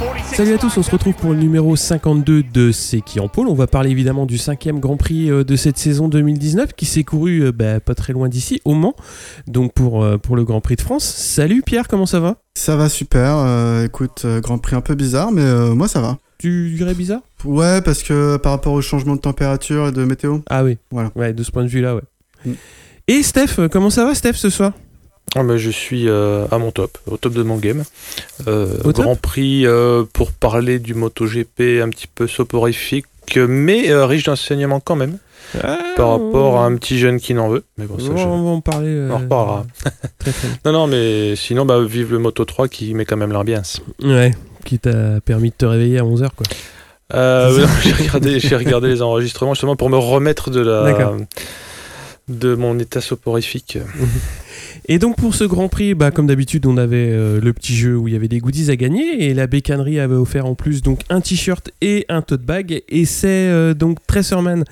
46 0.00 0.34
Salut 0.34 0.54
à 0.54 0.58
tous, 0.58 0.78
on 0.78 0.82
se 0.82 0.90
retrouve 0.90 1.12
pour 1.12 1.30
le 1.32 1.36
numéro 1.38 1.76
52 1.76 2.42
de 2.42 2.72
C'est 2.72 3.02
qui 3.02 3.20
en 3.20 3.28
pôle. 3.28 3.48
On 3.48 3.54
va 3.54 3.66
parler 3.66 3.90
évidemment 3.90 4.24
du 4.24 4.38
cinquième 4.38 4.80
Grand 4.80 4.96
Prix 4.96 5.30
euh, 5.30 5.44
de 5.44 5.56
cette 5.56 5.76
saison 5.76 6.08
2019 6.08 6.72
qui 6.72 6.86
s'est 6.86 7.04
couru 7.04 7.42
euh, 7.44 7.52
bah, 7.52 7.80
pas 7.80 7.94
très 7.94 8.14
loin 8.14 8.30
d'ici, 8.30 8.62
au 8.64 8.72
Mans, 8.72 8.96
donc 9.46 9.74
pour, 9.74 10.02
euh, 10.02 10.16
pour 10.16 10.36
le 10.36 10.44
Grand 10.44 10.62
Prix 10.62 10.76
de 10.76 10.80
France. 10.80 11.04
Salut 11.04 11.60
Pierre, 11.60 11.86
comment 11.86 12.06
ça 12.06 12.18
va? 12.18 12.38
Ça 12.54 12.76
va 12.76 12.88
super. 12.88 13.36
euh, 13.36 13.84
écoute, 13.84 14.24
Grand 14.42 14.56
Prix 14.56 14.74
un 14.74 14.80
peu 14.80 14.94
bizarre, 14.94 15.32
mais 15.32 15.42
euh, 15.42 15.74
moi 15.74 15.86
ça 15.86 16.00
va. 16.00 16.16
Tu 16.38 16.70
dirais 16.74 16.94
bizarre? 16.94 17.20
Ouais, 17.44 17.82
parce 17.82 18.02
que 18.02 18.38
par 18.38 18.52
rapport 18.52 18.72
au 18.72 18.80
changement 18.80 19.16
de 19.16 19.20
température 19.20 19.88
et 19.88 19.92
de 19.92 20.04
météo. 20.04 20.38
Ah 20.48 20.64
oui, 20.64 20.78
Voilà. 20.90 21.10
ouais, 21.14 21.34
de 21.34 21.42
ce 21.42 21.50
point 21.50 21.62
de 21.64 21.68
vue-là, 21.68 21.94
ouais. 21.96 22.02
Mm. 22.46 22.52
Et 23.08 23.22
Steph, 23.22 23.68
comment 23.70 23.90
ça 23.90 24.06
va 24.06 24.14
Steph 24.14 24.34
ce 24.34 24.48
soir? 24.48 24.72
Ah 25.36 25.42
bah, 25.44 25.56
je 25.56 25.70
suis 25.70 26.08
euh, 26.08 26.46
à 26.50 26.58
mon 26.58 26.72
top, 26.72 26.98
au 27.08 27.16
top 27.16 27.32
de 27.34 27.42
mon 27.42 27.56
game. 27.56 27.84
Euh, 28.48 28.76
top 28.78 28.96
Grand 28.96 29.14
Prix 29.16 29.64
euh, 29.66 30.04
pour 30.12 30.32
parler 30.32 30.78
du 30.80 30.94
MotoGP 30.94 31.80
un 31.82 31.88
petit 31.90 32.08
peu 32.12 32.26
soporifique, 32.26 33.06
mais 33.36 33.94
riche 34.04 34.24
d'enseignements 34.24 34.80
quand 34.80 34.96
même, 34.96 35.18
par 35.96 36.10
rapport 36.10 36.58
à 36.58 36.64
un 36.66 36.74
petit 36.76 36.98
jeune 36.98 37.20
qui 37.20 37.34
n'en 37.34 37.48
veut. 37.48 37.62
Mais 37.78 37.86
bon, 37.86 37.98
ça, 38.00 38.10
on, 38.10 38.16
je- 38.16 38.26
on 38.26 38.54
en 38.54 38.60
parler. 38.60 39.08
on 39.08 39.18
reparlera. 39.18 39.66
très, 40.18 40.32
très 40.32 40.48
Non, 40.64 40.72
non, 40.72 40.86
mais 40.88 41.36
sinon, 41.36 41.64
bah, 41.64 41.80
vive 41.84 42.10
le 42.10 42.18
Moto 42.18 42.44
3 42.44 42.66
qui 42.66 42.92
met 42.94 43.04
quand 43.04 43.16
même 43.16 43.32
l'ambiance. 43.32 43.80
Ouais, 44.02 44.32
qui 44.64 44.80
t'a 44.80 45.20
permis 45.24 45.50
de 45.50 45.54
te 45.54 45.64
réveiller 45.66 45.98
à 45.98 46.02
11h 46.02 46.28
quoi. 46.36 46.46
Ouais, 47.12 47.66
j'ai 47.82 47.92
regardé, 47.92 48.38
regardé 48.56 48.88
les 48.88 49.02
enregistrements 49.02 49.54
justement 49.54 49.74
pour 49.76 49.90
me 49.90 49.96
remettre 49.96 50.50
de 50.50 50.60
la 50.60 51.12
de 52.28 52.54
mon 52.54 52.78
état 52.78 53.00
soporifique. 53.00 53.78
Et 54.86 54.98
donc 54.98 55.16
pour 55.16 55.34
ce 55.34 55.44
Grand 55.44 55.68
Prix, 55.68 55.94
bah, 55.94 56.10
comme 56.10 56.26
d'habitude, 56.26 56.66
on 56.66 56.76
avait 56.76 57.10
euh, 57.10 57.40
le 57.40 57.52
petit 57.52 57.74
jeu 57.74 57.96
où 57.96 58.08
il 58.08 58.14
y 58.14 58.16
avait 58.16 58.28
des 58.28 58.38
goodies 58.38 58.70
à 58.70 58.76
gagner 58.76 59.24
et 59.24 59.34
la 59.34 59.46
bécannerie 59.46 60.00
avait 60.00 60.14
offert 60.14 60.46
en 60.46 60.54
plus 60.54 60.82
donc 60.82 61.00
un 61.10 61.20
t-shirt 61.20 61.70
et 61.80 62.06
un 62.08 62.22
tote 62.22 62.42
bag. 62.42 62.82
Et 62.88 63.04
c'est 63.04 63.28
euh, 63.28 63.74
donc 63.74 63.98
Tresserman 64.06 64.64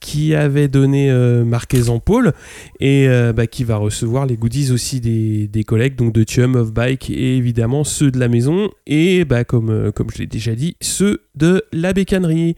qui 0.00 0.34
avait 0.34 0.66
donné 0.66 1.12
euh, 1.12 1.44
Marquez 1.44 1.88
en 1.88 2.00
pôle 2.00 2.32
et 2.80 3.06
bah, 3.36 3.46
qui 3.46 3.62
va 3.62 3.76
recevoir 3.76 4.26
les 4.26 4.36
goodies 4.36 4.72
aussi 4.72 5.00
des, 5.00 5.64
collègues 5.64 5.94
donc 5.94 6.12
de 6.12 6.24
Chum 6.24 6.56
of 6.56 6.72
Bike 6.72 7.08
et 7.08 7.36
évidemment 7.36 7.84
ceux 7.84 8.10
de 8.10 8.18
la 8.18 8.26
maison 8.26 8.68
et 8.84 9.24
bah, 9.24 9.44
comme, 9.44 9.92
je 10.12 10.18
l'ai 10.18 10.26
déjà 10.26 10.56
dit 10.56 10.76
ceux 10.80 11.20
de 11.36 11.62
la 11.72 11.92
bécannerie 11.92 12.56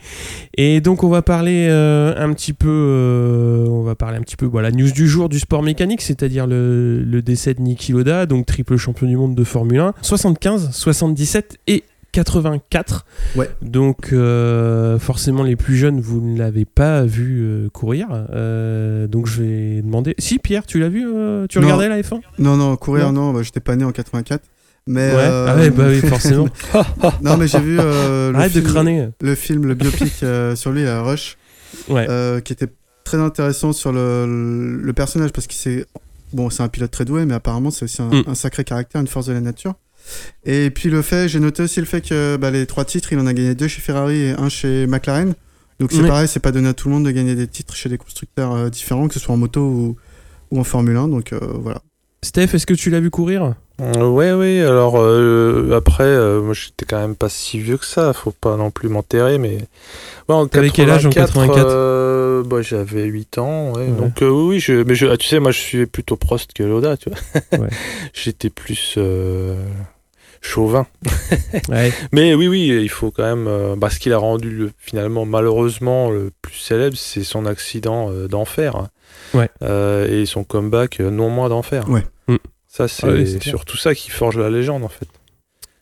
et 0.57 0.81
donc 0.81 1.05
on 1.05 1.11
va 1.11 1.21
parler 1.21 1.69
un 1.69 2.33
petit 2.33 2.55
peu 2.55 3.67
petit 4.25 4.37
peu 4.37 4.47
voilà 4.47 4.71
news 4.71 4.91
du 4.91 5.07
jour 5.09 5.29
du 5.29 5.39
sport 5.39 5.63
mécanique 5.63 6.03
c'est-à-dire 6.03 6.47
le, 6.47 7.03
le 7.03 7.23
décès 7.23 7.55
de 7.55 7.61
Niki 7.61 7.93
Loda 7.93 8.27
donc 8.27 8.47
triple 8.47 8.77
champion 8.77 9.07
du 9.07 9.17
monde 9.17 9.35
de 9.35 9.45
Formule 9.45 9.81
1 9.81 9.95
75 10.03 10.71
77 10.73 11.59
et 11.69 11.85
84 12.13 13.05
Ouais. 13.37 13.51
donc 13.63 14.13
euh, 14.13 14.99
forcément 14.99 15.43
les 15.43 15.57
plus 15.57 15.77
jeunes 15.77 16.01
vous 16.01 16.21
ne 16.21 16.39
l'avez 16.39 16.65
pas 16.65 17.05
vu 17.05 17.41
euh, 17.43 17.69
courir 17.71 18.07
Euh, 18.33 19.07
donc 19.09 19.27
je 19.27 19.43
vais 19.43 19.83
demander 19.83 20.15
si 20.19 20.39
Pierre 20.39 20.65
tu 20.67 20.79
l'as 20.79 20.89
vu 20.89 21.01
tu 21.49 21.59
Non. 21.59 21.65
regardais 21.67 21.89
la 21.89 22.01
F1 22.01 22.21
Non, 22.39 22.57
non, 22.57 22.77
courir, 22.77 23.13
Non. 23.13 23.27
non, 23.27 23.33
bah, 23.33 23.43
j'étais 23.43 23.61
pas 23.61 23.75
né 23.77 23.85
en 23.85 23.91
84. 23.93 24.43
Mais, 24.87 25.01
ouais 25.01 25.17
euh, 25.17 25.47
ah 25.49 25.57
ouais 25.57 25.71
bah 25.71 25.85
oui 25.89 26.01
forcément 26.01 26.47
non, 27.23 27.39
mais 27.39 27.49
j'ai 27.49 27.59
vu 27.59 27.79
euh, 27.81 28.31
le, 28.33 28.37
arrête 28.37 28.53
de 28.55 28.61
film, 28.61 28.73
crâner 28.73 29.09
le 29.23 29.35
film, 29.35 29.67
le 29.67 29.75
biopic 29.75 30.13
euh, 30.23 30.55
sur 30.55 30.73
lui, 30.73 30.87
Rush, 30.89 31.39
ouais 31.89 32.07
qui 32.45 32.53
était 32.53 32.69
très 33.05 33.19
intéressant 33.19 33.73
sur 33.73 33.93
le, 33.93 34.79
le 34.83 34.93
personnage 34.93 35.31
parce 35.33 35.47
que 35.47 35.55
c'est 35.55 35.87
bon, 36.33 36.51
c'est 36.51 36.63
un 36.63 36.69
pilote 36.69 36.91
très 36.91 37.05
doué, 37.05 37.25
mais 37.27 37.35
apparemment 37.35 37.71
c'est 37.71 37.85
aussi 37.85 38.03
un, 38.03 38.09
Mm. 38.09 38.25
un 38.27 38.35
sacré 38.35 38.65
caractère, 38.65 39.01
une 39.01 39.07
force 39.07 39.27
de 39.27 39.33
la 39.33 39.41
nature. 39.41 39.75
Et 40.45 40.71
puis 40.71 40.91
le 40.91 41.01
fait, 41.03 41.29
j'ai 41.29 41.41
noté 41.41 41.63
aussi 41.63 41.81
le 41.81 41.87
fait 41.87 42.01
que 42.03 42.37
bah, 42.37 42.51
les 42.51 42.67
trois 42.67 42.85
titres, 42.85 43.13
il 43.13 43.19
en 43.19 43.27
a 43.27 43.33
gagné 43.33 43.55
deux 43.55 43.69
chez 43.69 43.81
Ferrari 43.81 44.17
et 44.23 44.31
un 44.33 44.49
chez 44.49 44.87
McLaren. 44.87 45.35
Donc 45.81 45.93
c'est 45.93 46.03
Oui. 46.03 46.09
pareil, 46.09 46.29
c'est 46.29 46.41
pas 46.41 46.53
donné 46.53 46.69
à 46.69 46.75
tout 46.75 46.89
le 46.89 46.95
monde 46.95 47.05
de 47.07 47.11
gagner 47.11 47.35
des 47.35 47.47
titres 47.49 47.75
chez 47.75 47.89
des 47.89 47.99
constructeurs 47.99 48.53
euh, 48.53 48.69
différents, 48.71 49.09
que 49.09 49.15
ce 49.15 49.21
soit 49.21 49.35
en 49.35 49.39
moto 49.39 49.61
ou, 49.63 49.97
ou 50.51 50.61
en 50.61 50.65
Formule 50.65 50.97
1. 50.97 51.09
Donc 51.09 51.33
euh, 51.33 51.39
voilà. 51.61 51.81
Steph 52.25 52.55
est-ce 52.55 52.67
que 52.67 52.75
tu 52.75 52.91
l'as 52.91 53.01
vu 53.01 53.11
courir? 53.11 53.55
Euh, 53.81 54.07
ouais, 54.09 54.33
oui, 54.33 54.61
alors 54.61 54.95
euh, 54.99 55.73
après, 55.77 56.05
euh, 56.05 56.41
moi 56.41 56.55
j'étais 56.55 56.85
quand 56.85 56.99
même 57.01 57.17
pas 57.17 57.29
si 57.29 57.59
vieux 57.59 57.77
que 57.77 57.85
ça, 57.85 58.13
faut 58.13 58.31
pas 58.31 58.57
non 58.57 58.71
plus 58.71 58.89
m'enterrer, 58.89 59.39
mais. 59.39 59.59
Ouais, 60.29 60.35
en 60.37 60.47
T'avais 60.47 60.71
quel 60.71 60.91
âge 60.91 61.07
en 61.07 61.11
84? 61.11 61.67
euh, 61.69 62.43
bah, 62.45 62.63
J'avais 62.63 63.05
8 63.05 63.39
ans, 63.39 63.73
ouais. 63.75 63.87
Ouais. 63.87 63.91
donc 63.91 64.23
euh, 64.23 64.29
oui, 64.31 64.61
je, 64.61 64.85
mais 64.85 64.95
je, 64.95 65.07
ah, 65.07 65.17
tu 65.17 65.27
sais, 65.27 65.41
moi 65.41 65.51
je 65.51 65.59
suis 65.59 65.87
plutôt 65.87 66.17
Prost 66.17 66.53
que 66.53 66.63
Loda, 66.63 66.97
tu 66.97 67.11
vois. 67.11 67.59
Ouais. 67.59 67.69
J'étais 68.15 68.49
plus 68.51 68.95
euh, 68.97 69.57
chauvin. 70.41 70.87
ouais 71.69 71.93
Mais 72.13 72.35
oui, 72.35 72.47
oui, 72.49 72.69
il 72.81 72.89
faut 72.89 73.11
quand 73.11 73.25
même. 73.25 73.47
euh, 73.49 73.75
bah, 73.77 73.91
ce 73.91 73.99
qui 73.99 74.09
l'a 74.09 74.19
rendu 74.19 74.51
le- 74.51 74.71
finalement, 74.79 75.25
malheureusement, 75.27 76.11
le 76.11 76.31
plus 76.43 76.55
célèbre, 76.59 76.97
c'est 76.97 77.25
son 77.25 77.45
accident 77.45 78.11
euh, 78.13 78.29
d'enfer. 78.29 78.77
hein. 78.77 78.89
Ouais. 79.35 79.49
Euh, 79.63 80.23
et 80.23 80.27
son 80.27 80.45
comeback 80.45 81.01
euh, 81.01 81.11
non 81.11 81.29
moins 81.29 81.49
d'enfer. 81.49 81.89
Ouais. 81.91 82.05
Mm. 82.29 82.37
Ça, 82.69 82.89
c'est 82.89 83.07
Ah 83.07 83.11
oui, 83.13 83.27
c'est 83.31 83.43
surtout 83.43 83.77
ça 83.77 83.95
qui 83.95 84.11
forge 84.11 84.39
la 84.39 84.51
légende, 84.51 84.83
en 84.85 84.89
fait. 84.89 85.07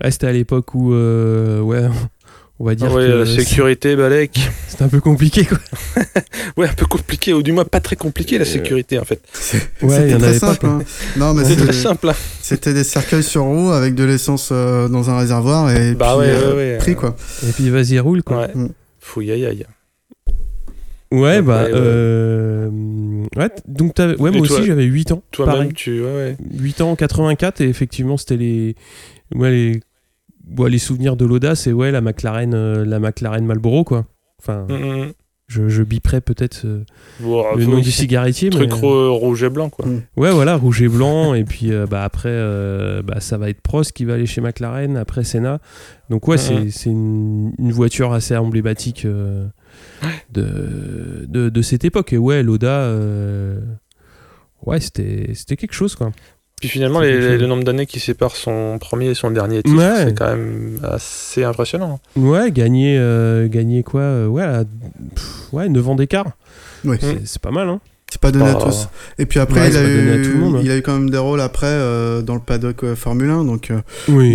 Ouais, 0.02 0.10
c'était 0.10 0.26
à 0.26 0.32
l'époque 0.32 0.74
où, 0.74 0.92
euh, 0.92 1.60
ouais, 1.60 1.84
on 2.58 2.64
va 2.64 2.74
dire 2.74 2.88
Ah 2.90 2.94
ouais, 2.94 3.06
que 3.06 3.12
la 3.12 3.26
sécurité, 3.26 3.96
Balek. 3.96 4.38
c'était 4.68 4.82
un 4.84 4.88
peu 4.88 5.00
compliqué, 5.00 5.44
quoi. 5.46 5.58
Ouais, 6.58 6.68
un 6.68 6.74
peu 6.74 6.84
compliqué, 6.84 7.32
ou 7.32 7.42
du 7.42 7.50
moins 7.52 7.64
pas 7.64 7.80
très 7.80 7.96
compliqué, 7.96 8.36
la 8.36 8.42
Euh, 8.42 8.46
sécurité, 8.46 8.98
en 8.98 9.04
fait. 9.04 9.22
Ouais, 9.80 9.88
il 9.88 9.88
y 9.88 9.90
C'était 10.10 10.14
en 10.14 10.18
très 10.18 10.28
avait 10.28 10.38
simple. 10.38 10.66
hein. 10.66 10.82
Non, 11.16 11.32
mais 11.32 11.44
C'est 11.44 11.56
très 11.56 11.72
simple. 11.72 12.10
hein. 12.10 12.14
c'était 12.42 12.74
des 12.74 12.84
cercueils 12.84 13.22
sur 13.22 13.44
roue 13.44 13.70
avec 13.70 13.94
de 13.94 14.04
l'essence 14.04 14.50
euh, 14.52 14.86
dans 14.88 15.08
un 15.08 15.16
réservoir 15.18 15.70
et 15.70 15.94
Bah 15.94 16.14
puis 16.20 16.28
euh, 16.28 16.54
ouais. 16.74 16.78
pris 16.78 16.94
quoi. 16.94 17.16
Et 17.48 17.52
puis 17.52 17.70
vas-y, 17.70 17.98
roule, 18.00 18.22
quoi. 18.22 18.38
Ouais. 18.42 18.50
Mm. 18.54 18.68
Fouille, 19.00 19.32
aïe, 19.32 19.46
aïe. 19.46 19.66
Ouais, 21.12 21.42
bah, 21.42 21.64
Ouais, 21.64 21.70
euh, 21.74 22.70
ouais, 23.36 23.48
t- 23.48 23.62
donc 23.68 23.94
t'avais- 23.94 24.16
ouais, 24.16 24.30
Et 24.32 24.38
moi 24.38 24.46
toi- 24.46 24.56
aussi 24.56 24.66
j'avais 24.66 24.84
8 24.84 25.12
ans. 25.12 25.22
Toi-même, 25.30 25.72
tu. 25.72 26.00
Ouais, 26.02 26.06
ouais. 26.06 26.36
8 26.58 26.80
ans 26.80 26.90
en 26.92 26.96
84, 26.96 27.60
et 27.60 27.68
effectivement, 27.68 28.16
c'était 28.16 28.36
les, 28.36 28.74
ouais, 29.34 29.50
les, 29.50 29.80
ouais, 30.58 30.70
les 30.70 30.78
souvenirs 30.78 31.16
de 31.16 31.24
Loda, 31.26 31.54
c'est 31.54 31.72
ouais, 31.72 31.90
la 31.90 32.00
McLaren, 32.00 32.54
euh, 32.54 32.84
la 32.84 32.98
McLaren 32.98 33.44
Marlboro, 33.44 33.84
quoi. 33.84 34.06
Enfin, 34.40 34.66
Mm, 34.68 34.72
mm. 34.74 35.12
je, 35.48 35.68
je 35.68 35.82
biperais 35.82 36.20
peut-être 36.20 36.62
euh, 36.64 36.84
Bon, 37.20 37.44
le 37.56 37.64
nom 37.66 37.76
oui, 37.76 37.82
du 37.82 37.90
cigarettier, 37.92 38.48
mais. 38.50 38.56
Truc 38.66 38.72
ro- 38.72 39.14
rouge 39.16 39.42
et 39.44 39.50
blanc, 39.50 39.68
quoi. 39.70 39.86
Mm. 39.86 40.02
Ouais, 40.16 40.30
voilà, 40.32 40.56
rouge 40.56 40.82
et 40.82 40.88
blanc. 40.88 41.34
et 41.34 41.44
puis 41.44 41.72
euh, 41.72 41.86
bah, 41.86 42.02
après, 42.04 42.30
euh, 42.32 43.02
bah, 43.02 43.20
ça 43.20 43.36
va 43.38 43.50
être 43.50 43.60
Prost 43.60 43.92
qui 43.92 44.04
va 44.04 44.14
aller 44.14 44.26
chez 44.26 44.40
McLaren, 44.40 44.96
après 44.96 45.24
Senna. 45.24 45.60
Donc, 46.10 46.26
ouais, 46.26 46.38
c'est 46.38 46.70
c'est 46.70 46.90
une, 46.90 47.52
une 47.58 47.72
voiture 47.72 48.12
assez 48.12 48.36
emblématique 48.36 49.04
euh, 49.04 49.46
de, 50.32 51.26
de, 51.28 51.48
de 51.48 51.62
cette 51.62 51.84
époque. 51.84 52.12
Et 52.12 52.18
ouais, 52.18 52.42
Loda, 52.42 52.68
euh, 52.82 53.60
ouais, 54.66 54.80
c'était 54.80 55.30
c'était 55.34 55.56
quelque 55.56 55.74
chose, 55.74 55.94
quoi. 55.94 56.12
Puis 56.60 56.68
finalement, 56.68 57.00
C'est 57.00 57.18
les- 57.18 57.38
le 57.38 57.46
nombre 57.48 57.64
d'années 57.64 57.86
qui 57.86 57.98
séparent 57.98 58.36
son 58.36 58.78
premier 58.78 59.08
et 59.10 59.14
son 59.14 59.32
dernier 59.32 59.64
titre, 59.64 59.76
Ouais. 59.76 60.04
c'est 60.06 60.14
quand 60.16 60.28
même 60.28 60.78
assez 60.84 61.42
impressionnant. 61.42 61.98
Ouais, 62.14 62.52
gagner, 62.52 62.96
euh, 62.98 63.48
gagner 63.48 63.82
quoi 63.82 64.00
euh, 64.02 64.26
ouais, 64.28 64.44
à- 64.44 64.64
pff, 65.14 65.52
ouais, 65.52 65.68
9 65.68 65.88
ans 65.88 65.96
d'écart. 65.96 66.26
Oui. 66.84 66.96
C'est- 67.24 67.38
pas 67.40 67.50
mal, 67.50 67.68
hein. 67.68 67.80
C'est 68.12 68.20
pas 68.20 68.30
donné 68.30 68.50
à 68.50 68.54
tous. 68.56 68.88
Et 69.18 69.24
puis 69.26 69.40
après, 69.40 69.60
Ouais, 69.60 69.70
il, 69.70 69.76
a 69.76 70.16
eu, 70.18 70.22
tout 70.22 70.28
le 70.32 70.36
monde, 70.36 70.56
hein. 70.56 70.60
il 70.62 70.70
a 70.70 70.76
eu 70.76 70.82
quand 70.82 70.92
même 70.92 71.08
des 71.08 71.16
rôles 71.16 71.40
après 71.40 71.66
euh, 71.66 72.20
dans 72.20 72.34
le 72.34 72.40
paddock 72.42 72.84
euh, 72.84 72.94
Formule 72.94 73.30
1. 73.30 73.44
Donc, 73.44 73.70
euh, 73.70 73.80
Oui. 74.08 74.32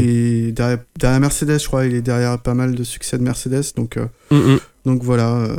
et 0.48 0.51
derrière, 0.51 0.80
derrière 1.00 1.19
Mercedes, 1.19 1.60
je 1.60 1.68
crois, 1.68 1.86
il 1.86 1.94
est 1.94 2.01
derrière 2.01 2.40
pas 2.40 2.56
mal 2.56 2.74
de 2.74 2.83
succès 2.83 3.19
de 3.19 3.24
Mercedes. 3.24 3.63
Donc, 3.75 3.98
euh, 3.98 4.07
Mm, 4.31 4.57
donc 4.88 5.04
voilà. 5.04 5.36
euh, 5.38 5.56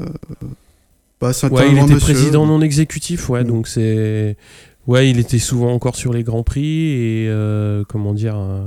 bah, 1.20 1.32
c'est 1.32 1.46
un 1.46 1.50
Ouais, 1.50 1.62
un 1.62 1.66
il 1.66 1.72
était 1.78 1.82
monsieur. 1.94 1.98
président 2.14 2.46
non 2.46 2.60
exécutif, 2.62 3.28
ouais, 3.28 3.44
Mm. 3.44 3.46
donc 3.46 3.68
c'est. 3.68 4.36
Ouais, 4.86 5.10
il 5.10 5.18
était 5.18 5.38
souvent 5.38 5.72
encore 5.74 5.96
sur 5.96 6.12
les 6.14 6.22
grands 6.22 6.42
prix 6.42 6.88
et 6.92 7.26
euh, 7.28 7.84
comment 7.88 8.14
dire, 8.14 8.36
euh, 8.38 8.62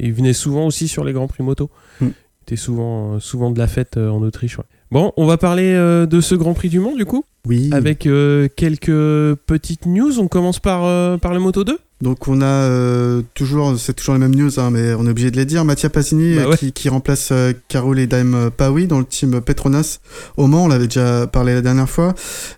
il 0.00 0.12
venait 0.12 0.32
souvent 0.32 0.66
aussi 0.66 0.88
sur 0.88 1.04
les 1.04 1.12
grands 1.12 1.28
prix 1.28 1.44
moto. 1.44 1.70
Mm. 2.00 2.06
Il 2.06 2.12
était 2.42 2.56
souvent, 2.56 3.14
euh, 3.14 3.20
souvent 3.20 3.50
de 3.52 3.58
la 3.58 3.68
fête 3.68 3.96
en 3.96 4.20
Autriche. 4.22 4.58
ouais. 4.58 4.64
Bon, 4.90 5.12
on 5.16 5.24
va 5.26 5.36
parler 5.36 5.72
de 5.74 6.20
ce 6.20 6.34
Grand 6.34 6.52
Prix 6.52 6.68
du 6.68 6.80
Monde 6.80 6.96
du 6.96 7.04
coup, 7.04 7.24
Oui. 7.46 7.70
avec 7.72 8.08
quelques 8.56 9.36
petites 9.46 9.86
news. 9.86 10.18
On 10.18 10.26
commence 10.26 10.58
par, 10.58 11.20
par 11.20 11.32
le 11.32 11.38
Moto 11.38 11.62
2 11.62 11.78
Donc 12.00 12.28
on 12.28 12.40
a 12.40 12.46
euh, 12.46 13.20
toujours, 13.34 13.78
c'est 13.78 13.92
toujours 13.92 14.14
les 14.14 14.20
mêmes 14.20 14.34
news, 14.34 14.58
hein, 14.58 14.70
mais 14.70 14.94
on 14.94 15.04
est 15.06 15.10
obligé 15.10 15.30
de 15.30 15.36
les 15.36 15.44
dire. 15.44 15.64
Mattia 15.66 15.90
Pasini 15.90 16.36
Bah 16.36 16.48
ouais. 16.48 16.56
qui, 16.56 16.72
qui 16.72 16.88
remplace 16.88 17.28
euh, 17.30 17.52
Carol 17.68 17.98
et 17.98 18.06
Daim 18.06 18.50
Pawi 18.56 18.86
dans 18.86 18.98
le 18.98 19.04
team 19.04 19.40
Petronas 19.42 19.98
au 20.38 20.46
Mans, 20.46 20.64
on 20.64 20.68
l'avait 20.68 20.86
déjà 20.86 21.26
parlé 21.26 21.52
la 21.52 21.60
dernière 21.60 21.90
fois. 21.90 22.14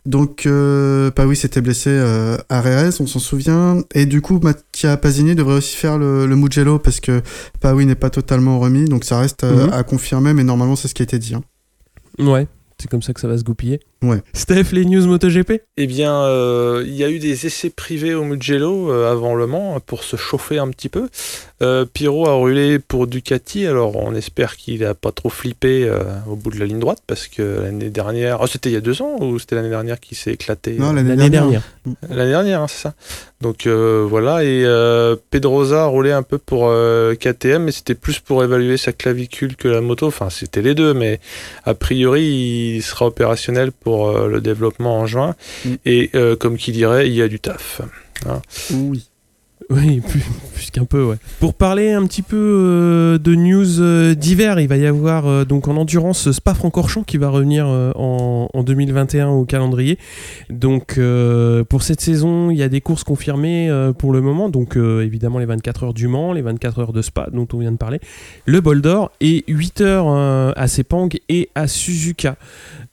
Donc 0.06 0.46
euh, 0.46 1.10
Pawi 1.10 1.34
s'était 1.34 1.60
blessé 1.60 1.90
euh, 1.90 2.36
à 2.48 2.60
Rérez, 2.60 2.90
on 3.00 3.06
s'en 3.08 3.18
souvient. 3.18 3.78
Et 3.94 4.06
du 4.06 4.20
coup 4.20 4.38
Mattia 4.40 4.96
Pasini 4.96 5.34
devrait 5.34 5.56
aussi 5.56 5.74
faire 5.74 5.98
le, 5.98 6.26
le 6.26 6.36
Mugello 6.36 6.78
parce 6.78 7.00
que 7.00 7.20
Pawi 7.60 7.84
n'est 7.84 7.96
pas 7.96 8.10
totalement 8.10 8.60
remis, 8.60 8.84
donc 8.84 9.04
ça 9.04 9.18
reste 9.18 9.42
euh, 9.44 9.66
Mhm. 9.66 9.72
à 9.72 9.82
confirmer, 9.82 10.32
mais 10.34 10.44
normalement 10.44 10.76
c'est 10.76 10.86
ce 10.88 10.94
qui 10.94 11.02
a 11.02 11.04
été 11.04 11.18
dit. 11.18 11.34
hein. 11.34 11.42
Ouais, 12.20 12.46
c'est 12.80 12.88
comme 12.88 13.02
ça 13.02 13.12
que 13.12 13.20
ça 13.20 13.26
va 13.26 13.36
se 13.36 13.42
goupiller. 13.42 13.80
Ouais. 14.02 14.18
Steph, 14.32 14.72
les 14.72 14.84
news 14.84 15.06
MotoGP? 15.06 15.62
Eh 15.76 15.86
bien, 15.86 16.12
euh, 16.24 16.82
il 16.84 16.94
y 16.94 17.04
a 17.04 17.10
eu 17.10 17.20
des 17.20 17.46
essais 17.46 17.70
privés 17.70 18.14
au 18.14 18.24
Mugello 18.24 18.90
euh, 18.90 19.10
avant 19.10 19.34
Le 19.34 19.46
Mans 19.46 19.78
pour 19.80 20.02
se 20.02 20.16
chauffer 20.16 20.58
un 20.58 20.68
petit 20.68 20.88
peu. 20.88 21.08
Euh, 21.62 21.84
Pirot 21.84 22.26
a 22.26 22.32
roulé 22.32 22.80
pour 22.80 23.06
Ducati, 23.06 23.66
alors 23.66 23.94
on 23.96 24.14
espère 24.14 24.56
qu'il 24.56 24.80
n'a 24.80 24.94
pas 24.94 25.12
trop 25.12 25.28
flippé 25.28 25.84
euh, 25.84 26.00
au 26.28 26.34
bout 26.34 26.50
de 26.50 26.58
la 26.58 26.66
ligne 26.66 26.80
droite 26.80 26.98
parce 27.06 27.28
que 27.28 27.60
l'année 27.62 27.90
dernière, 27.90 28.40
oh, 28.40 28.48
c'était 28.48 28.70
il 28.70 28.72
y 28.72 28.76
a 28.76 28.80
deux 28.80 29.00
ans 29.00 29.16
ou 29.20 29.38
c'était 29.38 29.54
l'année 29.54 29.68
dernière 29.68 30.00
qu'il 30.00 30.16
s'est 30.16 30.32
éclaté 30.32 30.74
Non, 30.78 30.92
l'année 30.92 31.30
dernière. 31.30 31.62
L'année 32.10 32.30
dernière, 32.30 32.62
hein, 32.62 32.68
c'est 32.68 32.82
ça. 32.82 32.94
Donc 33.40 33.66
euh, 33.66 34.06
voilà, 34.08 34.44
et 34.44 34.62
euh, 34.64 35.16
Pedrosa 35.30 35.82
a 35.82 35.86
roulé 35.86 36.12
un 36.12 36.22
peu 36.22 36.38
pour 36.38 36.68
euh, 36.68 37.14
KTM, 37.14 37.64
mais 37.64 37.72
c'était 37.72 37.96
plus 37.96 38.20
pour 38.20 38.42
évaluer 38.44 38.76
sa 38.76 38.92
clavicule 38.92 39.56
que 39.56 39.68
la 39.68 39.80
moto. 39.80 40.06
Enfin, 40.06 40.30
c'était 40.30 40.62
les 40.62 40.74
deux, 40.74 40.94
mais 40.94 41.20
a 41.64 41.74
priori, 41.74 42.76
il 42.76 42.82
sera 42.82 43.06
opérationnel 43.06 43.72
pour 43.72 43.91
euh, 43.92 44.28
le 44.28 44.40
développement 44.40 44.98
en 44.98 45.06
juin. 45.06 45.34
Mm. 45.64 45.74
Et 45.84 46.10
euh, 46.14 46.36
comme 46.36 46.56
qui 46.56 46.72
dirait, 46.72 47.08
il 47.08 47.14
y 47.14 47.22
a 47.22 47.28
du 47.28 47.40
taf. 47.40 47.80
Oui. 48.70 49.08
Oui, 49.72 50.00
plus, 50.00 50.70
qu'un 50.70 50.84
peu, 50.84 51.02
ouais. 51.02 51.16
Pour 51.40 51.54
parler 51.54 51.92
un 51.92 52.06
petit 52.06 52.20
peu 52.20 52.36
euh, 52.36 53.18
de 53.18 53.34
news 53.34 53.80
euh, 53.80 54.14
d'hiver, 54.14 54.60
il 54.60 54.68
va 54.68 54.76
y 54.76 54.86
avoir 54.86 55.26
euh, 55.26 55.44
donc 55.44 55.66
en 55.66 55.76
endurance 55.76 56.30
Spa-Francorchamps 56.30 57.04
qui 57.04 57.16
va 57.16 57.30
revenir 57.30 57.66
en, 57.66 58.48
en 58.52 58.62
2021 58.62 59.28
au 59.28 59.44
calendrier. 59.44 59.98
Donc 60.50 61.00
pour 61.68 61.82
cette 61.82 62.00
saison, 62.00 62.50
il 62.50 62.58
y 62.58 62.62
a 62.62 62.68
des 62.68 62.80
courses 62.80 63.04
confirmées 63.04 63.70
pour 63.98 64.12
le 64.12 64.20
moment. 64.20 64.48
Donc 64.48 64.76
évidemment 64.76 65.38
les 65.38 65.46
24 65.46 65.84
heures 65.84 65.94
du 65.94 66.06
Mans, 66.06 66.32
les 66.32 66.42
24 66.42 66.78
heures 66.78 66.92
de 66.92 67.02
Spa 67.02 67.28
dont 67.32 67.48
on 67.52 67.58
vient 67.58 67.72
de 67.72 67.76
parler, 67.76 68.00
le 68.44 68.60
Bol 68.60 68.82
d'Or 68.82 69.10
et 69.20 69.44
8 69.48 69.80
heures 69.80 70.08
à 70.56 70.68
Sepang 70.68 71.08
et 71.28 71.48
à 71.54 71.66
Suzuka. 71.66 72.36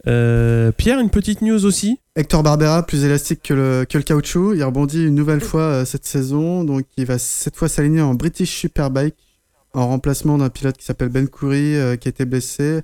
Pierre, 0.05 0.99
une 0.99 1.09
petite 1.09 1.41
news 1.41 1.65
aussi? 1.65 1.99
Hector 2.19 2.43
Barbera, 2.43 2.85
plus 2.85 3.05
élastique 3.05 3.41
que 3.43 3.53
le, 3.53 3.85
que 3.87 3.97
le 3.97 4.03
caoutchouc, 4.03 4.53
il 4.53 4.61
rebondit 4.61 5.05
une 5.05 5.15
nouvelle 5.15 5.39
fois 5.39 5.61
euh, 5.61 5.85
cette 5.85 6.05
saison, 6.05 6.65
donc 6.65 6.83
il 6.97 7.05
va 7.05 7.17
cette 7.17 7.55
fois 7.55 7.69
s'aligner 7.69 8.01
en 8.01 8.13
British 8.13 8.57
Superbike 8.57 9.15
en 9.73 9.87
remplacement 9.87 10.37
d'un 10.37 10.49
pilote 10.49 10.75
qui 10.75 10.83
s'appelle 10.83 11.07
Ben 11.07 11.29
Khoury 11.29 11.77
euh, 11.77 11.95
qui 11.95 12.09
a 12.09 12.11
été 12.11 12.25
blessé. 12.25 12.81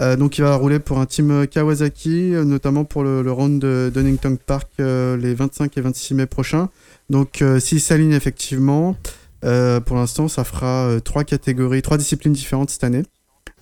Euh, 0.00 0.14
donc 0.14 0.38
il 0.38 0.42
va 0.42 0.54
rouler 0.54 0.78
pour 0.78 1.00
un 1.00 1.06
team 1.06 1.48
Kawasaki, 1.48 2.34
notamment 2.46 2.84
pour 2.84 3.02
le, 3.02 3.20
le 3.22 3.32
round 3.32 3.60
de 3.60 3.90
Donington 3.92 4.38
Park 4.46 4.70
les 4.78 5.34
25 5.34 5.76
et 5.76 5.80
26 5.80 6.14
mai 6.14 6.26
prochains. 6.26 6.68
Donc 7.10 7.42
s'il 7.58 7.80
s'aligne 7.80 8.12
effectivement, 8.12 8.94
pour 9.40 9.96
l'instant 9.96 10.28
ça 10.28 10.44
fera 10.44 11.00
trois 11.04 11.24
catégories, 11.24 11.82
trois 11.82 11.98
disciplines 11.98 12.32
différentes 12.32 12.70
cette 12.70 12.84
année. 12.84 13.02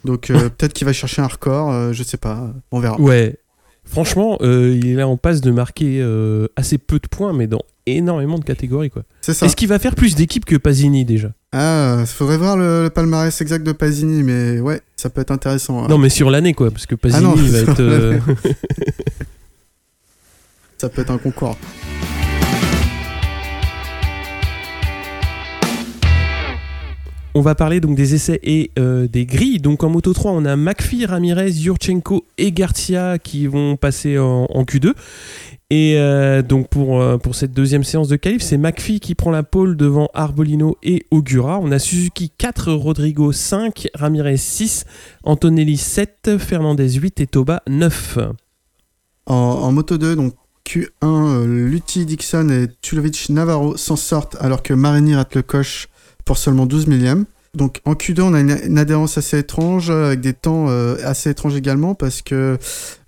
Donc 0.04 0.26
peut-être 0.58 0.74
qu'il 0.74 0.84
va 0.86 0.92
chercher 0.92 1.22
un 1.22 1.26
record, 1.26 1.94
je 1.94 2.02
sais 2.02 2.18
pas, 2.18 2.52
on 2.70 2.80
verra. 2.80 3.00
Ouais. 3.00 3.38
Franchement, 3.86 4.36
euh, 4.42 4.74
il 4.76 4.88
est 4.88 4.94
là 4.94 5.08
en 5.08 5.16
passe 5.16 5.40
de 5.40 5.50
marquer 5.50 6.00
euh, 6.02 6.48
assez 6.56 6.76
peu 6.76 6.98
de 6.98 7.06
points, 7.08 7.32
mais 7.32 7.46
dans 7.46 7.62
énormément 7.86 8.38
de 8.38 8.44
catégories. 8.44 8.90
quoi. 8.90 9.04
C'est 9.20 9.32
ça. 9.32 9.46
Est-ce 9.46 9.54
qu'il 9.56 9.68
va 9.68 9.78
faire 9.78 9.94
plus 9.94 10.16
d'équipes 10.16 10.44
que 10.44 10.56
Pasini 10.56 11.04
déjà? 11.04 11.30
Ah, 11.52 11.98
il 12.00 12.06
faudrait 12.06 12.36
voir 12.36 12.56
le, 12.56 12.82
le 12.82 12.90
palmarès 12.90 13.40
exact 13.40 13.64
de 13.64 13.72
Pasini, 13.72 14.22
mais 14.24 14.58
ouais, 14.60 14.80
ça 14.96 15.08
peut 15.08 15.20
être 15.20 15.30
intéressant. 15.30 15.84
hein. 15.84 15.86
Non, 15.88 15.98
mais 15.98 16.08
sur 16.08 16.30
l'année, 16.30 16.52
quoi, 16.52 16.70
parce 16.70 16.84
que 16.86 16.96
Pasini 16.96 17.24
Ah 17.24 17.28
non, 17.28 17.36
il 17.36 17.50
va 17.50 17.58
être. 17.60 17.80
euh, 17.80 18.18
Ça 20.78 20.88
peut 20.88 21.02
être 21.02 21.10
un 21.10 21.18
concours. 21.18 21.56
On 27.36 27.42
va 27.42 27.54
parler 27.54 27.80
donc 27.80 27.96
des 27.96 28.14
essais 28.14 28.40
et 28.44 28.70
euh, 28.78 29.08
des 29.08 29.26
grilles. 29.26 29.58
Donc 29.58 29.84
en 29.84 29.90
Moto 29.90 30.14
3, 30.14 30.32
on 30.32 30.46
a 30.46 30.56
McPhee, 30.56 31.04
Ramirez, 31.04 31.50
Yurchenko 31.50 32.24
et 32.38 32.50
Garcia 32.50 33.18
qui 33.18 33.46
vont 33.46 33.76
passer 33.76 34.18
en, 34.18 34.46
en 34.48 34.62
Q2. 34.62 34.94
Et 35.68 35.98
euh, 35.98 36.40
donc 36.40 36.70
pour, 36.70 36.98
euh, 37.02 37.18
pour 37.18 37.34
cette 37.34 37.52
deuxième 37.52 37.84
séance 37.84 38.08
de 38.08 38.16
qualif, 38.16 38.40
c'est 38.40 38.56
McPhee 38.56 39.00
qui 39.00 39.14
prend 39.14 39.30
la 39.30 39.42
pole 39.42 39.76
devant 39.76 40.08
Arbolino 40.14 40.78
et 40.82 41.04
Ogura. 41.10 41.60
On 41.60 41.70
a 41.72 41.78
Suzuki 41.78 42.30
4, 42.30 42.72
Rodrigo 42.72 43.32
5, 43.32 43.88
Ramirez 43.92 44.38
6, 44.38 44.86
Antonelli 45.22 45.76
7, 45.76 46.38
Fernandez 46.38 46.88
8 46.88 47.20
et 47.20 47.26
Toba 47.26 47.62
9. 47.68 48.18
En, 49.26 49.72
Moto 49.72 49.98
2, 49.98 50.16
donc 50.16 50.32
Q1, 50.66 50.86
euh, 51.02 51.46
Lutti, 51.46 52.06
Dixon 52.06 52.48
et 52.48 52.68
Tulovic 52.80 53.28
Navarro 53.28 53.76
s'en 53.76 53.96
sortent 53.96 54.38
alors 54.40 54.62
que 54.62 54.72
Marini 54.72 55.14
rate 55.14 55.34
le 55.34 55.42
coche 55.42 55.88
pour 56.26 56.36
seulement 56.36 56.66
12 56.66 56.88
millièmes. 56.88 57.24
Donc 57.54 57.80
en 57.86 57.94
Q2, 57.94 58.20
on 58.20 58.34
a 58.34 58.40
une, 58.40 58.76
adhérence 58.76 59.16
assez 59.16 59.38
étrange 59.38 59.88
avec 59.88 60.20
des 60.20 60.34
temps 60.34 60.66
euh, 60.68 60.96
assez 61.04 61.30
étranges 61.30 61.56
également 61.56 61.94
parce 61.94 62.20
que 62.20 62.58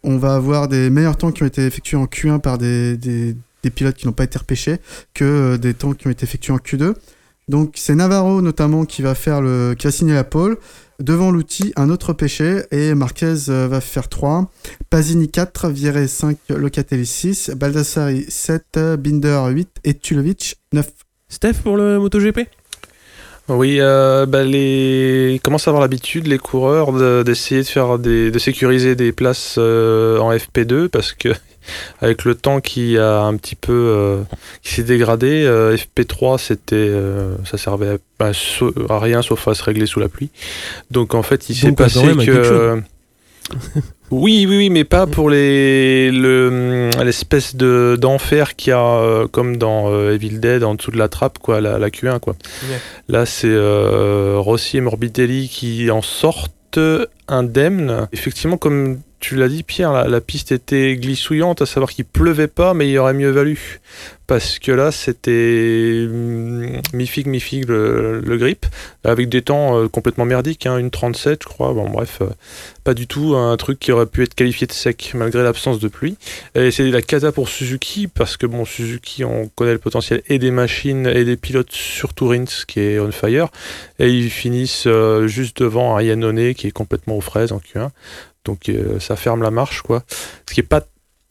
on 0.02 0.16
va 0.16 0.34
avoir 0.36 0.68
des 0.68 0.88
meilleurs 0.88 1.18
temps 1.18 1.32
qui 1.32 1.42
ont 1.42 1.46
été 1.46 1.66
effectués 1.66 1.98
en 1.98 2.06
Q1 2.06 2.40
par 2.40 2.56
des, 2.56 2.96
des- 2.96 3.36
pilotes 3.74 3.96
qui 3.96 4.06
n'ont 4.06 4.14
pas 4.14 4.24
été 4.24 4.38
repêchés 4.38 4.78
que 5.12 5.24
euh, 5.24 5.58
des 5.58 5.74
temps 5.74 5.92
qui 5.92 6.06
ont 6.06 6.10
été 6.10 6.24
effectués 6.24 6.54
en 6.54 6.56
Q2. 6.56 6.94
Donc 7.48 7.74
c'est 7.76 7.94
Navarro 7.94 8.40
notamment 8.40 8.86
qui 8.86 9.02
va 9.02 9.14
faire 9.14 9.42
le 9.42 9.74
qui 9.78 9.86
va 9.86 9.90
signer 9.90 10.14
la 10.14 10.24
pole 10.24 10.56
devant 10.98 11.30
l'outil 11.30 11.74
un 11.76 11.90
autre 11.90 12.14
pêché 12.14 12.62
et 12.70 12.94
Marquez 12.94 13.34
euh, 13.50 13.68
va 13.68 13.82
faire 13.82 14.08
3 14.08 14.50
Pasini 14.88 15.28
4, 15.30 15.68
Vieré 15.68 16.08
5, 16.08 16.38
Locatelli 16.48 17.04
6, 17.04 17.50
Baldassari 17.54 18.24
7, 18.30 18.78
Binder 18.98 19.42
8 19.50 19.68
et 19.84 19.92
Tulovic 19.92 20.56
9. 20.72 20.90
Steph 21.28 21.60
pour 21.62 21.76
le 21.76 21.98
MotoGP? 21.98 22.48
Oui, 23.48 23.78
euh, 23.80 24.26
bah, 24.26 24.44
les... 24.44 25.32
ils 25.34 25.40
commencent 25.40 25.66
à 25.68 25.70
avoir 25.70 25.80
l'habitude, 25.80 26.26
les 26.26 26.38
coureurs, 26.38 26.92
de- 26.92 27.22
d'essayer 27.24 27.62
de, 27.62 27.66
faire 27.66 27.98
des... 27.98 28.30
de 28.30 28.38
sécuriser 28.38 28.94
des 28.94 29.10
places 29.12 29.56
euh, 29.58 30.18
en 30.18 30.32
FP2 30.34 30.88
parce 30.88 31.12
que 31.12 31.30
avec 32.00 32.24
le 32.24 32.34
temps 32.34 32.60
qui 32.60 32.98
a 32.98 33.20
un 33.22 33.36
petit 33.36 33.54
peu 33.54 33.72
euh, 33.72 34.22
qui 34.62 34.74
s'est 34.74 34.82
dégradé, 34.82 35.44
euh, 35.46 35.76
FP3 35.76 36.38
c'était 36.38 36.76
euh, 36.76 37.36
ça 37.44 37.56
servait 37.56 37.88
à, 37.88 37.96
bah, 38.18 38.32
à 38.90 38.98
rien 38.98 39.22
sauf 39.22 39.48
à 39.48 39.54
se 39.54 39.62
régler 39.64 39.86
sous 39.86 40.00
la 40.00 40.08
pluie. 40.08 40.30
Donc 40.90 41.14
en 41.14 41.22
fait, 41.22 41.48
il 41.48 41.54
s'est 41.54 41.68
Donc, 41.68 41.78
passé 41.78 42.00
que 42.26 42.82
oui, 44.10 44.46
oui, 44.48 44.56
oui, 44.56 44.70
mais 44.70 44.84
pas 44.84 45.06
pour 45.06 45.30
les 45.30 46.10
le 46.10 46.90
l'espèce 47.04 47.56
de 47.56 47.96
d'enfer 48.00 48.56
qu'il 48.56 48.70
y 48.70 48.74
a 48.74 48.80
euh, 48.80 49.26
comme 49.28 49.56
dans 49.56 49.90
euh, 49.90 50.14
Evil 50.14 50.38
Dead 50.38 50.64
en 50.64 50.74
dessous 50.74 50.90
de 50.90 50.98
la 50.98 51.08
trappe 51.08 51.38
quoi, 51.38 51.60
la, 51.60 51.78
la 51.78 51.88
Q1 51.88 52.20
quoi. 52.20 52.36
Là, 53.08 53.26
c'est 53.26 53.48
euh, 53.48 54.36
Rossi 54.38 54.76
et 54.76 54.80
Morbidelli 54.80 55.48
qui 55.48 55.90
en 55.90 56.02
sortent 56.02 56.52
indemnes. 57.28 58.08
Effectivement, 58.12 58.56
comme 58.56 59.00
tu 59.20 59.34
l'as 59.34 59.48
dit, 59.48 59.62
Pierre, 59.62 59.92
la, 59.92 60.06
la 60.06 60.20
piste 60.20 60.52
était 60.52 60.96
glissouillante, 60.96 61.62
à 61.62 61.66
savoir 61.66 61.90
qu'il 61.90 62.04
pleuvait 62.04 62.46
pas, 62.46 62.74
mais 62.74 62.88
il 62.88 62.98
aurait 62.98 63.14
mieux 63.14 63.30
valu. 63.30 63.80
Parce 64.28 64.58
que 64.58 64.70
là, 64.72 64.92
c'était 64.92 66.06
hum, 66.06 66.82
mi-figue, 66.92 67.26
mi-figue 67.28 67.66
le, 67.66 68.36
grip, 68.36 68.66
avec 69.02 69.30
des 69.30 69.40
temps 69.40 69.78
euh, 69.78 69.88
complètement 69.88 70.26
merdiques, 70.26 70.66
hein, 70.66 70.76
une 70.76 70.90
37, 70.90 71.44
je 71.44 71.48
crois. 71.48 71.72
Bon, 71.72 71.88
bref, 71.88 72.18
euh, 72.20 72.26
pas 72.84 72.92
du 72.92 73.06
tout 73.06 73.36
un 73.36 73.56
truc 73.56 73.78
qui 73.78 73.90
aurait 73.90 74.04
pu 74.04 74.22
être 74.22 74.34
qualifié 74.34 74.66
de 74.66 74.72
sec, 74.72 75.12
malgré 75.14 75.42
l'absence 75.42 75.78
de 75.78 75.88
pluie. 75.88 76.18
Et 76.54 76.70
c'est 76.70 76.90
la 76.90 77.00
cata 77.00 77.32
pour 77.32 77.48
Suzuki, 77.48 78.06
parce 78.06 78.36
que 78.36 78.44
bon, 78.46 78.66
Suzuki, 78.66 79.24
on 79.24 79.48
connaît 79.48 79.72
le 79.72 79.78
potentiel 79.78 80.22
et 80.28 80.38
des 80.38 80.50
machines 80.50 81.06
et 81.06 81.24
des 81.24 81.38
pilotes, 81.38 81.72
surtout 81.72 82.28
Rins, 82.28 82.44
qui 82.66 82.80
est 82.80 82.98
on 82.98 83.10
fire. 83.10 83.48
Et 83.98 84.10
ils 84.10 84.30
finissent 84.30 84.86
euh, 84.86 85.26
juste 85.26 85.62
devant 85.62 85.96
un 85.96 86.52
qui 86.52 86.66
est 86.66 86.70
complètement 86.70 87.16
aux 87.16 87.22
fraises 87.22 87.52
en 87.52 87.60
Q1. 87.60 87.88
Donc 88.44 88.70
ça 89.00 89.16
ferme 89.16 89.42
la 89.42 89.50
marche, 89.50 89.82
quoi. 89.82 90.04
Ce 90.46 90.54
qui 90.54 90.60
est 90.60 90.62
pas 90.62 90.82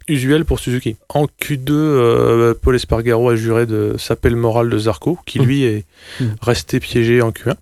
usuel 0.08 0.46
pour 0.46 0.60
Suzuki. 0.60 0.96
En 1.10 1.26
Q2, 1.26 1.72
euh, 1.72 2.54
Paul 2.62 2.76
Espargaro 2.76 3.30
a 3.30 3.36
juré 3.36 3.66
de 3.66 3.96
saper 3.98 4.30
le 4.30 4.36
moral 4.36 4.70
de 4.70 4.78
Zarco, 4.78 5.18
qui 5.26 5.40
lui 5.40 5.64
est 5.64 5.86
Mm. 6.20 6.26
resté 6.42 6.80
piégé 6.80 7.22
en 7.22 7.32
Q1. 7.32 7.56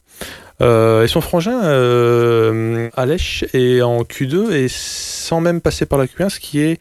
Euh, 0.61 1.03
et 1.03 1.07
son 1.07 1.19
frangin, 1.21 1.63
euh, 1.65 2.89
Alech, 2.95 3.45
est 3.53 3.81
en 3.81 4.03
Q2 4.03 4.51
et 4.53 4.67
sans 4.69 5.41
même 5.41 5.59
passer 5.61 5.85
par 5.85 5.99
la 5.99 6.05
Q1, 6.07 6.29
ce 6.29 6.39
qui 6.39 6.61
est 6.61 6.79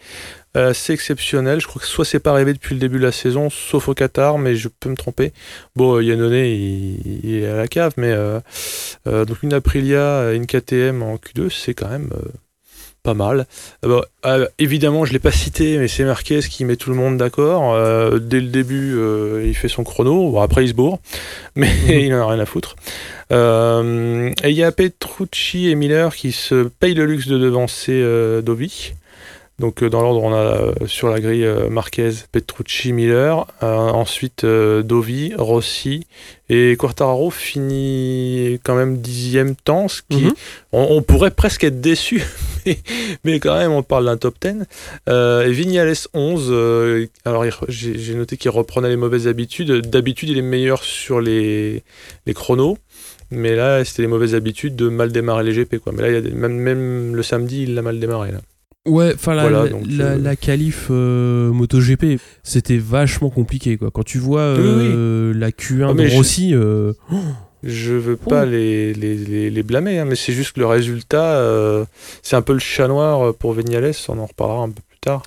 assez 0.56 0.92
exceptionnel. 0.92 1.60
Je 1.60 1.66
crois 1.66 1.80
que 1.82 1.88
soit 1.88 2.04
c'est 2.04 2.20
pas 2.20 2.30
arrivé 2.30 2.52
depuis 2.52 2.74
le 2.74 2.80
début 2.80 2.98
de 2.98 3.02
la 3.04 3.10
saison, 3.10 3.50
sauf 3.50 3.88
au 3.88 3.94
Qatar, 3.94 4.38
mais 4.38 4.54
je 4.54 4.68
peux 4.68 4.88
me 4.88 4.94
tromper. 4.94 5.32
Bon, 5.74 5.98
Yannone, 5.98 6.32
il, 6.34 7.20
il 7.24 7.34
est 7.42 7.46
à 7.48 7.56
la 7.56 7.66
cave, 7.66 7.94
mais 7.96 8.12
euh, 8.12 8.38
euh, 9.08 9.24
donc 9.24 9.42
une 9.42 9.52
Aprilia, 9.52 10.32
une 10.32 10.46
KTM 10.46 11.02
en 11.02 11.16
Q2, 11.16 11.50
c'est 11.50 11.74
quand 11.74 11.88
même 11.88 12.10
euh, 12.14 12.28
pas 13.04 13.14
mal. 13.14 13.46
évidemment, 14.58 15.04
je 15.04 15.12
l'ai 15.12 15.20
pas 15.20 15.30
cité, 15.30 15.78
mais 15.78 15.86
c'est 15.86 16.04
Marquez 16.04 16.40
qui 16.40 16.64
met 16.64 16.74
tout 16.74 16.90
le 16.90 16.96
monde 16.96 17.16
d'accord. 17.16 17.78
dès 18.18 18.40
le 18.40 18.48
début, 18.48 18.98
il 19.44 19.54
fait 19.54 19.68
son 19.68 19.84
chrono. 19.84 20.30
Bon, 20.32 20.40
après, 20.40 20.64
il 20.64 20.68
se 20.68 20.74
bourre, 20.74 20.98
mais 21.54 21.70
il 21.86 22.12
en 22.14 22.26
a 22.26 22.32
rien 22.32 22.40
à 22.40 22.46
foutre. 22.46 22.74
et 23.30 24.48
il 24.48 24.56
y 24.56 24.64
a 24.64 24.72
Petrucci 24.72 25.68
et 25.68 25.76
Miller 25.76 26.16
qui 26.16 26.32
se 26.32 26.64
payent 26.64 26.94
le 26.94 27.04
luxe 27.04 27.28
de 27.28 27.38
devancer 27.38 28.02
Dovi. 28.42 28.94
Donc 29.60 29.82
euh, 29.82 29.90
dans 29.90 30.02
l'ordre, 30.02 30.22
on 30.22 30.32
a 30.32 30.36
euh, 30.36 30.72
sur 30.86 31.08
la 31.08 31.20
grille 31.20 31.44
euh, 31.44 31.70
Marquez, 31.70 32.10
Petrucci, 32.32 32.92
Miller, 32.92 33.46
ensuite 33.62 34.44
Dovi, 34.44 35.32
Rossi 35.36 36.06
et 36.48 36.76
Quartararo 36.76 37.30
finit 37.30 38.60
quand 38.64 38.74
même 38.74 38.98
dixième 38.98 39.54
temps, 39.54 39.88
ce 39.88 40.02
qui 40.08 40.24
mhm. 40.24 40.34
on, 40.72 41.02
pourrait 41.02 41.30
presque 41.30 41.64
être 41.64 41.80
déçu, 41.80 42.22
mais, 43.24 43.40
quand 43.40 43.56
même 43.56 43.72
on 43.72 43.82
parle 43.82 44.06
d'un 44.06 44.16
top 44.16 44.36
10. 44.42 44.64
et 45.08 45.50
Vignales 45.50 45.94
11, 46.12 47.08
alors 47.24 47.44
j'ai 47.68 48.14
noté 48.14 48.36
qu'il 48.36 48.50
reprenait 48.50 48.88
les 48.88 48.96
mauvaises 48.96 49.28
habitudes. 49.28 49.86
D'habitude 49.86 50.28
il 50.28 50.38
est 50.38 50.42
meilleur 50.42 50.82
sur 50.82 51.20
les, 51.20 51.82
les 52.26 52.34
chronos. 52.34 52.78
Mais 53.30 53.56
là, 53.56 53.84
c'était 53.84 54.02
les 54.02 54.08
mauvaises 54.08 54.34
habitudes 54.34 54.76
de 54.76 54.88
mal 54.88 55.10
démarrer 55.10 55.42
les 55.42 55.54
GP. 55.54 55.78
Quoi. 55.78 55.92
Mais 55.92 56.02
là, 56.02 56.10
il 56.10 56.14
y 56.14 56.30
a 56.30 56.34
même, 56.34 56.56
même 56.56 57.16
le 57.16 57.22
samedi, 57.22 57.62
il 57.62 57.74
l'a 57.74 57.82
mal 57.82 57.98
démarré. 57.98 58.30
Là. 58.30 58.40
Ouais, 58.86 59.12
enfin 59.14 59.34
la, 59.34 59.48
la, 59.48 60.30
euh, 60.30 60.34
qualif 60.34 60.88
euh, 60.90 61.50
MotoGP, 61.52 62.20
c'était 62.42 62.76
vachement 62.76 63.30
compliqué 63.30 63.78
quoi. 63.78 63.90
Quand 63.90 64.02
tu 64.02 64.18
vois 64.18 64.42
euh, 64.42 65.32
la 65.34 65.50
Q1 65.52 65.88
ah, 65.90 65.94
de 65.94 66.14
Rossi, 66.14 66.50
je, 66.50 66.92
je 67.62 67.92
veux 67.94 68.16
pas 68.16 68.42
oh. 68.42 68.50
les, 68.50 68.92
les, 68.92 69.48
les, 69.48 69.62
blâmer, 69.62 69.98
hein, 70.00 70.04
mais 70.04 70.16
c'est 70.16 70.34
juste 70.34 70.52
que 70.52 70.60
le 70.60 70.66
résultat, 70.66 71.42
c'est 72.22 72.36
un 72.36 72.42
peu 72.42 72.52
le 72.52 72.58
chat 72.58 72.86
noir 72.86 73.34
pour 73.34 73.54
Vignales, 73.54 73.92
on 74.08 74.18
en 74.18 74.26
reparlera 74.26 74.64
un 74.64 74.70
peu 74.70 74.82
plus 74.86 74.98
tard. 75.00 75.22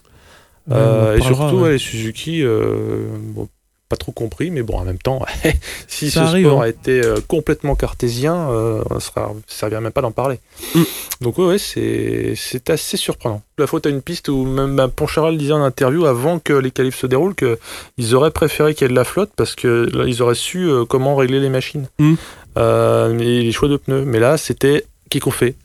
et 0.70 1.22
surtout, 1.22 1.66
les 1.66 1.80
Suzuki, 1.80 2.44
bon, 2.44 3.48
pas 3.90 3.96
trop 3.96 4.12
compris, 4.12 4.52
mais 4.52 4.64
bon, 4.64 4.78
en 4.78 4.84
même 4.84 4.98
temps, 4.98 5.26
si 5.88 6.12
ce 6.12 6.26
sport 6.26 6.62
hein. 6.62 6.66
a 6.66 6.68
été 6.68 7.04
euh, 7.04 7.18
complètement 7.28 7.76
cartésien, 7.76 8.50
euh, 8.50 8.84
ça 9.00 9.32
ne 9.34 9.40
servirait 9.48 9.82
même 9.82 9.92
pas 9.92 10.02
d'en 10.02 10.12
parler. 10.12 10.40
Mm. 10.76 10.82
Donc 11.22 11.38
ouais, 11.38 11.58
c'est 11.58 12.70
assez 12.70 12.98
surprenant. 12.98 13.42
La 13.58 13.68
faute 13.68 13.86
à 13.86 13.90
une 13.90 14.02
piste 14.02 14.28
où 14.30 14.46
même 14.46 14.90
Poncharal 14.92 15.38
disait 15.38 15.54
en 15.54 15.64
interview 15.64 16.06
avant 16.06 16.40
que 16.40 16.54
les 16.54 16.72
qualifs 16.72 16.98
se 16.98 17.08
déroulent 17.08 17.36
qu'ils 17.36 18.16
auraient 18.16 18.32
préféré 18.32 18.76
qu'il 18.76 18.84
y 18.84 18.86
ait 18.86 18.90
de 18.90 18.96
la 18.96 19.06
flotte 19.06 19.32
parce 19.36 19.56
qu'ils 19.56 20.22
auraient 20.22 20.36
su 20.36 20.70
euh, 20.70 20.86
comment 20.86 21.16
régler 21.16 21.40
les 21.40 21.50
machines 21.50 21.88
mm. 22.00 22.16
et 22.58 23.42
les 23.44 23.52
choix 23.52 23.70
de 23.70 23.78
pneus. 23.78 24.04
Mais 24.06 24.20
là, 24.20 24.38
c'était 24.38 24.86
qui 25.10 25.20
qu'on 25.20 25.32
fait 25.32 25.56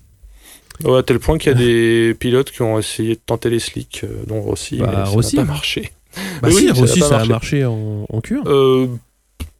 à 0.84 1.02
tel 1.02 1.18
point 1.18 1.38
qu'il 1.38 1.52
y 1.52 1.54
a 1.54 1.58
des 1.58 2.14
pilotes 2.14 2.50
qui 2.50 2.62
ont 2.62 2.78
essayé 2.78 3.14
de 3.14 3.20
tenter 3.24 3.50
les 3.50 3.58
slicks, 3.58 4.04
dont 4.26 4.40
Rossi, 4.40 4.78
bah, 4.78 5.04
mais 5.16 5.22
ça 5.22 5.36
n'a 5.36 5.42
pas 5.44 5.52
marché. 5.52 5.92
Bah 6.42 6.50
si, 6.50 6.70
aussi, 6.70 7.00
ça, 7.00 7.20
a, 7.20 7.24
marché 7.24 7.64
en, 7.64 8.06
en 8.08 8.20
cure. 8.20 8.42
Euh, 8.46 8.86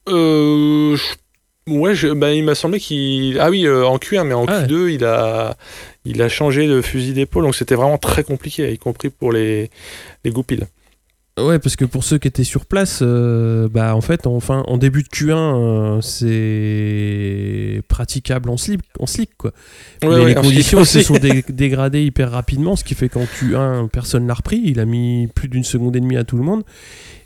euh, 0.09 0.97
ouais, 1.67 1.95
bah, 2.15 2.33
il 2.33 2.45
m'a 2.45 2.55
semblé 2.55 2.81
qu'il. 2.81 3.39
Ah 3.41 3.51
oui, 3.51 3.67
euh, 3.67 3.87
en 3.87 3.99
Q1, 3.99 4.25
mais 4.25 4.35
en 4.35 4.47
ah 4.47 4.63
Q2, 4.63 4.93
il, 4.93 5.05
a, 5.05 5.57
il 6.05 6.21
a 6.23 6.29
changé 6.29 6.67
de 6.67 6.81
fusil 6.81 7.13
d'épaule, 7.13 7.45
donc 7.45 7.55
c'était 7.55 7.75
vraiment 7.75 7.99
très 7.99 8.25
compliqué, 8.25 8.71
y 8.73 8.79
compris 8.79 9.11
pour 9.11 9.33
les, 9.33 9.71
les 10.25 10.31
goupilles. 10.31 10.67
Ouais, 11.39 11.59
parce 11.59 11.77
que 11.77 11.87
pour 11.87 12.05
ceux 12.05 12.19
qui 12.19 12.29
étaient 12.29 12.45
sur 12.45 12.67
place, 12.67 12.99
euh, 13.01 13.67
bah 13.67 13.97
en 13.97 14.03
fait, 14.03 14.27
en, 14.27 14.39
en 14.39 14.77
début 14.77 15.03
de 15.03 15.09
Q1, 15.09 15.33
euh, 15.33 16.01
c'est 16.03 17.83
praticable 17.89 18.51
en 18.51 18.59
slip, 18.59 18.83
en 18.99 19.07
slick 19.07 19.31
quoi. 19.39 19.53
Mais 20.03 20.27
les 20.27 20.35
conditions 20.35 20.85
se 20.85 21.01
sont 21.01 21.17
dégradées 21.49 22.05
hyper 22.05 22.31
rapidement, 22.33 22.77
ce 22.77 22.85
qui 22.85 22.95
fait 22.95 23.09
qu'en 23.09 23.25
Q1, 23.25 23.89
personne 23.89 24.27
l'a 24.27 24.35
repris. 24.35 24.61
Il 24.63 24.79
a 24.79 24.85
mis 24.85 25.27
plus 25.29 25.49
d'une 25.49 25.65
seconde 25.65 25.97
et 25.97 26.01
demie 26.01 26.19
à 26.19 26.25
tout 26.25 26.37
le 26.37 26.43
monde. 26.43 26.65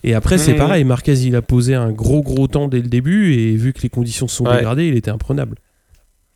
Et 0.04 0.14
après, 0.14 0.38
c'est 0.38 0.54
mmh. 0.54 0.58
pareil. 0.58 0.84
Marquez, 0.84 1.18
il 1.18 1.34
a 1.34 1.42
posé 1.42 1.74
un 1.74 1.90
gros 1.90 2.22
gros 2.22 2.46
temps 2.46 2.68
dès 2.68 2.80
le 2.80 2.88
début, 2.88 3.34
et 3.34 3.56
vu 3.56 3.72
que 3.72 3.82
les 3.82 3.90
conditions 3.90 4.28
se 4.28 4.36
sont 4.36 4.44
dégradées, 4.44 4.86
il 4.86 4.96
était 4.96 5.10
imprenable. 5.10 5.56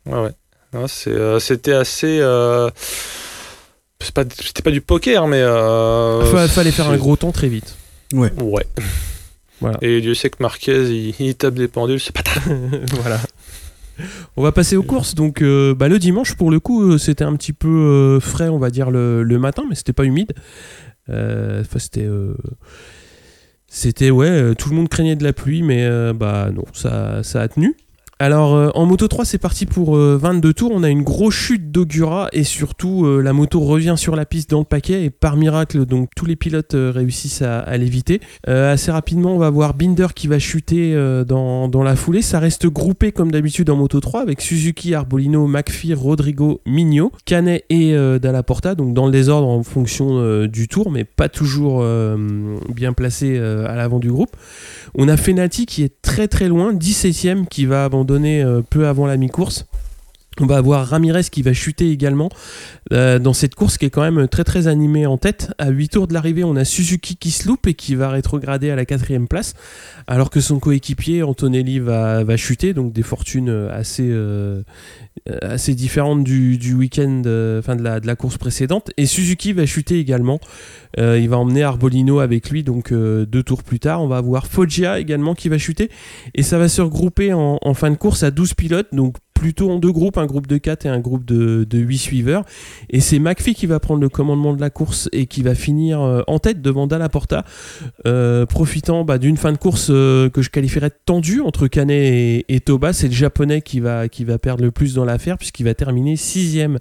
Ouais, 0.05 0.19
ouais. 0.19 0.31
Euh, 1.07 1.39
c'était 4.01 4.63
pas 4.63 4.71
du 4.71 4.81
poker, 4.81 5.27
mais. 5.27 5.41
Euh, 5.41 6.47
fallait 6.47 6.71
faire 6.71 6.89
un 6.89 6.97
gros 6.97 7.15
temps 7.15 7.31
très 7.31 7.47
vite. 7.47 7.75
Ouais. 8.13 8.31
Ouais. 8.41 8.65
Voilà. 9.59 9.77
Et 9.81 10.01
Dieu 10.01 10.13
sait 10.13 10.29
que 10.29 10.37
Marquez, 10.39 11.13
il, 11.19 11.35
tape 11.35 11.53
des 11.53 11.67
pendules, 11.67 11.99
c'est 11.99 12.13
pas 12.13 12.23
Voilà. 13.01 13.19
On 14.35 14.41
va 14.41 14.51
passer 14.51 14.75
aux 14.75 14.83
courses. 14.83 15.13
Donc, 15.13 15.41
euh, 15.41 15.75
bah, 15.75 15.87
le 15.87 15.99
dimanche, 15.99 16.35
pour 16.35 16.49
le 16.49 16.59
coup, 16.59 16.81
euh, 16.81 16.97
c'était 16.97 17.23
un 17.23 17.35
petit 17.35 17.53
peu 17.53 18.19
frais, 18.19 18.49
on 18.49 18.57
va 18.57 18.71
dire, 18.71 18.89
le, 18.89 19.21
le 19.23 19.39
matin, 19.39 19.63
mais 19.69 19.75
c'était 19.75 19.93
pas 19.93 20.05
humide. 20.05 20.33
Enfin, 21.07 21.79
c'était. 21.79 22.07
C'était, 23.67 24.09
ouais, 24.09 24.53
tout 24.55 24.69
le 24.69 24.75
monde 24.75 24.89
craignait 24.89 25.15
de 25.15 25.23
la 25.23 25.31
pluie, 25.31 25.61
mais 25.61 25.87
bah 26.13 26.49
non, 26.53 26.65
ça, 26.73 27.23
ça 27.23 27.41
a 27.41 27.47
tenu. 27.47 27.75
Alors 28.21 28.53
euh, 28.53 28.69
en 28.75 28.85
moto 28.85 29.07
3 29.07 29.25
c'est 29.25 29.39
parti 29.39 29.65
pour 29.65 29.95
22 29.95 30.49
euh, 30.49 30.53
tours, 30.53 30.71
on 30.71 30.83
a 30.83 30.89
une 30.89 31.01
grosse 31.01 31.33
chute 31.33 31.71
d'Ogura 31.71 32.29
et 32.33 32.43
surtout 32.43 33.07
euh, 33.07 33.19
la 33.19 33.33
moto 33.33 33.59
revient 33.61 33.95
sur 33.97 34.15
la 34.15 34.27
piste 34.27 34.51
dans 34.51 34.59
le 34.59 34.65
paquet 34.65 35.03
et 35.03 35.09
par 35.09 35.37
miracle 35.37 35.87
donc 35.87 36.11
tous 36.15 36.27
les 36.27 36.35
pilotes 36.35 36.75
réussissent 36.75 37.41
à, 37.41 37.75
l'éviter. 37.77 38.21
assez 38.45 38.91
rapidement 38.91 39.33
on 39.33 39.39
va 39.39 39.49
voir 39.49 39.73
Binder 39.73 40.05
qui 40.13 40.27
va 40.27 40.37
chuter 40.37 40.93
dans, 41.25 41.83
la 41.83 41.95
foulée, 41.95 42.21
ça 42.21 42.37
reste 42.37 42.67
groupé 42.67 43.11
comme 43.11 43.31
d'habitude 43.31 43.71
en 43.71 43.75
moto 43.75 43.99
3 43.99 44.21
avec 44.21 44.41
Suzuki, 44.41 44.93
Arbolino, 44.93 45.47
McPhee, 45.47 45.95
Rodrigo, 45.95 46.61
Migno, 46.67 47.11
Canet 47.25 47.65
et 47.71 47.95
Dalla 48.19 48.43
Porta, 48.43 48.75
donc 48.75 48.93
dans 48.93 49.07
le 49.07 49.11
désordre 49.11 49.47
en 49.47 49.63
fonction 49.63 50.45
du 50.45 50.67
tour 50.67 50.91
mais 50.91 51.05
pas 51.05 51.27
toujours 51.27 51.83
bien 52.69 52.93
placé 52.93 53.39
à 53.39 53.75
l'avant 53.75 53.97
du 53.97 54.11
groupe. 54.11 54.35
On 54.93 55.07
a 55.07 55.17
Fenati 55.17 55.65
qui 55.65 55.81
est 55.81 56.01
très 56.03 56.27
très 56.27 56.47
loin, 56.47 56.73
17ème 56.73 57.47
qui 57.47 57.65
va 57.65 57.85
abandonner 57.85 58.10
euh, 58.11 58.61
peu 58.61 58.87
avant 58.87 59.05
la 59.05 59.17
mi-course. 59.17 59.65
On 60.39 60.45
va 60.45 60.57
avoir 60.57 60.87
Ramirez 60.87 61.25
qui 61.25 61.41
va 61.41 61.51
chuter 61.51 61.91
également 61.91 62.29
euh, 62.93 63.19
dans 63.19 63.33
cette 63.33 63.53
course 63.53 63.77
qui 63.77 63.85
est 63.85 63.89
quand 63.89 64.09
même 64.09 64.29
très 64.29 64.45
très 64.45 64.67
animée 64.67 65.05
en 65.05 65.17
tête. 65.17 65.51
À 65.57 65.69
8 65.69 65.89
tours 65.89 66.07
de 66.07 66.13
l'arrivée, 66.13 66.45
on 66.45 66.55
a 66.55 66.63
Suzuki 66.63 67.17
qui 67.17 67.31
se 67.31 67.47
loupe 67.47 67.67
et 67.67 67.73
qui 67.73 67.95
va 67.95 68.09
rétrograder 68.09 68.71
à 68.71 68.77
la 68.77 68.85
quatrième 68.85 69.27
place, 69.27 69.55
alors 70.07 70.29
que 70.29 70.39
son 70.39 70.59
coéquipier 70.59 71.21
Antonelli 71.21 71.79
va, 71.79 72.37
chuter, 72.37 72.73
donc 72.73 72.93
des 72.93 73.03
fortunes 73.03 73.49
assez, 73.71 74.07
euh, 74.09 74.63
assez 75.41 75.75
différentes 75.75 76.23
du, 76.23 76.57
du 76.57 76.73
week-end, 76.73 77.21
enfin 77.59 77.75
de 77.75 77.83
la, 77.83 77.99
de 77.99 78.07
la, 78.07 78.15
course 78.15 78.37
précédente. 78.37 78.91
Et 78.97 79.05
Suzuki 79.05 79.53
va 79.53 79.65
chuter 79.65 79.99
également. 79.99 80.39
il 80.97 81.29
va 81.29 81.37
emmener 81.37 81.63
Arbolino 81.63 82.19
avec 82.19 82.49
lui, 82.49 82.63
donc 82.63 82.91
deux 82.93 83.43
tours 83.43 83.63
plus 83.63 83.79
tard. 83.79 84.01
On 84.01 84.07
va 84.07 84.17
avoir 84.17 84.47
Foggia 84.47 84.99
également 84.99 85.35
qui 85.35 85.49
va 85.49 85.57
chuter. 85.57 85.89
Et 86.35 86.43
ça 86.43 86.57
va 86.57 86.69
se 86.69 86.81
regrouper 86.81 87.33
en, 87.33 87.59
en 87.61 87.73
fin 87.73 87.91
de 87.91 87.95
course 87.95 88.23
à 88.23 88.31
12 88.31 88.53
pilotes, 88.53 88.89
donc 88.93 89.15
plutôt 89.41 89.71
en 89.71 89.79
deux 89.79 89.91
groupes, 89.91 90.19
un 90.19 90.27
groupe 90.27 90.45
de 90.45 90.59
4 90.59 90.85
et 90.85 90.89
un 90.89 90.99
groupe 90.99 91.25
de, 91.25 91.65
de 91.67 91.79
8 91.79 91.97
suiveurs. 91.97 92.43
Et 92.91 92.99
c'est 92.99 93.17
McPhee 93.17 93.55
qui 93.55 93.65
va 93.65 93.79
prendre 93.79 93.99
le 93.99 94.07
commandement 94.07 94.53
de 94.53 94.61
la 94.61 94.69
course 94.69 95.09
et 95.13 95.25
qui 95.25 95.41
va 95.41 95.55
finir 95.55 95.99
euh, 95.99 96.21
en 96.27 96.37
tête 96.37 96.61
devant 96.61 96.85
Dalla 96.85 97.09
Porta, 97.09 97.43
euh, 98.05 98.45
profitant 98.45 99.03
bah, 99.03 99.17
d'une 99.17 99.37
fin 99.37 99.51
de 99.51 99.57
course 99.57 99.87
euh, 99.89 100.29
que 100.29 100.43
je 100.43 100.51
qualifierais 100.51 100.89
de 100.89 100.95
tendue 101.07 101.41
entre 101.41 101.67
Canet 101.67 102.45
et, 102.47 102.59
Toba. 102.59 102.93
C'est 102.93 103.07
le 103.07 103.15
japonais 103.15 103.63
qui 103.63 103.79
va, 103.79 104.07
perdre 104.39 104.63
le 104.63 104.69
plus 104.69 104.93
dans 104.93 105.05
l'affaire 105.05 105.39
puisqu'il 105.39 105.63
va 105.63 105.73
terminer 105.73 106.17
sixième. 106.17 106.77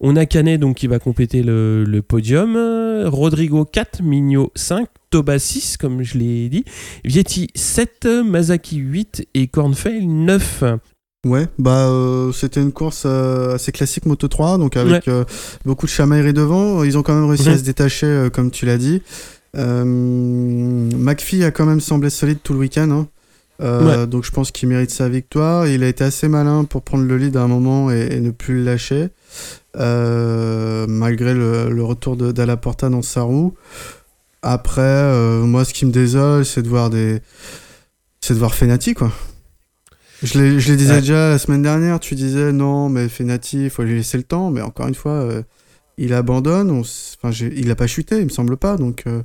On 0.00 0.16
a 0.16 0.26
Canet 0.26 0.58
donc 0.58 0.78
qui 0.78 0.88
va 0.88 0.98
compléter 0.98 1.44
le, 1.44 2.00
podium, 2.00 2.56
Rodrigo 3.06 3.64
4, 3.64 4.02
Migno 4.02 4.50
5, 4.56 4.88
Toba 5.10 5.38
6 5.38 5.76
comme 5.76 6.02
je 6.02 6.18
l'ai 6.18 6.48
dit, 6.48 6.64
Vietti 7.04 7.46
7, 7.54 8.08
Mazaki 8.24 8.78
8 8.78 9.28
et 9.34 9.46
Kornfeld 9.46 10.08
9. 10.08 10.64
Ouais, 11.24 11.46
bah 11.56 11.86
euh, 11.86 12.32
c'était 12.32 12.60
une 12.60 12.72
course 12.72 13.04
euh, 13.06 13.54
assez 13.54 13.70
classique 13.70 14.06
Moto 14.06 14.26
3, 14.26 14.58
donc 14.58 14.76
avec 14.76 15.06
euh, 15.06 15.24
beaucoup 15.64 15.86
de 15.86 15.90
chamaillerie 15.90 16.32
devant. 16.32 16.82
Ils 16.82 16.98
ont 16.98 17.04
quand 17.04 17.14
même 17.14 17.28
réussi 17.28 17.48
à 17.48 17.56
se 17.56 17.62
détacher, 17.62 18.26
comme 18.32 18.50
tu 18.50 18.66
l'as 18.66 18.76
dit. 18.76 19.02
McPhee 19.54 21.44
a 21.44 21.52
quand 21.52 21.64
même 21.64 21.80
semblé 21.80 22.10
solide 22.10 22.38
tout 22.42 22.54
le 22.54 22.58
week-end, 22.58 23.06
hein. 23.60 24.06
donc 24.06 24.24
je 24.24 24.32
pense 24.32 24.50
qu'il 24.50 24.68
mérite 24.68 24.90
sa 24.90 25.08
victoire. 25.08 25.68
Il 25.68 25.84
a 25.84 25.88
été 25.88 26.02
assez 26.02 26.26
malin 26.26 26.64
pour 26.64 26.82
prendre 26.82 27.04
le 27.04 27.16
lead 27.16 27.36
à 27.36 27.42
un 27.42 27.48
moment 27.48 27.92
et, 27.92 28.18
ne 28.18 28.32
plus 28.32 28.54
le 28.54 28.64
lâcher, 28.64 29.10
malgré 29.76 31.34
le, 31.34 31.84
retour 31.84 32.16
de 32.16 32.54
Porta 32.56 32.88
dans 32.88 33.02
sa 33.02 33.22
roue. 33.22 33.54
Après, 34.42 35.38
moi, 35.42 35.64
ce 35.64 35.72
qui 35.72 35.86
me 35.86 35.92
désole, 35.92 36.44
c'est 36.44 36.62
de 36.62 36.68
voir 36.68 36.90
des, 36.90 37.20
c'est 38.20 38.34
de 38.34 38.40
voir 38.40 38.56
Fenati, 38.56 38.94
quoi. 38.94 39.12
Je 40.22 40.58
je 40.58 40.74
disais 40.74 41.00
déjà 41.00 41.30
la 41.30 41.38
semaine 41.38 41.62
dernière, 41.62 41.98
tu 41.98 42.14
disais 42.14 42.52
non, 42.52 42.88
mais 42.88 43.08
Fenati, 43.08 43.64
il 43.64 43.70
faut 43.70 43.82
lui 43.82 43.96
laisser 43.96 44.16
le 44.16 44.22
temps, 44.22 44.50
mais 44.50 44.60
encore 44.60 44.86
une 44.86 44.94
fois, 44.94 45.12
euh, 45.12 45.42
il 45.98 46.14
abandonne, 46.14 46.70
enfin, 46.70 47.30
il 47.30 47.66
n'a 47.66 47.74
pas 47.74 47.88
chuté, 47.88 48.18
il 48.18 48.24
me 48.24 48.30
semble 48.30 48.56
pas, 48.56 48.76
donc 48.76 49.04
euh, 49.06 49.22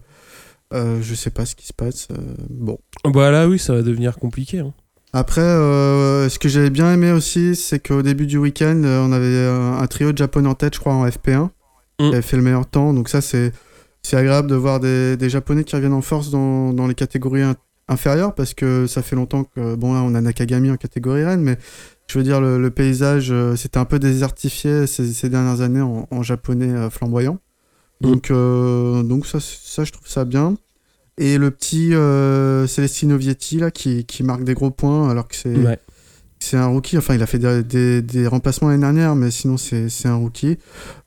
euh, 0.73 0.99
je 1.01 1.13
sais 1.13 1.29
pas 1.29 1.45
ce 1.45 1.55
qui 1.55 1.67
se 1.67 1.73
passe. 1.73 2.07
bon. 2.49 2.79
Bah 3.05 3.29
là, 3.29 3.47
oui, 3.47 3.59
ça 3.59 3.73
va 3.73 3.83
devenir 3.83 4.17
compliqué. 4.17 4.59
Hein. 4.59 4.73
Après, 5.13 5.41
ce 5.41 6.37
que 6.39 6.49
j'avais 6.49 6.69
bien 6.69 6.91
aimé 6.93 7.11
aussi, 7.11 7.55
c'est 7.55 7.79
qu'au 7.79 8.01
début 8.01 8.27
du 8.27 8.37
week-end, 8.37 8.81
on 8.83 9.11
avait 9.11 9.47
un, 9.47 9.87
trio 9.87 10.11
de 10.11 10.17
japonais 10.17 10.49
en 10.49 10.55
tête, 10.55 10.75
je 10.75 10.79
crois, 10.79 10.93
en 10.93 11.07
FP1. 11.07 11.49
qui 11.99 12.05
avait 12.05 12.21
fait 12.21 12.37
le 12.37 12.43
meilleur 12.43 12.65
temps. 12.65 12.93
Donc 12.93 13.07
ça, 13.09 13.21
c'est 13.21 13.53
c'est 14.03 14.15
agréable 14.15 14.49
de 14.49 14.55
voir 14.55 14.79
des, 14.79 15.17
des, 15.17 15.29
Japonais 15.29 15.65
qui 15.65 15.75
reviennent 15.75 15.91
en 15.91 16.01
force 16.01 16.29
dans, 16.29 16.71
dans 16.71 16.87
les 16.87 16.95
catégories 16.95 17.43
inférieures 17.87 18.35
parce 18.35 18.53
que 18.53 18.87
ça 18.87 19.01
fait 19.01 19.15
longtemps 19.15 19.43
que, 19.43 19.75
bon, 19.75 19.93
là, 19.93 20.01
on 20.03 20.15
a 20.15 20.21
Nakagami 20.21 20.71
en 20.71 20.77
catégorie 20.77 21.23
reine, 21.23 21.41
mais 21.41 21.57
je 22.09 22.17
veux 22.17 22.23
dire, 22.23 22.39
le, 22.39 22.69
paysage, 22.69 23.31
euh, 23.31 23.55
c'était 23.55 23.79
un 23.79 23.85
peu 23.85 23.99
désertifié 23.99 24.87
ces, 24.87 25.11
ces 25.11 25.29
dernières 25.29 25.61
années 25.61 25.81
en, 25.81 26.23
japonais 26.23 26.69
euh, 26.69 26.89
flamboyant. 26.89 27.39
Mm. 28.01 28.07
Donc, 28.09 28.31
euh, 28.31 29.03
donc 29.03 29.25
ça, 29.25 29.39
ça, 29.41 29.83
je 29.83 29.91
trouve 29.91 30.07
ça 30.07 30.23
bien. 30.23 30.55
Et 31.17 31.37
le 31.37 31.49
petit 31.51 31.89
Celestino 31.91 33.17
Vietti, 33.17 33.57
là, 33.57 33.71
qui, 33.71 34.05
qui, 34.05 34.23
marque 34.23 34.43
des 34.43 34.53
gros 34.53 34.69
points, 34.71 35.09
alors 35.09 35.27
que 35.27 35.35
c'est 35.35 35.55
c'est 36.39 36.57
un 36.57 36.67
rookie. 36.67 36.95
Enfin, 36.99 37.15
il 37.15 37.23
a 37.23 37.25
fait 37.25 37.39
des, 37.39 38.03
des, 38.03 38.27
remplacements 38.27 38.69
l'année 38.69 38.81
dernière, 38.81 39.15
mais 39.15 39.31
sinon, 39.31 39.57
c'est 39.57 40.05
un 40.05 40.13
rookie. 40.13 40.59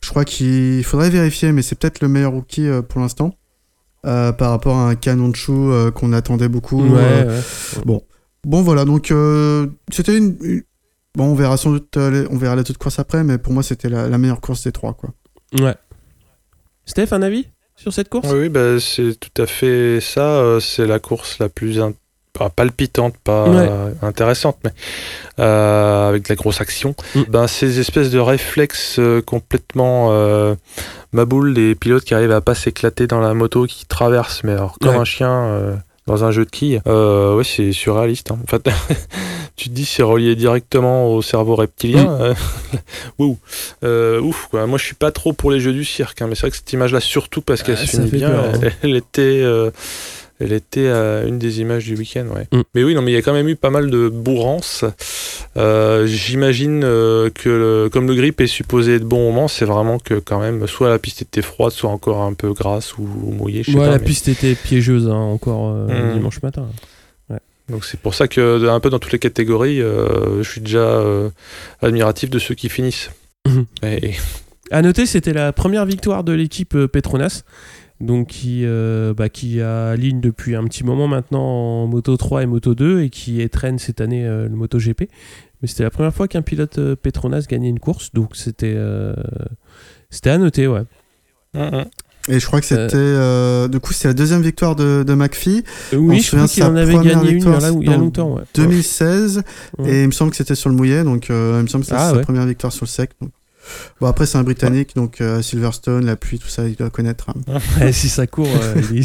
Je 0.02 0.10
crois 0.10 0.24
qu'il 0.24 0.82
faudrait 0.82 1.10
vérifier, 1.10 1.52
mais 1.52 1.62
c'est 1.62 1.78
peut-être 1.78 2.00
le 2.00 2.08
meilleur 2.08 2.32
rookie 2.32 2.68
pour 2.88 3.00
l'instant. 3.00 3.36
Par 4.02 4.50
rapport 4.50 4.76
à 4.76 4.88
un 4.88 4.94
canon 4.94 5.28
de 5.28 5.36
chou 5.36 5.72
qu'on 5.94 6.12
attendait 6.12 6.48
beaucoup. 6.48 6.84
Bon. 7.84 8.02
Bon, 8.44 8.62
voilà, 8.62 8.86
donc 8.86 9.12
c'était 9.90 10.16
une, 10.16 10.62
Bon, 11.16 11.24
on 11.24 11.34
verra 11.34 11.56
sans 11.56 11.72
doute, 11.72 11.96
euh, 11.96 12.26
on 12.30 12.36
verra 12.36 12.54
la 12.54 12.62
toute 12.62 12.78
course 12.78 12.98
après, 12.98 13.24
mais 13.24 13.38
pour 13.38 13.52
moi, 13.52 13.62
c'était 13.62 13.88
la, 13.88 14.16
meilleure 14.16 14.40
course 14.40 14.64
des 14.64 14.72
trois, 14.72 14.94
quoi. 14.94 15.10
Ouais. 15.58 15.74
Steph, 16.86 17.08
un 17.12 17.22
avis 17.22 17.48
sur 17.74 17.92
cette 17.92 18.08
course? 18.08 18.28
Oui, 18.32 18.48
bah, 18.48 18.78
c'est 18.78 19.18
tout 19.18 19.42
à 19.42 19.46
fait 19.46 20.00
ça. 20.00 20.38
Euh, 20.38 20.60
c'est 20.60 20.86
la 20.86 21.00
course 21.00 21.38
la 21.40 21.48
plus 21.48 21.80
palpitante, 22.48 23.14
pas 23.22 23.46
intéressante, 24.02 24.56
mais 24.64 24.70
euh, 25.38 26.08
avec 26.08 26.24
de 26.24 26.28
la 26.30 26.36
grosse 26.36 26.60
action. 26.60 26.94
Mm. 27.14 27.22
Ben, 27.28 27.46
ces 27.46 27.80
espèces 27.80 28.10
de 28.10 28.18
réflexes 28.18 29.00
complètement 29.26 30.10
maboule 31.12 31.54
des 31.54 31.74
pilotes 31.74 32.04
qui 32.04 32.14
arrivent 32.14 32.32
à 32.32 32.40
pas 32.40 32.54
s'éclater 32.54 33.06
dans 33.06 33.20
la 33.20 33.34
moto, 33.34 33.66
qui 33.66 33.84
traversent, 33.86 34.42
mais 34.44 34.52
alors 34.52 34.78
comme 34.80 34.96
un 34.96 35.04
chien 35.04 35.76
dans 36.10 36.24
un 36.24 36.30
jeu 36.32 36.44
de 36.44 36.50
quilles. 36.50 36.80
Euh, 36.86 37.36
ouais, 37.36 37.44
c'est 37.44 37.72
surréaliste. 37.72 38.32
Hein. 38.32 38.38
En 38.42 38.46
fait, 38.46 38.68
tu 39.56 39.68
te 39.68 39.74
dis 39.74 39.84
c'est 39.84 40.02
relié 40.02 40.34
directement 40.34 41.14
au 41.14 41.22
cerveau 41.22 41.54
reptilien. 41.54 42.34
Ouh. 43.18 43.38
Euh, 43.84 44.20
ouf, 44.20 44.48
quoi. 44.50 44.66
Moi, 44.66 44.78
je 44.78 44.84
suis 44.84 44.94
pas 44.94 45.12
trop 45.12 45.32
pour 45.32 45.50
les 45.50 45.60
jeux 45.60 45.72
du 45.72 45.84
cirque, 45.84 46.20
hein, 46.20 46.26
mais 46.28 46.34
c'est 46.34 46.42
vrai 46.42 46.50
que 46.50 46.56
cette 46.56 46.72
image-là, 46.72 47.00
surtout 47.00 47.42
parce 47.42 47.62
qu'elle 47.62 47.78
ah, 47.80 47.86
se 47.86 47.96
finit 47.96 48.10
bien, 48.10 48.30
hein. 48.30 48.70
elle, 48.82 48.96
était. 48.96 49.40
Euh, 49.42 49.70
elle 50.40 50.54
était 50.54 50.86
euh, 50.86 51.26
une 51.26 51.38
des 51.38 51.60
images 51.60 51.84
du 51.84 51.96
week-end, 51.96 52.26
ouais. 52.34 52.48
Mm. 52.50 52.62
Mais 52.74 52.82
oui, 52.82 52.94
non, 52.94 53.02
mais 53.02 53.12
il 53.12 53.14
y 53.14 53.18
a 53.18 53.22
quand 53.22 53.34
même 53.34 53.48
eu 53.48 53.56
pas 53.56 53.68
mal 53.68 53.90
de 53.90 54.08
bourrance. 54.08 54.86
Euh, 55.58 56.06
j'imagine 56.06 56.82
euh, 56.82 57.28
que 57.28 57.88
comme 57.92 58.08
le 58.08 58.14
grip 58.14 58.40
est 58.40 58.46
supposé 58.46 58.94
être 58.94 59.04
bon 59.04 59.28
au 59.28 59.32
moment, 59.32 59.48
c'est 59.48 59.66
vraiment 59.66 59.98
que 59.98 60.14
quand 60.14 60.40
même, 60.40 60.66
soit 60.66 60.88
la 60.88 60.98
piste 60.98 61.20
était 61.20 61.42
froide, 61.42 61.72
soit 61.72 61.90
encore 61.90 62.22
un 62.22 62.32
peu 62.32 62.54
grasse 62.54 62.96
ou, 62.96 63.04
mouillée. 63.04 63.62
Je 63.62 63.72
sais 63.72 63.78
la 63.78 63.98
piste 63.98 64.28
était 64.28 64.54
piégeuse 64.54 65.08
hein, 65.08 65.14
encore 65.14 65.74
mm. 65.74 66.14
dimanche 66.14 66.42
matin. 66.42 66.66
Donc 67.68 67.84
c'est 67.84 68.00
pour 68.00 68.14
ça 68.14 68.26
que 68.26 68.68
un 68.68 68.80
peu 68.80 68.90
dans 68.90 68.98
toutes 68.98 69.12
les 69.12 69.20
catégories, 69.20 69.78
je 69.78 70.42
suis 70.42 70.60
déjà 70.60 71.00
admiratif 71.82 72.28
de 72.30 72.38
ceux 72.38 72.54
qui 72.56 72.68
finissent. 72.68 73.10
Et... 73.82 74.14
À 74.72 74.82
noter, 74.82 75.06
c'était 75.06 75.32
la 75.32 75.52
première 75.52 75.84
victoire 75.84 76.24
de 76.24 76.32
l'équipe 76.32 76.76
Petronas 76.86 77.42
donc 78.00 78.28
qui, 78.28 78.62
euh, 78.64 79.12
bah, 79.14 79.28
qui 79.28 79.60
a 79.60 79.94
ligne 79.94 80.20
depuis 80.20 80.56
un 80.56 80.64
petit 80.64 80.84
moment 80.84 81.06
maintenant 81.06 81.42
en 81.42 81.86
Moto 81.86 82.16
3 82.16 82.42
et 82.42 82.46
Moto 82.46 82.74
2 82.74 83.02
et 83.02 83.10
qui 83.10 83.46
traîne 83.50 83.78
cette 83.78 84.00
année 84.00 84.26
euh, 84.26 84.48
le 84.48 84.56
Moto 84.56 84.78
GP. 84.78 85.02
Mais 85.62 85.68
c'était 85.68 85.82
la 85.82 85.90
première 85.90 86.14
fois 86.14 86.26
qu'un 86.26 86.40
pilote 86.40 86.78
euh, 86.78 86.96
Petronas 86.96 87.44
gagnait 87.48 87.68
une 87.68 87.80
course, 87.80 88.12
donc 88.14 88.36
c'était 88.36 88.76
c'était 90.08 90.30
à 90.30 90.38
noter, 90.38 90.66
ouais. 90.66 90.82
Et 92.28 92.38
je 92.38 92.46
crois 92.46 92.60
que 92.60 92.66
c'était. 92.66 93.68
du 93.68 93.80
coup, 93.80 93.92
c'est 93.92 94.08
la 94.08 94.14
deuxième 94.14 94.42
victoire 94.42 94.76
de, 94.76 95.04
de 95.06 95.14
McPhee. 95.14 95.62
oui, 95.92 96.20
je 96.20 96.36
crois 96.36 96.48
qu'il 96.48 96.64
en 96.64 96.76
avait 96.76 96.94
gagné 96.94 97.32
une 97.32 97.82
il 97.82 97.90
y 97.90 97.92
a 97.92 97.96
longtemps. 97.98 98.34
Ouais. 98.34 98.42
2016. 98.54 99.42
Et 99.84 100.02
il 100.02 100.06
me 100.06 100.12
semble 100.12 100.30
que 100.30 100.36
c'était 100.36 100.54
sur 100.54 100.70
le 100.70 100.76
mouillet. 100.76 101.04
Donc, 101.04 101.28
il 101.28 101.34
me 101.34 101.66
semble 101.66 101.84
que 101.84 101.90
c'était 101.90 102.00
ah, 102.00 102.12
sa 102.14 102.20
première 102.20 102.46
victoire 102.46 102.72
sur 102.72 102.84
le 102.84 102.90
sec. 102.90 103.10
Donc, 103.20 103.30
Bon, 104.00 104.06
après, 104.06 104.26
c'est 104.26 104.38
un 104.38 104.42
Britannique, 104.42 104.94
donc 104.94 105.20
euh, 105.20 105.42
Silverstone, 105.42 106.06
la 106.06 106.16
pluie, 106.16 106.38
tout 106.38 106.48
ça, 106.48 106.66
il 106.66 106.76
doit 106.76 106.90
connaître. 106.90 107.30
Hein. 107.30 107.92
si 107.92 108.08
ça 108.08 108.26
court, 108.26 108.48
euh, 108.48 109.02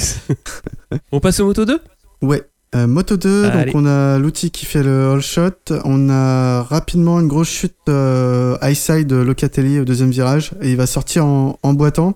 On 1.11 1.19
passe 1.19 1.39
au 1.39 1.45
Moto 1.45 1.65
2 1.65 1.79
Ouais. 2.21 2.43
Euh, 2.75 2.87
Moto 2.87 3.15
2, 3.15 3.51
donc 3.51 3.67
on 3.73 3.85
a 3.85 4.17
l'outil 4.17 4.51
qui 4.51 4.65
fait 4.65 4.83
le 4.83 5.11
all 5.11 5.21
shot. 5.21 5.51
On 5.85 6.09
a 6.09 6.61
rapidement 6.63 7.21
une 7.21 7.27
grosse 7.27 7.47
chute 7.47 7.75
high 7.87 8.75
side 8.75 9.13
Locatelli 9.13 9.79
au 9.79 9.85
deuxième 9.85 10.11
virage 10.11 10.51
et 10.61 10.71
il 10.71 10.75
va 10.75 10.85
sortir 10.85 11.25
en, 11.25 11.73
boitant. 11.73 12.15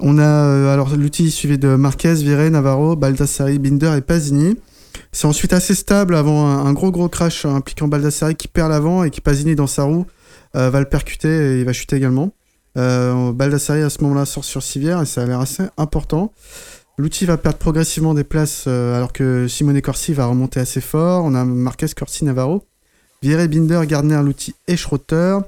On 0.00 0.18
a 0.18 0.72
alors 0.72 0.96
l'outil 0.96 1.30
suivi 1.30 1.58
de 1.58 1.76
Marquez, 1.76 2.14
Viré, 2.14 2.50
Navarro, 2.50 2.96
Baldassari, 2.96 3.60
Binder 3.60 3.92
et 3.96 4.00
Pasini. 4.00 4.56
C'est 5.12 5.26
ensuite 5.26 5.52
assez 5.52 5.76
stable 5.76 6.16
avant 6.16 6.48
un, 6.48 6.66
un, 6.66 6.72
gros 6.72 6.90
gros 6.90 7.08
crash 7.08 7.44
impliquant 7.44 7.86
Baldassari 7.86 8.34
qui 8.34 8.48
perd 8.48 8.70
l'avant 8.70 9.04
et 9.04 9.10
qui 9.10 9.20
Pasini 9.20 9.54
dans 9.54 9.68
sa 9.68 9.84
roue 9.84 10.06
va 10.54 10.80
le 10.80 10.86
percuter 10.86 11.28
et 11.28 11.60
il 11.60 11.64
va 11.64 11.72
chuter 11.72 11.96
également. 11.96 12.32
Euh, 12.76 13.32
Baldassari 13.32 13.82
à 13.82 13.90
ce 13.90 14.02
moment-là 14.02 14.24
sort 14.24 14.44
sur 14.44 14.62
civière 14.62 15.00
et 15.00 15.06
ça 15.06 15.22
a 15.22 15.26
l'air 15.26 15.40
assez 15.40 15.62
important. 15.76 16.32
L'outil 16.96 17.24
va 17.24 17.36
perdre 17.36 17.58
progressivement 17.58 18.14
des 18.14 18.24
places 18.24 18.64
euh, 18.66 18.96
alors 18.96 19.12
que 19.12 19.48
Simone 19.48 19.80
Corsi 19.80 20.12
va 20.12 20.26
remonter 20.26 20.60
assez 20.60 20.80
fort. 20.80 21.24
On 21.24 21.34
a 21.34 21.44
Marquez, 21.44 21.86
Corsi, 21.96 22.24
Navarro. 22.24 22.64
Viré, 23.22 23.48
Binder, 23.48 23.80
Gardner, 23.86 24.20
l'outil 24.22 24.54
et 24.68 24.76
Schroeter. 24.76 25.38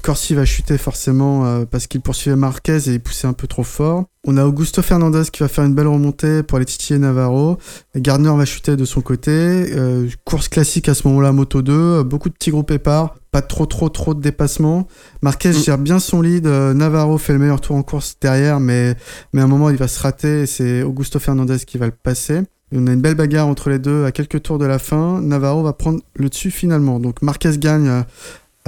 Corsi 0.00 0.34
va 0.34 0.44
chuter 0.44 0.78
forcément 0.78 1.44
euh, 1.44 1.64
parce 1.64 1.86
qu'il 1.86 2.00
poursuivait 2.00 2.36
Marquez 2.36 2.88
et 2.88 2.92
il 2.92 3.00
poussait 3.00 3.26
un 3.26 3.32
peu 3.32 3.46
trop 3.46 3.64
fort. 3.64 4.04
On 4.24 4.36
a 4.36 4.44
Augusto 4.44 4.80
Fernandez 4.82 5.24
qui 5.32 5.40
va 5.40 5.48
faire 5.48 5.64
une 5.64 5.74
belle 5.74 5.88
remontée 5.88 6.44
pour 6.44 6.56
aller 6.56 6.64
titiller 6.64 6.98
Navarro. 7.00 7.58
Gardner 7.96 8.32
va 8.36 8.44
chuter 8.44 8.76
de 8.76 8.84
son 8.84 9.00
côté. 9.00 9.30
Euh, 9.32 10.08
course 10.24 10.48
classique 10.48 10.88
à 10.88 10.94
ce 10.94 11.08
moment-là, 11.08 11.32
Moto 11.32 11.62
2. 11.62 12.04
Beaucoup 12.04 12.28
de 12.28 12.34
petits 12.34 12.52
groupes 12.52 12.70
épars. 12.70 13.16
Pas 13.32 13.42
trop 13.42 13.66
trop 13.66 13.88
trop 13.88 14.14
de 14.14 14.20
dépassements. 14.20 14.86
Marquez 15.22 15.50
mm. 15.50 15.64
gère 15.64 15.78
bien 15.78 15.98
son 15.98 16.22
lead. 16.22 16.46
Euh, 16.46 16.74
Navarro 16.74 17.18
fait 17.18 17.32
le 17.32 17.40
meilleur 17.40 17.60
tour 17.60 17.74
en 17.74 17.82
course 17.82 18.16
derrière, 18.20 18.60
mais, 18.60 18.94
mais 19.32 19.40
à 19.40 19.44
un 19.44 19.48
moment 19.48 19.70
il 19.70 19.76
va 19.76 19.88
se 19.88 20.00
rater 20.00 20.42
et 20.42 20.46
c'est 20.46 20.82
Augusto 20.82 21.18
Fernandez 21.18 21.58
qui 21.66 21.78
va 21.78 21.86
le 21.86 21.92
passer. 21.92 22.42
On 22.74 22.86
a 22.86 22.92
une 22.92 23.02
belle 23.02 23.16
bagarre 23.16 23.48
entre 23.48 23.68
les 23.68 23.78
deux 23.78 24.06
à 24.06 24.12
quelques 24.12 24.42
tours 24.42 24.58
de 24.58 24.64
la 24.64 24.78
fin. 24.78 25.20
Navarro 25.20 25.62
va 25.62 25.74
prendre 25.74 26.00
le 26.14 26.28
dessus 26.30 26.50
finalement. 26.50 27.00
Donc 27.00 27.20
Marquez 27.20 27.58
gagne 27.58 28.04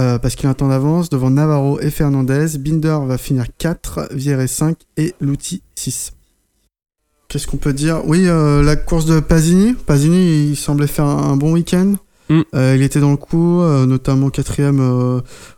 euh, 0.01 0.19
parce 0.19 0.35
qu'il 0.35 0.47
a 0.47 0.49
un 0.49 0.53
temps 0.53 0.67
d'avance 0.67 1.09
devant 1.09 1.29
Navarro 1.29 1.79
et 1.79 1.89
Fernandez. 1.89 2.57
Binder 2.57 2.97
va 3.05 3.17
finir 3.17 3.45
4, 3.57 4.09
Vierre 4.11 4.47
5 4.47 4.77
et 4.97 5.13
Louti 5.21 5.61
6. 5.75 6.13
Qu'est-ce 7.27 7.47
qu'on 7.47 7.57
peut 7.57 7.73
dire? 7.73 8.01
Oui, 8.05 8.27
euh, 8.27 8.61
la 8.61 8.75
course 8.75 9.05
de 9.05 9.19
Pasini. 9.19 9.73
Pasini, 9.73 10.49
il 10.49 10.55
semblait 10.55 10.87
faire 10.87 11.05
un, 11.05 11.37
bon 11.37 11.53
week-end. 11.53 11.95
Mm. 12.29 12.41
Euh, 12.55 12.75
il 12.75 12.83
était 12.83 12.99
dans 12.99 13.11
le 13.11 13.17
coup, 13.17 13.61
notamment 13.63 14.29
quatrième 14.29 14.79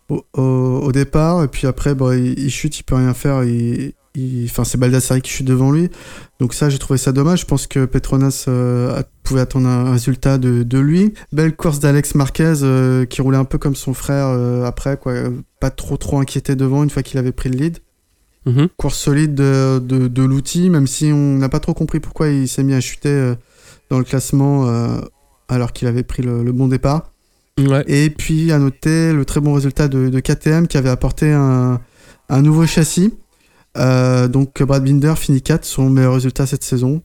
au, 0.09 0.23
au, 0.33 0.91
départ. 0.91 1.43
Et 1.43 1.47
puis 1.47 1.67
après, 1.67 1.95
bah, 1.95 2.15
il, 2.15 2.37
il, 2.39 2.51
chute, 2.51 2.79
il 2.79 2.83
peut 2.83 2.95
rien 2.95 3.13
faire. 3.13 3.43
Il, 3.43 3.93
enfin 4.45 4.63
c'est 4.63 4.77
Baldassari 4.77 5.21
qui 5.21 5.31
chute 5.31 5.45
devant 5.45 5.71
lui. 5.71 5.89
Donc 6.39 6.53
ça, 6.53 6.69
j'ai 6.69 6.79
trouvé 6.79 6.97
ça 6.97 7.11
dommage. 7.11 7.41
Je 7.41 7.45
pense 7.45 7.67
que 7.67 7.85
Petronas 7.85 8.45
euh, 8.47 9.01
pouvait 9.27 9.41
attendre 9.41 9.67
un 9.67 9.91
résultat 9.91 10.37
de, 10.37 10.79
lui. 10.79 11.13
Belle 11.31 11.55
course 11.55 11.79
d'Alex 11.79 12.15
Marquez 12.15 12.55
euh, 12.61 13.05
qui 13.05 13.21
roulait 13.21 13.37
un 13.37 13.45
peu 13.45 13.57
comme 13.57 13.75
son 13.75 13.93
frère 13.93 14.27
euh, 14.27 14.63
après, 14.63 14.97
quoi. 14.97 15.13
Pas 15.59 15.69
trop 15.69 15.97
trop 15.97 16.19
inquiété 16.19 16.55
devant 16.55 16.83
une 16.83 16.89
fois 16.89 17.03
qu'il 17.03 17.17
avait 17.19 17.31
pris 17.31 17.49
le 17.49 17.57
lead. 17.57 17.77
Mhm. 18.45 18.69
Course 18.77 18.97
solide 18.97 19.35
de, 19.35 19.79
de, 19.79 20.23
l'outil, 20.23 20.69
même 20.69 20.87
si 20.87 21.11
on 21.11 21.37
n'a 21.37 21.49
pas 21.49 21.59
trop 21.59 21.73
compris 21.73 21.99
pourquoi 21.99 22.29
il 22.29 22.47
s'est 22.47 22.63
mis 22.63 22.73
à 22.73 22.79
chuter 22.79 23.33
dans 23.89 23.97
le 23.97 24.05
classement 24.05 24.71
alors 25.49 25.73
qu'il 25.73 25.87
avait 25.89 26.03
pris 26.03 26.23
le, 26.23 26.51
bon 26.53 26.69
départ. 26.69 27.11
Et 27.87 28.09
puis 28.09 28.51
à 28.53 28.59
noter 28.59 29.11
le 29.11 29.25
très 29.25 29.41
bon 29.41 29.53
résultat 29.53 29.89
de, 29.89 30.19
KTM 30.19 30.67
qui 30.67 30.77
avait 30.77 30.89
apporté 30.89 31.33
un, 31.33 31.81
un 32.29 32.41
nouveau 32.41 32.65
châssis. 32.65 33.13
Euh, 33.77 34.27
donc 34.27 34.61
Brad 34.63 34.83
Binder 34.83 35.13
finit 35.15 35.41
4, 35.41 35.65
son 35.65 35.89
meilleur 35.89 36.13
résultat 36.13 36.45
cette 36.45 36.63
saison. 36.63 37.01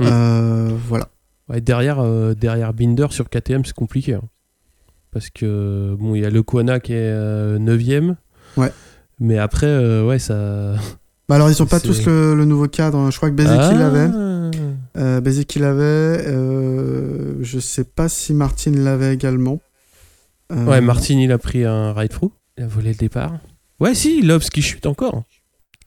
Euh, 0.00 0.70
voilà. 0.88 1.08
Derrière, 1.48 2.00
euh, 2.00 2.34
derrière 2.34 2.72
Binder 2.72 3.06
sur 3.10 3.28
KTM, 3.28 3.64
c'est 3.64 3.74
compliqué. 3.74 4.14
Hein. 4.14 4.22
Parce 5.10 5.30
que 5.30 5.96
bon, 5.98 6.14
il 6.14 6.22
y 6.22 6.24
a 6.24 6.30
le 6.30 6.42
Kona 6.42 6.80
qui 6.80 6.92
est 6.92 7.12
9ème. 7.58 8.16
Ouais. 8.56 8.72
Mais 9.20 9.38
après, 9.38 10.02
ouais, 10.02 10.18
ça. 10.18 10.74
Bah 11.28 11.36
alors, 11.36 11.50
ils 11.50 11.62
ont 11.62 11.66
pas 11.66 11.80
tous 11.80 12.04
le, 12.06 12.44
nouveau 12.44 12.66
cadre. 12.66 13.10
Je 13.10 13.16
crois 13.16 13.30
que 13.30 13.34
Bezeki 13.36 13.54
ah. 13.56 13.72
l'avait. 13.72 14.10
Euh, 14.96 15.20
Bezeki 15.20 15.60
l'avait. 15.60 16.24
je 17.42 17.58
sais 17.60 17.84
pas 17.84 18.08
si 18.08 18.34
Martin 18.34 18.72
l'avait 18.72 19.14
également. 19.14 19.60
Ouais, 20.50 20.80
Martin, 20.80 21.18
il 21.20 21.30
a 21.30 21.38
pris 21.38 21.64
un 21.64 21.92
ride-through. 21.92 22.32
Il 22.58 22.64
a 22.64 22.66
volé 22.66 22.90
le 22.90 22.96
départ. 22.96 23.38
Ouais, 23.80 23.94
si, 23.94 24.22
Lobs 24.22 24.42
qui 24.42 24.62
chute 24.62 24.86
encore. 24.86 25.24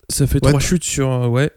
Ça 0.10 0.28
fait 0.28 0.40
trois 0.40 0.60
chutes 0.60 0.84
sur. 0.84 1.10
Euh, 1.10 1.28
ouais. 1.28 1.52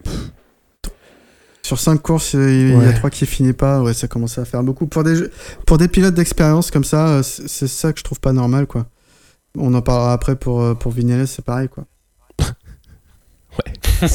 Sur 1.71 1.79
cinq 1.79 2.01
courses, 2.01 2.33
il 2.33 2.77
y 2.83 2.85
a 2.85 2.91
trois 2.91 3.09
qui 3.09 3.25
finissent 3.25 3.53
pas. 3.53 3.81
Ouais, 3.81 3.93
ça 3.93 4.09
commence 4.09 4.37
à 4.37 4.43
faire 4.43 4.61
beaucoup. 4.61 4.87
Pour 4.87 5.05
des, 5.05 5.23
pour 5.65 5.77
des 5.77 5.87
pilotes 5.87 6.13
d'expérience 6.13 6.69
comme 6.69 6.83
ça, 6.83 7.07
euh, 7.07 7.23
c'est 7.23 7.69
ça 7.69 7.93
que 7.93 7.99
je 7.99 8.03
trouve 8.03 8.19
pas 8.19 8.33
normal, 8.33 8.67
quoi. 8.67 8.87
On 9.57 9.73
en 9.73 9.81
parlera 9.81 10.11
après 10.11 10.35
pour, 10.35 10.61
euh, 10.61 10.73
pour 10.73 10.91
Vignales, 10.91 11.29
c'est 11.29 11.45
pareil, 11.45 11.69
quoi. 11.69 11.85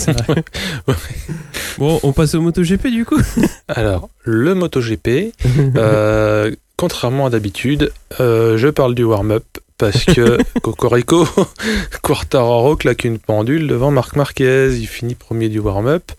bon, 1.78 1.98
on 2.02 2.12
passe 2.12 2.34
au 2.34 2.42
MotoGP 2.42 2.88
du 2.88 3.06
coup 3.06 3.18
Alors, 3.68 4.10
le 4.24 4.54
MotoGP, 4.54 5.32
euh, 5.76 6.54
contrairement 6.76 7.24
à 7.24 7.30
d'habitude, 7.30 7.90
euh, 8.20 8.58
je 8.58 8.68
parle 8.68 8.94
du 8.94 9.04
warm-up 9.04 9.46
parce 9.78 10.04
que 10.04 10.38
Cocorico, 10.62 11.26
Quartararo 12.02 12.76
claque 12.76 13.04
une 13.04 13.18
pendule 13.18 13.66
devant 13.66 13.90
Marc 13.90 14.16
Marquez, 14.16 14.76
il 14.76 14.86
finit 14.86 15.14
premier 15.14 15.48
du 15.48 15.58
warm-up. 15.58 16.12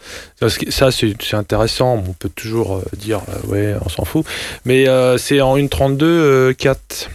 Ça, 0.69 0.91
c'est 0.91 1.33
intéressant, 1.33 2.03
on 2.07 2.13
peut 2.13 2.29
toujours 2.29 2.77
euh, 2.77 2.83
dire, 2.95 3.21
ouais, 3.47 3.75
on 3.85 3.89
s'en 3.89 4.05
fout, 4.05 4.25
mais 4.65 4.85
c'est 5.17 5.41
en 5.41 5.57
1.32-4. 5.57 7.09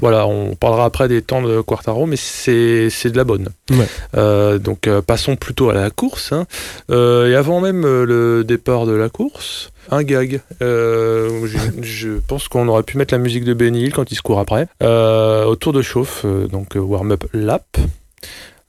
Voilà, 0.00 0.26
on 0.26 0.54
parlera 0.54 0.84
après 0.84 1.08
des 1.08 1.22
temps 1.22 1.42
de 1.42 1.60
Quartaro, 1.60 2.06
mais 2.06 2.16
c'est 2.16 2.88
de 3.10 3.16
la 3.16 3.24
bonne. 3.24 3.48
Euh, 4.16 4.58
donc 4.58 4.86
euh, 4.86 5.02
passons 5.02 5.36
plutôt 5.36 5.70
à 5.70 5.74
la 5.74 5.90
course. 5.90 6.32
Hein. 6.32 6.46
Euh, 6.90 7.30
et 7.30 7.34
avant 7.34 7.60
même 7.60 7.82
le 7.82 8.44
départ 8.44 8.86
de 8.86 8.92
la 8.92 9.08
course, 9.08 9.72
un 9.90 10.02
gag. 10.02 10.40
je, 10.60 12.18
pense 12.26 12.48
qu'on 12.48 12.68
aurait 12.68 12.82
pu 12.82 12.98
mettre 12.98 13.14
la 13.14 13.18
musique 13.18 13.44
de 13.44 13.54
Benny 13.54 13.84
Hill 13.84 13.92
quand 13.92 14.10
il 14.10 14.16
se 14.16 14.22
court 14.22 14.40
après. 14.40 14.66
autour 14.80 15.72
de 15.72 15.82
chauffe, 15.82 16.24
donc 16.24 16.74
warm-up 16.74 17.24
lap. 17.32 17.78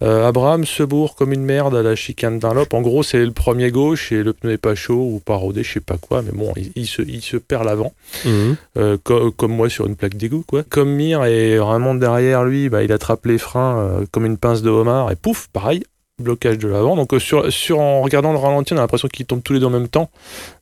Euh, 0.03 0.27
Abraham 0.27 0.65
se 0.65 0.83
bourre 0.83 1.15
comme 1.15 1.31
une 1.31 1.43
merde 1.43 1.75
à 1.75 1.81
la 1.81 1.95
chicane 1.95 2.39
d'un 2.39 2.53
lop. 2.53 2.73
En 2.73 2.81
gros, 2.81 3.03
c'est 3.03 3.23
le 3.23 3.31
premier 3.31 3.71
gauche 3.71 4.11
et 4.11 4.21
le 4.21 4.33
pneu 4.33 4.51
n'est 4.51 4.57
pas 4.57 4.75
chaud 4.75 5.09
ou 5.13 5.19
pas 5.19 5.35
rodé, 5.35 5.63
je 5.63 5.73
sais 5.73 5.79
pas 5.79 5.97
quoi. 5.97 6.21
Mais 6.21 6.31
bon, 6.31 6.53
il, 6.75 6.87
se, 6.87 7.01
il 7.01 7.21
se, 7.21 7.37
perd 7.37 7.65
l'avant, 7.65 7.93
mhm. 8.25 8.55
euh, 8.77 8.97
comme 8.97 9.53
moi 9.53 9.69
sur 9.69 9.85
une 9.85 9.95
plaque 9.95 10.15
d'égout. 10.15 10.43
quoi. 10.45 10.63
Comme 10.69 10.89
Mir 10.89 11.23
est 11.23 11.57
vraiment 11.57 11.95
derrière 11.95 12.43
lui, 12.43 12.69
bah, 12.69 12.83
il 12.83 12.91
attrape 12.91 13.25
les 13.25 13.37
freins 13.37 13.77
euh, 13.77 14.05
comme 14.11 14.25
une 14.25 14.37
pince 14.37 14.61
de 14.61 14.69
homard 14.69 15.11
et 15.11 15.15
pouf, 15.15 15.47
pareil, 15.53 15.83
blocage 16.19 16.57
de 16.57 16.67
l'avant. 16.67 16.95
Donc 16.95 17.13
sur, 17.19 17.51
sur, 17.51 17.79
en 17.79 18.01
regardant 18.01 18.31
le 18.31 18.37
ralenti, 18.37 18.73
on 18.73 18.77
a 18.77 18.81
l'impression 18.81 19.07
qu'ils 19.07 19.25
tombent 19.25 19.43
tous 19.43 19.53
les 19.53 19.59
deux 19.59 19.65
en 19.65 19.71
même 19.71 19.87
temps, 19.87 20.09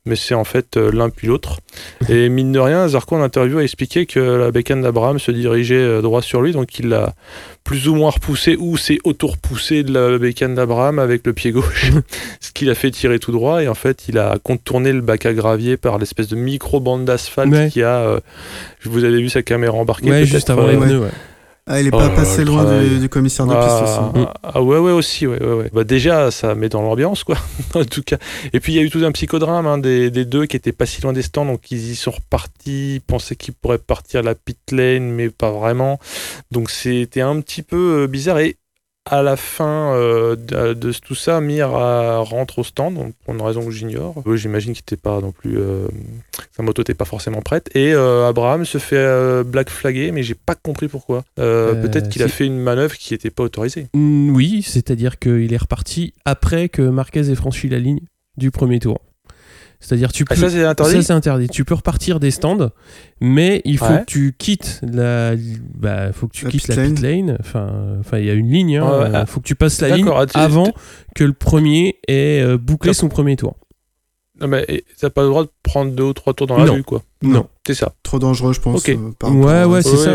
mais 0.06 0.16
c'est 0.16 0.34
en 0.34 0.44
fait 0.44 0.76
l'un 0.76 1.10
puis 1.10 1.26
l'autre. 1.26 1.60
Et 2.08 2.28
mine 2.28 2.52
de 2.52 2.58
rien, 2.58 2.88
Zarco 2.88 3.16
en 3.16 3.22
interview 3.22 3.58
a 3.58 3.62
expliqué 3.62 4.06
que 4.06 4.18
la 4.18 4.50
bécane 4.50 4.82
d'Abraham 4.82 5.18
se 5.18 5.30
dirigeait 5.30 6.00
droit 6.00 6.22
sur 6.22 6.40
lui, 6.40 6.52
donc 6.52 6.78
il 6.78 6.88
l'a 6.88 7.14
plus 7.64 7.88
ou 7.88 7.94
moins 7.94 8.10
repoussé 8.10 8.56
ou 8.58 8.76
c'est 8.76 8.98
auto-repoussé 9.04 9.82
de 9.82 9.92
la 9.92 10.18
bécane 10.18 10.54
d'Abraham 10.54 10.98
avec 10.98 11.26
le 11.26 11.32
pied 11.32 11.52
gauche, 11.52 11.92
ce 12.40 12.50
qui 12.52 12.64
l'a 12.64 12.74
fait 12.74 12.90
tirer 12.90 13.18
tout 13.18 13.32
droit. 13.32 13.62
Et 13.62 13.68
en 13.68 13.74
fait 13.74 14.08
il 14.08 14.18
a 14.18 14.38
contourné 14.42 14.92
le 14.92 15.00
bac 15.00 15.26
à 15.26 15.34
gravier 15.34 15.76
par 15.76 15.98
l'espèce 15.98 16.28
de 16.28 16.36
micro-bande 16.36 17.04
d'asphalte 17.04 17.70
qui 17.70 17.82
a, 17.82 17.98
euh, 17.98 18.20
vous 18.84 19.04
avez 19.04 19.20
vu 19.20 19.28
sa 19.28 19.42
caméra 19.42 19.74
embarquée 19.76 20.10
ouais, 20.10 20.24
juste 20.24 20.50
avant 20.50 20.66
les 20.66 20.76
pneus, 20.76 21.02
ah, 21.68 21.80
il 21.80 21.86
est 21.86 21.90
pas 21.92 22.10
oh, 22.12 22.16
passé 22.16 22.44
loin 22.44 22.64
du, 22.82 23.08
commissaire 23.08 23.46
de 23.46 23.54
piste 23.54 23.68
ah, 23.70 24.10
aussi. 24.12 24.26
Ah, 24.42 24.62
ouais, 24.62 24.78
ouais, 24.78 24.90
aussi, 24.90 25.28
ouais, 25.28 25.40
ouais, 25.40 25.70
Bah, 25.72 25.84
déjà, 25.84 26.32
ça 26.32 26.56
met 26.56 26.68
dans 26.68 26.82
l'ambiance, 26.82 27.22
quoi, 27.22 27.36
en 27.74 27.84
tout 27.84 28.02
cas. 28.02 28.18
Et 28.52 28.58
puis, 28.58 28.72
il 28.72 28.76
y 28.76 28.78
a 28.80 28.82
eu 28.82 28.90
tout 28.90 29.04
un 29.04 29.12
psychodrame 29.12 29.68
hein, 29.68 29.78
des, 29.78 30.10
des, 30.10 30.24
deux 30.24 30.46
qui 30.46 30.56
étaient 30.56 30.72
pas 30.72 30.86
si 30.86 31.00
loin 31.02 31.12
des 31.12 31.22
stands, 31.22 31.44
donc 31.44 31.70
ils 31.70 31.92
y 31.92 31.94
sont 31.94 32.10
repartis, 32.10 33.00
pensaient 33.06 33.36
qu'ils 33.36 33.54
pourraient 33.54 33.78
partir 33.78 34.20
à 34.20 34.22
la 34.24 34.34
pit 34.34 34.58
lane, 34.72 35.04
mais 35.12 35.30
pas 35.30 35.52
vraiment. 35.52 36.00
Donc, 36.50 36.68
c'était 36.68 37.20
un 37.20 37.40
petit 37.40 37.62
peu 37.62 38.02
euh, 38.02 38.06
bizarre. 38.08 38.40
Et 38.40 38.56
à 39.10 39.22
la 39.22 39.36
fin 39.36 39.94
euh, 39.94 40.36
de, 40.36 40.92
tout 40.92 41.14
ça, 41.14 41.40
Mir 41.40 41.70
rentre 41.70 42.60
au 42.60 42.64
stand 42.64 43.12
pour 43.24 43.34
une 43.34 43.42
raison 43.42 43.64
que 43.64 43.70
j'ignore. 43.70 44.22
J'imagine 44.34 44.72
qu'il 44.72 44.82
n'était 44.82 44.96
pas 44.96 45.20
non 45.20 45.32
plus, 45.32 45.58
euh, 45.58 45.88
sa 46.56 46.62
moto 46.62 46.80
n'était 46.80 46.94
pas 46.94 47.04
forcément 47.04 47.42
prête. 47.42 47.70
Et 47.74 47.92
euh, 47.94 48.28
Abraham 48.28 48.64
se 48.64 48.78
fait 48.78 49.44
black 49.44 49.70
flaguer, 49.70 50.12
mais 50.12 50.22
j'ai 50.22 50.34
pas 50.34 50.54
compris 50.54 50.88
pourquoi. 50.88 51.24
Peut-être 51.36 52.08
qu'il 52.08 52.22
a 52.22 52.28
fait 52.28 52.46
une 52.46 52.58
manœuvre 52.58 52.96
qui 52.96 53.14
n'était 53.14 53.30
pas 53.30 53.42
autorisée. 53.42 53.88
Mm, 53.94 54.34
oui, 54.34 54.62
c'est-à-dire 54.62 55.18
qu'il 55.18 55.52
est 55.52 55.58
reparti 55.58 56.14
après 56.24 56.68
que 56.68 56.82
Marquez 56.82 57.30
ait 57.30 57.34
franchi 57.34 57.68
la 57.68 57.78
ligne 57.78 58.00
du 58.36 58.50
premier 58.50 58.78
tour. 58.78 59.00
C'est-à-dire 59.82 60.12
tu 60.12 60.24
ah, 60.28 60.34
peux, 60.34 60.40
ça 60.40 60.48
c'est 60.48 60.64
interdit. 60.64 61.02
c'est 61.02 61.12
interdit. 61.12 61.48
Tu 61.48 61.64
peux 61.64 61.74
repartir 61.74 62.20
des 62.20 62.30
stands, 62.30 62.70
mais 63.20 63.60
il 63.64 63.78
faut 63.78 63.86
que 63.86 64.04
tu 64.06 64.32
quittes 64.38 64.80
la, 64.82 65.34
bah, 65.74 66.12
faut 66.12 66.28
que 66.28 66.32
tu 66.32 66.46
quittes 66.46 66.68
la 66.68 66.84
pit 66.84 67.00
lane. 67.00 67.36
Enfin, 67.40 67.96
enfin, 67.98 68.18
il 68.18 68.26
y 68.26 68.30
a 68.30 68.34
une 68.34 68.48
ligne. 68.48 68.78
Hein. 68.78 69.22
Il 69.22 69.26
faut 69.26 69.40
que 69.40 69.46
tu 69.46 69.56
passes 69.56 69.80
la 69.80 69.96
ligne 69.96 70.08
avant 70.34 70.72
que 71.16 71.24
le 71.24 71.32
premier 71.32 71.98
ait 72.06 72.40
euh, 72.42 72.56
bouclé 72.56 72.94
son 72.94 73.08
premier 73.08 73.36
tour. 73.36 73.56
Non 74.40 74.48
mais 74.48 74.84
t'as 74.98 75.10
pas 75.10 75.22
le 75.22 75.28
droit 75.28 75.44
de 75.44 75.50
prendre 75.62 75.92
deux 75.92 76.04
ou 76.04 76.12
trois 76.12 76.32
tours 76.32 76.46
dans 76.46 76.56
la 76.56 76.70
rue 76.70 76.82
quoi. 76.84 77.02
Non. 77.22 77.48
C'est 77.66 77.74
ça. 77.74 77.92
Trop 78.02 78.18
dangereux 78.18 78.52
je 78.52 78.60
pense. 78.60 78.88
Euh, 78.88 78.96
ouais 79.24 79.64
ouais 79.64 79.82
c'est 79.82 79.96
ça. 79.96 80.14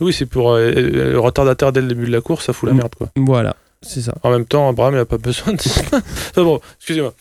Oui 0.00 0.12
c'est 0.12 0.26
pour 0.26 0.52
euh, 0.52 0.70
le 0.70 1.18
retardataire 1.18 1.72
dès 1.72 1.82
le 1.82 1.88
début 1.88 2.06
de 2.06 2.12
la 2.12 2.22
course 2.22 2.46
ça 2.46 2.52
fout 2.52 2.68
la 2.68 2.74
mm. 2.74 2.78
merde 2.78 2.94
quoi. 2.94 3.08
Voilà 3.16 3.56
c'est 3.82 4.00
ça. 4.00 4.14
En 4.22 4.30
même 4.30 4.46
temps 4.46 4.68
Abraham 4.68 4.94
il 4.94 4.98
a 4.98 5.04
pas 5.04 5.18
besoin 5.18 5.52
de 5.52 5.60
ça. 5.60 5.82
bon 6.36 6.60
excusez-moi. 6.78 7.14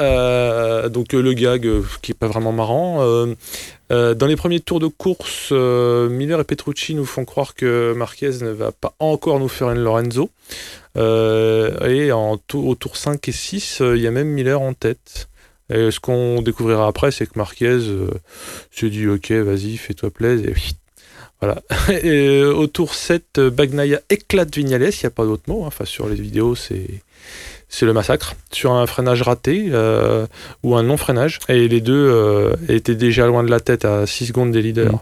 Euh, 0.00 0.88
donc 0.88 1.14
euh, 1.14 1.20
le 1.20 1.34
gag 1.34 1.66
euh, 1.66 1.82
qui 2.02 2.12
est 2.12 2.14
pas 2.14 2.26
vraiment 2.26 2.52
marrant. 2.52 3.04
dans 3.90 4.26
les 4.26 4.36
premiers 4.36 4.60
tours 4.60 4.80
de 4.80 4.86
course, 4.86 5.52
Miller 5.52 6.40
et 6.40 6.44
Petrucci 6.44 6.94
nous 6.94 7.04
font 7.04 7.24
croire 7.24 7.54
que 7.54 7.92
Marquez 7.94 8.30
ne 8.40 8.50
va 8.50 8.72
pas 8.72 8.94
encore 8.98 9.40
nous 9.40 9.48
faire 9.48 9.70
une 9.70 9.80
Lorenzo. 9.80 10.30
et 10.96 12.12
en 12.12 12.38
au 12.54 12.74
tour 12.74 12.96
5 12.96 13.28
et 13.28 13.32
6, 13.32 13.82
il 13.94 14.00
y 14.00 14.06
a 14.06 14.10
même 14.10 14.28
Miller 14.28 14.60
en 14.60 14.74
tête. 14.74 15.28
Et 15.72 15.92
ce 15.92 16.00
qu'on 16.00 16.42
découvrira 16.42 16.88
après, 16.88 17.12
c'est 17.12 17.26
que 17.26 17.36
Marquez 17.36 17.78
se 18.70 18.86
dit 18.86 19.06
Ok, 19.06 19.30
vas-y, 19.30 19.76
fais-toi 19.76 20.10
plaisir. 20.10 20.48
Et 20.48 20.54
voilà. 21.40 21.62
Et 22.02 22.42
au 22.42 22.66
tour 22.66 22.94
7, 22.94 23.40
Bagnaia 23.40 24.00
éclate 24.08 24.54
Vignales, 24.54 24.82
il 24.82 25.00
n'y 25.02 25.06
a 25.06 25.10
pas 25.10 25.24
d'autre 25.24 25.44
mot. 25.48 25.64
Hein. 25.64 25.68
Enfin, 25.68 25.84
sur 25.84 26.08
les 26.08 26.16
vidéos, 26.16 26.54
c'est 26.54 27.02
c'est 27.70 27.86
le 27.86 27.92
massacre 27.92 28.34
sur 28.50 28.72
un 28.72 28.84
freinage 28.86 29.22
raté 29.22 29.68
euh, 29.70 30.26
ou 30.64 30.74
un 30.74 30.82
non-freinage. 30.82 31.38
Et 31.48 31.68
les 31.68 31.80
deux 31.80 31.94
euh, 31.94 32.56
étaient 32.68 32.96
déjà 32.96 33.26
loin 33.26 33.44
de 33.44 33.50
la 33.50 33.60
tête 33.60 33.84
à 33.84 34.06
6 34.06 34.26
secondes 34.26 34.50
des 34.50 34.60
leaders. 34.60 34.92
Mm. 34.92 34.98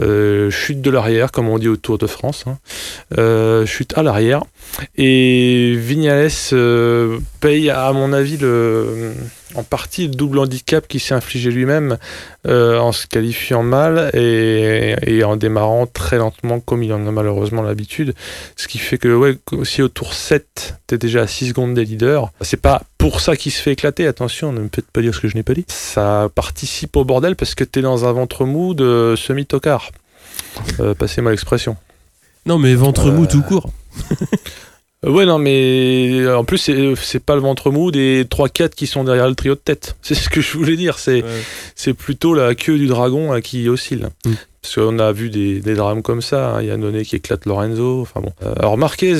Euh, 0.00 0.50
chute 0.50 0.80
de 0.80 0.90
l'arrière, 0.90 1.30
comme 1.30 1.48
on 1.48 1.58
dit 1.58 1.68
au 1.68 1.76
Tour 1.76 1.98
de 1.98 2.06
France. 2.06 2.46
Hein. 2.46 3.64
chute 3.66 3.96
à 3.98 4.02
l'arrière. 4.02 4.42
Et 4.96 5.74
Vignales 5.76 6.30
paye, 7.40 7.70
à 7.70 7.92
mon 7.92 8.12
avis, 8.14 8.38
le 8.38 9.12
en 9.56 9.62
partie 9.62 10.08
le 10.08 10.14
double 10.14 10.38
handicap 10.38 10.86
qu'il 10.86 11.00
s'est 11.00 11.14
infligé 11.14 11.50
lui-même 11.50 11.98
euh, 12.46 12.78
en 12.78 12.92
se 12.92 13.06
qualifiant 13.06 13.62
mal 13.62 14.10
et, 14.14 15.22
en 15.24 15.36
démarrant 15.36 15.86
très 15.86 16.18
lentement 16.18 16.60
comme 16.60 16.82
il 16.82 16.92
en 16.92 17.06
a 17.06 17.10
malheureusement 17.10 17.62
l'habitude. 17.62 18.14
Ce 18.56 18.68
qui 18.68 18.78
fait 18.78 18.98
que 18.98 19.14
ouais, 19.14 19.38
si 19.64 19.82
au 19.82 19.88
tour 19.88 20.12
7, 20.12 20.76
t'es 20.86 20.98
déjà 20.98 21.22
à 21.22 21.26
6 21.26 21.48
secondes 21.48 21.74
des 21.74 21.84
leaders, 21.84 22.30
c'est 22.40 22.60
pas 22.60 22.82
pour 22.98 23.20
ça 23.20 23.36
qu'il 23.36 23.52
se 23.52 23.60
fait 23.60 23.72
éclater, 23.72 24.06
attention, 24.06 24.52
ne 24.52 24.60
me 24.60 24.68
faites 24.74 24.90
pas 24.90 25.00
dire 25.00 25.14
ce 25.14 25.20
que 25.20 25.28
je 25.28 25.34
n'ai 25.34 25.42
pas 25.42 25.54
dit. 25.54 25.64
Ça 25.68 26.28
participe 26.34 26.96
au 26.96 27.04
bordel 27.04 27.36
parce 27.36 27.54
que 27.54 27.64
t'es 27.64 27.80
dans 27.82 28.04
un 28.04 28.12
ventre 28.12 28.44
mou 28.44 28.74
de 28.74 29.14
semi-tocard. 29.16 29.90
Euh, 30.80 30.94
passez-moi 30.94 31.30
l'expression. 31.30 31.76
Non 32.44 32.58
mais 32.58 32.74
ventre 32.74 33.10
mou 33.10 33.26
tout 33.26 33.42
court. 33.42 33.70
Euh, 35.06 35.10
ouais, 35.10 35.26
non, 35.26 35.38
mais 35.38 36.20
euh, 36.20 36.36
en 36.36 36.44
plus, 36.44 36.70
c'est 36.96 37.24
pas 37.24 37.34
le 37.34 37.40
ventre 37.40 37.70
mou 37.70 37.90
des 37.90 38.24
3-4 38.24 38.70
qui 38.70 38.86
sont 38.86 39.04
derrière 39.04 39.28
le 39.28 39.34
trio 39.34 39.54
de 39.54 39.60
tête. 39.60 39.96
C'est 40.02 40.14
ce 40.14 40.28
que 40.28 40.40
je 40.40 40.56
voulais 40.56 40.76
dire. 40.76 40.98
C'est 40.98 41.24
c'est 41.74 41.94
plutôt 41.94 42.34
la 42.34 42.54
queue 42.54 42.78
du 42.78 42.86
dragon 42.86 43.34
euh, 43.34 43.40
qui 43.40 43.68
oscille. 43.68 44.08
Mm. 44.24 44.32
Parce 44.62 44.74
qu'on 44.74 44.98
a 44.98 45.12
vu 45.12 45.30
des, 45.30 45.60
des, 45.60 45.74
drames 45.74 46.02
comme 46.02 46.20
ça. 46.20 46.56
Hein. 46.56 46.62
Il 46.62 46.66
y 46.66 46.72
a 46.72 46.76
Noné 46.76 47.04
qui 47.04 47.14
éclate 47.14 47.46
Lorenzo. 47.46 48.00
Enfin 48.00 48.20
bon. 48.20 48.32
alors 48.58 48.76
Marquez 48.76 49.14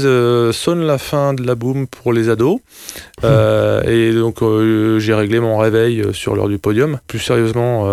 sonne 0.53 0.85
la 0.85 0.99
fin 0.99 1.35
de 1.35 1.47
la 1.47 1.55
boom 1.55 1.87
pour 1.87 2.13
les 2.13 2.29
ados. 2.29 2.59
Mm. 3.23 3.89
et 3.89 4.13
donc 4.13 4.41
j'ai 4.99 5.15
réglé 5.15 5.39
mon 5.39 5.59
réveil 5.59 6.03
sur 6.13 6.35
l'heure 6.35 6.49
du 6.49 6.59
podium. 6.59 6.99
Plus 7.07 7.21
sérieusement, 7.21 7.89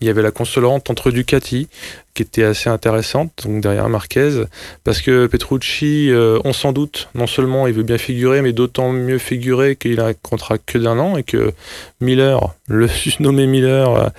il 0.00 0.06
y 0.08 0.10
avait 0.10 0.22
la 0.22 0.32
consolante 0.32 0.90
entre 0.90 1.12
Ducati, 1.12 1.68
qui 2.20 2.40
était 2.40 2.44
assez 2.44 2.68
intéressante, 2.68 3.32
donc 3.46 3.62
derrière 3.62 3.88
Marquez, 3.88 4.42
parce 4.84 5.00
que 5.00 5.26
Petrucci, 5.26 6.10
euh, 6.10 6.38
on 6.44 6.52
s'en 6.52 6.72
doute, 6.72 7.08
non 7.14 7.26
seulement 7.26 7.66
il 7.66 7.72
veut 7.72 7.82
bien 7.82 7.96
figurer, 7.96 8.42
mais 8.42 8.52
d'autant 8.52 8.92
mieux 8.92 9.16
figurer 9.16 9.74
qu'il 9.74 10.00
a 10.00 10.06
un 10.06 10.12
contrat 10.12 10.58
que 10.58 10.76
d'un 10.76 10.98
an 10.98 11.16
et 11.16 11.22
que 11.22 11.52
Miller, 12.02 12.54
le 12.68 12.88
nommé 13.20 13.46
Miller, 13.46 14.10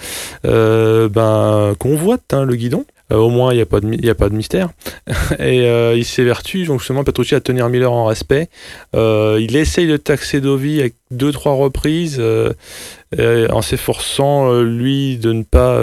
euh, 0.46 1.10
ben, 1.10 1.76
convoite 1.78 2.34
hein, 2.34 2.44
le 2.44 2.56
guidon. 2.56 2.86
Euh, 3.12 3.18
au 3.18 3.30
moins, 3.30 3.52
il 3.52 3.58
n'y 3.58 3.62
a, 3.62 3.66
pas 3.66 3.80
de, 3.80 4.10
a 4.10 4.16
pas 4.16 4.30
de 4.30 4.36
mystère. 4.36 4.70
et 5.40 5.68
euh, 5.68 5.96
il 5.96 6.06
s'évertue, 6.06 6.66
donc 6.66 6.80
justement, 6.80 7.04
Petrucci, 7.04 7.36
à 7.36 7.42
tenir 7.42 7.70
Miller 7.70 7.92
en 7.92 8.06
respect. 8.06 8.50
Euh, 8.96 9.40
il 9.42 9.56
essaye 9.56 9.88
de 9.88 9.98
taxer 9.98 10.42
Dovi 10.42 10.80
avec 10.80 10.96
deux, 11.12 11.32
trois 11.32 11.54
reprises, 11.54 12.22
en 12.22 13.62
s'efforçant, 13.62 14.62
lui, 14.62 15.18
de 15.18 15.34
ne 15.34 15.44
pas 15.44 15.82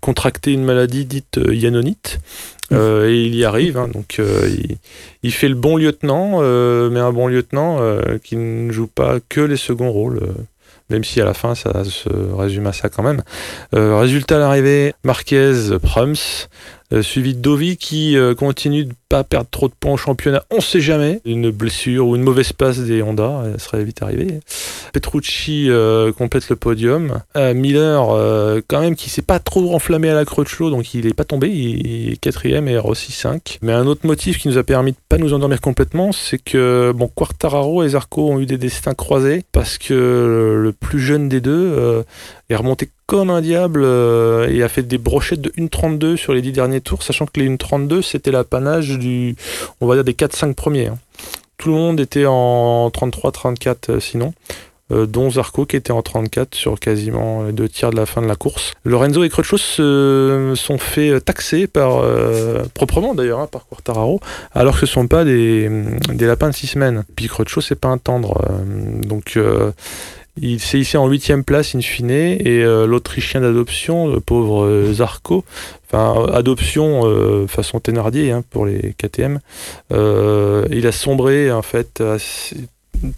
contracter 0.00 0.52
une 0.52 0.64
maladie 0.64 1.04
dite 1.04 1.38
yannonite. 1.46 2.20
et 2.70 3.24
il 3.26 3.34
y 3.34 3.44
arrive, 3.44 3.76
hein, 3.76 3.88
donc 3.92 4.18
il, 4.18 4.78
il, 5.22 5.32
fait 5.32 5.48
le 5.50 5.54
bon 5.54 5.76
lieutenant, 5.76 6.40
mais 6.88 7.00
un 7.00 7.12
bon 7.12 7.26
lieutenant 7.26 7.80
qui 8.24 8.36
ne 8.36 8.72
joue 8.72 8.86
pas 8.86 9.18
que 9.28 9.42
les 9.42 9.58
seconds 9.58 9.90
rôles 9.90 10.20
même 10.90 11.04
si 11.04 11.20
à 11.20 11.24
la 11.24 11.34
fin 11.34 11.54
ça 11.54 11.84
se 11.84 12.08
résume 12.08 12.66
à 12.66 12.72
ça 12.72 12.88
quand 12.88 13.02
même. 13.02 13.22
Euh, 13.74 13.98
résultat 13.98 14.36
à 14.36 14.38
l'arrivée, 14.38 14.94
Marquez, 15.04 15.52
Prums, 15.82 16.14
suivi 17.00 17.34
de 17.34 17.40
Dovi 17.40 17.76
qui 17.76 18.16
continue 18.36 18.84
de 18.84 18.92
pas 19.08 19.24
perdre 19.24 19.48
trop 19.50 19.68
de 19.68 19.74
points 19.78 19.92
au 19.92 19.96
championnat, 19.96 20.42
on 20.50 20.60
sait 20.60 20.80
jamais. 20.80 21.20
Une 21.24 21.50
blessure 21.50 22.06
ou 22.06 22.16
une 22.16 22.22
mauvaise 22.22 22.52
passe 22.52 22.78
des 22.78 23.02
Honda, 23.02 23.44
elle 23.46 23.60
serait 23.60 23.84
vite 23.84 24.02
arrivée. 24.02 24.40
Petrucci 24.92 25.68
complète 26.16 26.48
le 26.48 26.56
podium. 26.56 27.20
Miller, 27.36 28.62
quand 28.68 28.80
même, 28.80 28.96
qui 28.96 29.10
s'est 29.10 29.22
pas 29.22 29.38
trop 29.38 29.74
enflammé 29.74 30.08
à 30.08 30.14
la 30.14 30.24
Crutchlow, 30.24 30.70
donc 30.70 30.94
il 30.94 31.06
est 31.06 31.14
pas 31.14 31.24
tombé, 31.24 31.48
il 31.48 32.12
est 32.12 32.16
quatrième 32.16 32.68
et 32.68 32.78
aussi 32.78 33.12
5 33.12 33.58
Mais 33.62 33.72
un 33.72 33.86
autre 33.86 34.06
motif 34.06 34.38
qui 34.38 34.48
nous 34.48 34.58
a 34.58 34.64
permis 34.64 34.92
de 34.92 34.96
pas 35.08 35.18
nous 35.18 35.32
endormir 35.34 35.60
complètement, 35.60 36.12
c'est 36.12 36.38
que 36.38 36.92
bon, 36.94 37.08
Quartararo 37.08 37.82
et 37.82 37.90
Zarco 37.90 38.30
ont 38.30 38.40
eu 38.40 38.46
des 38.46 38.58
destins 38.58 38.94
croisés 38.94 39.44
parce 39.52 39.78
que 39.78 40.58
le 40.62 40.72
plus 40.72 41.00
jeune 41.00 41.28
des 41.28 41.40
deux 41.40 42.04
est 42.52 42.56
remonté 42.56 42.90
comme 43.06 43.30
un 43.30 43.40
diable 43.40 43.82
euh, 43.84 44.48
et 44.48 44.62
a 44.62 44.68
fait 44.68 44.82
des 44.82 44.98
brochettes 44.98 45.40
de 45.40 45.50
1.32 45.50 46.16
sur 46.16 46.32
les 46.32 46.42
10 46.42 46.52
derniers 46.52 46.80
tours, 46.80 47.02
sachant 47.02 47.26
que 47.26 47.40
les 47.40 47.48
1.32 47.48 48.02
c'était 48.02 48.30
l'apanage 48.30 48.98
du, 48.98 49.36
on 49.80 49.86
va 49.86 49.94
dire 49.94 50.04
des 50.04 50.12
4-5 50.12 50.54
premiers. 50.54 50.86
Hein. 50.88 50.98
Tout 51.58 51.70
le 51.70 51.74
monde 51.74 52.00
était 52.00 52.26
en 52.26 52.88
33-34 52.88 53.76
euh, 53.88 54.00
sinon. 54.00 54.32
Euh, 54.90 55.06
dont 55.06 55.30
Zarco 55.30 55.64
qui 55.64 55.76
était 55.76 55.92
en 55.92 56.02
34 56.02 56.54
sur 56.54 56.78
quasiment 56.78 57.44
deux 57.50 57.68
tiers 57.68 57.90
de 57.90 57.96
la 57.96 58.04
fin 58.04 58.20
de 58.20 58.26
la 58.26 58.34
course. 58.34 58.72
Lorenzo 58.84 59.24
et 59.24 59.30
Crutchlow 59.30 59.56
se 59.56 60.52
sont 60.54 60.76
fait 60.76 61.18
taxer 61.20 61.66
par, 61.66 62.02
proprement 62.74 63.14
d'ailleurs, 63.14 63.38
hein, 63.38 63.46
par 63.50 63.66
Quartararo, 63.66 64.20
alors 64.52 64.74
que 64.74 64.80
ce 64.80 64.86
ne 64.86 65.04
sont 65.04 65.06
pas 65.06 65.24
des, 65.24 65.70
des 66.12 66.26
lapins 66.26 66.50
de 66.50 66.54
6 66.54 66.66
semaines. 66.66 67.04
Puis 67.16 67.28
Crutchlow, 67.28 67.62
c'est 67.62 67.76
pas 67.76 67.88
un 67.88 67.96
tendre. 67.96 68.38
donc 69.06 69.38
il 70.40 70.60
s'est 70.60 70.80
ici 70.80 70.96
en 70.96 71.06
huitième 71.08 71.44
place 71.44 71.74
in 71.74 71.80
fine 71.80 72.10
et 72.10 72.62
euh, 72.62 72.86
l'Autrichien 72.86 73.42
d'adoption, 73.42 74.08
le 74.08 74.20
pauvre 74.20 74.64
euh, 74.64 74.92
Zarco, 74.92 75.44
enfin 75.86 76.26
adoption 76.32 77.02
euh, 77.04 77.46
façon 77.46 77.80
Thénardier 77.80 78.30
hein, 78.30 78.42
pour 78.48 78.64
les 78.64 78.94
KTM, 78.96 79.40
il 79.90 80.86
a 80.86 80.92
sombré 80.92 81.52
en 81.52 81.62
fait 81.62 82.02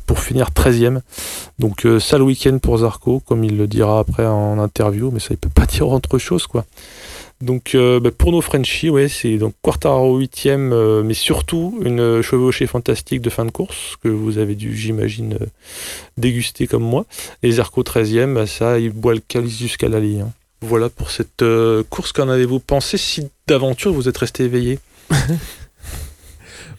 pour 0.06 0.18
finir 0.18 0.48
13e. 0.50 1.00
Donc 1.58 1.86
sale 2.00 2.22
week-end 2.22 2.58
pour 2.58 2.78
Zarco, 2.78 3.20
comme 3.20 3.44
il 3.44 3.56
le 3.56 3.68
dira 3.68 4.00
après 4.00 4.26
en 4.26 4.58
interview, 4.58 5.10
mais 5.12 5.20
ça 5.20 5.28
il 5.30 5.36
peut 5.36 5.48
pas 5.48 5.66
dire 5.66 5.88
autre 5.88 6.18
chose 6.18 6.46
quoi. 6.46 6.64
Donc 7.40 7.74
euh, 7.74 8.00
bah, 8.00 8.10
pour 8.16 8.32
nos 8.32 8.40
Frenchies, 8.40 8.90
ouais, 8.90 9.08
c'est 9.08 9.36
donc 9.36 9.54
Quartaro 9.60 10.18
8 10.18 10.46
e 10.46 10.48
euh, 10.48 11.02
mais 11.02 11.14
surtout 11.14 11.78
une 11.84 12.22
chevauchée 12.22 12.66
fantastique 12.66 13.20
de 13.20 13.30
fin 13.30 13.44
de 13.44 13.50
course 13.50 13.96
que 14.02 14.08
vous 14.08 14.38
avez 14.38 14.54
dû, 14.54 14.76
j'imagine, 14.76 15.34
euh, 15.34 15.46
déguster 16.16 16.66
comme 16.66 16.84
moi. 16.84 17.06
Et 17.42 17.50
Zarco 17.52 17.82
13e, 17.82 18.34
bah, 18.34 18.46
ça, 18.46 18.78
il 18.78 18.90
boit 18.90 19.14
le 19.14 19.20
calice 19.20 19.58
jusqu'à 19.58 19.88
la 19.88 20.00
ligne. 20.00 20.22
Hein. 20.22 20.32
Voilà 20.62 20.88
pour 20.88 21.10
cette 21.10 21.44
course. 21.90 22.12
Qu'en 22.12 22.30
avez-vous 22.30 22.60
pensé 22.60 22.96
si 22.96 23.28
d'aventure 23.46 23.92
vous 23.92 24.08
êtes 24.08 24.18
resté 24.18 24.44
éveillé? 24.44 24.78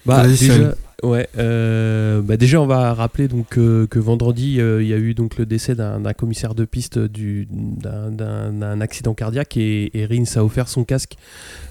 Bah, 0.06 0.28
déjà, 0.28 0.76
Ouais, 1.03 1.27
euh, 1.38 2.21
bah 2.21 2.38
déjà 2.38 2.62
on 2.62 2.67
va 2.67 2.93
rappeler 2.93 3.27
donc 3.27 3.49
que, 3.49 3.99
vendredi 3.99 4.62
euh, 4.62 4.81
il 4.81 4.88
y 4.88 4.93
a 4.93 4.97
eu 4.97 5.13
donc 5.13 5.38
le 5.38 5.45
décès 5.45 5.75
d'un 5.75 6.13
commissaire 6.13 6.55
de 6.55 6.63
piste 6.63 6.97
d'un 6.97 8.81
accident 8.81 9.13
cardiaque 9.13 9.58
et, 9.58 10.08
Rins 10.10 10.39
a 10.39 10.43
offert 10.43 10.69
son 10.69 10.86
casque 10.86 11.15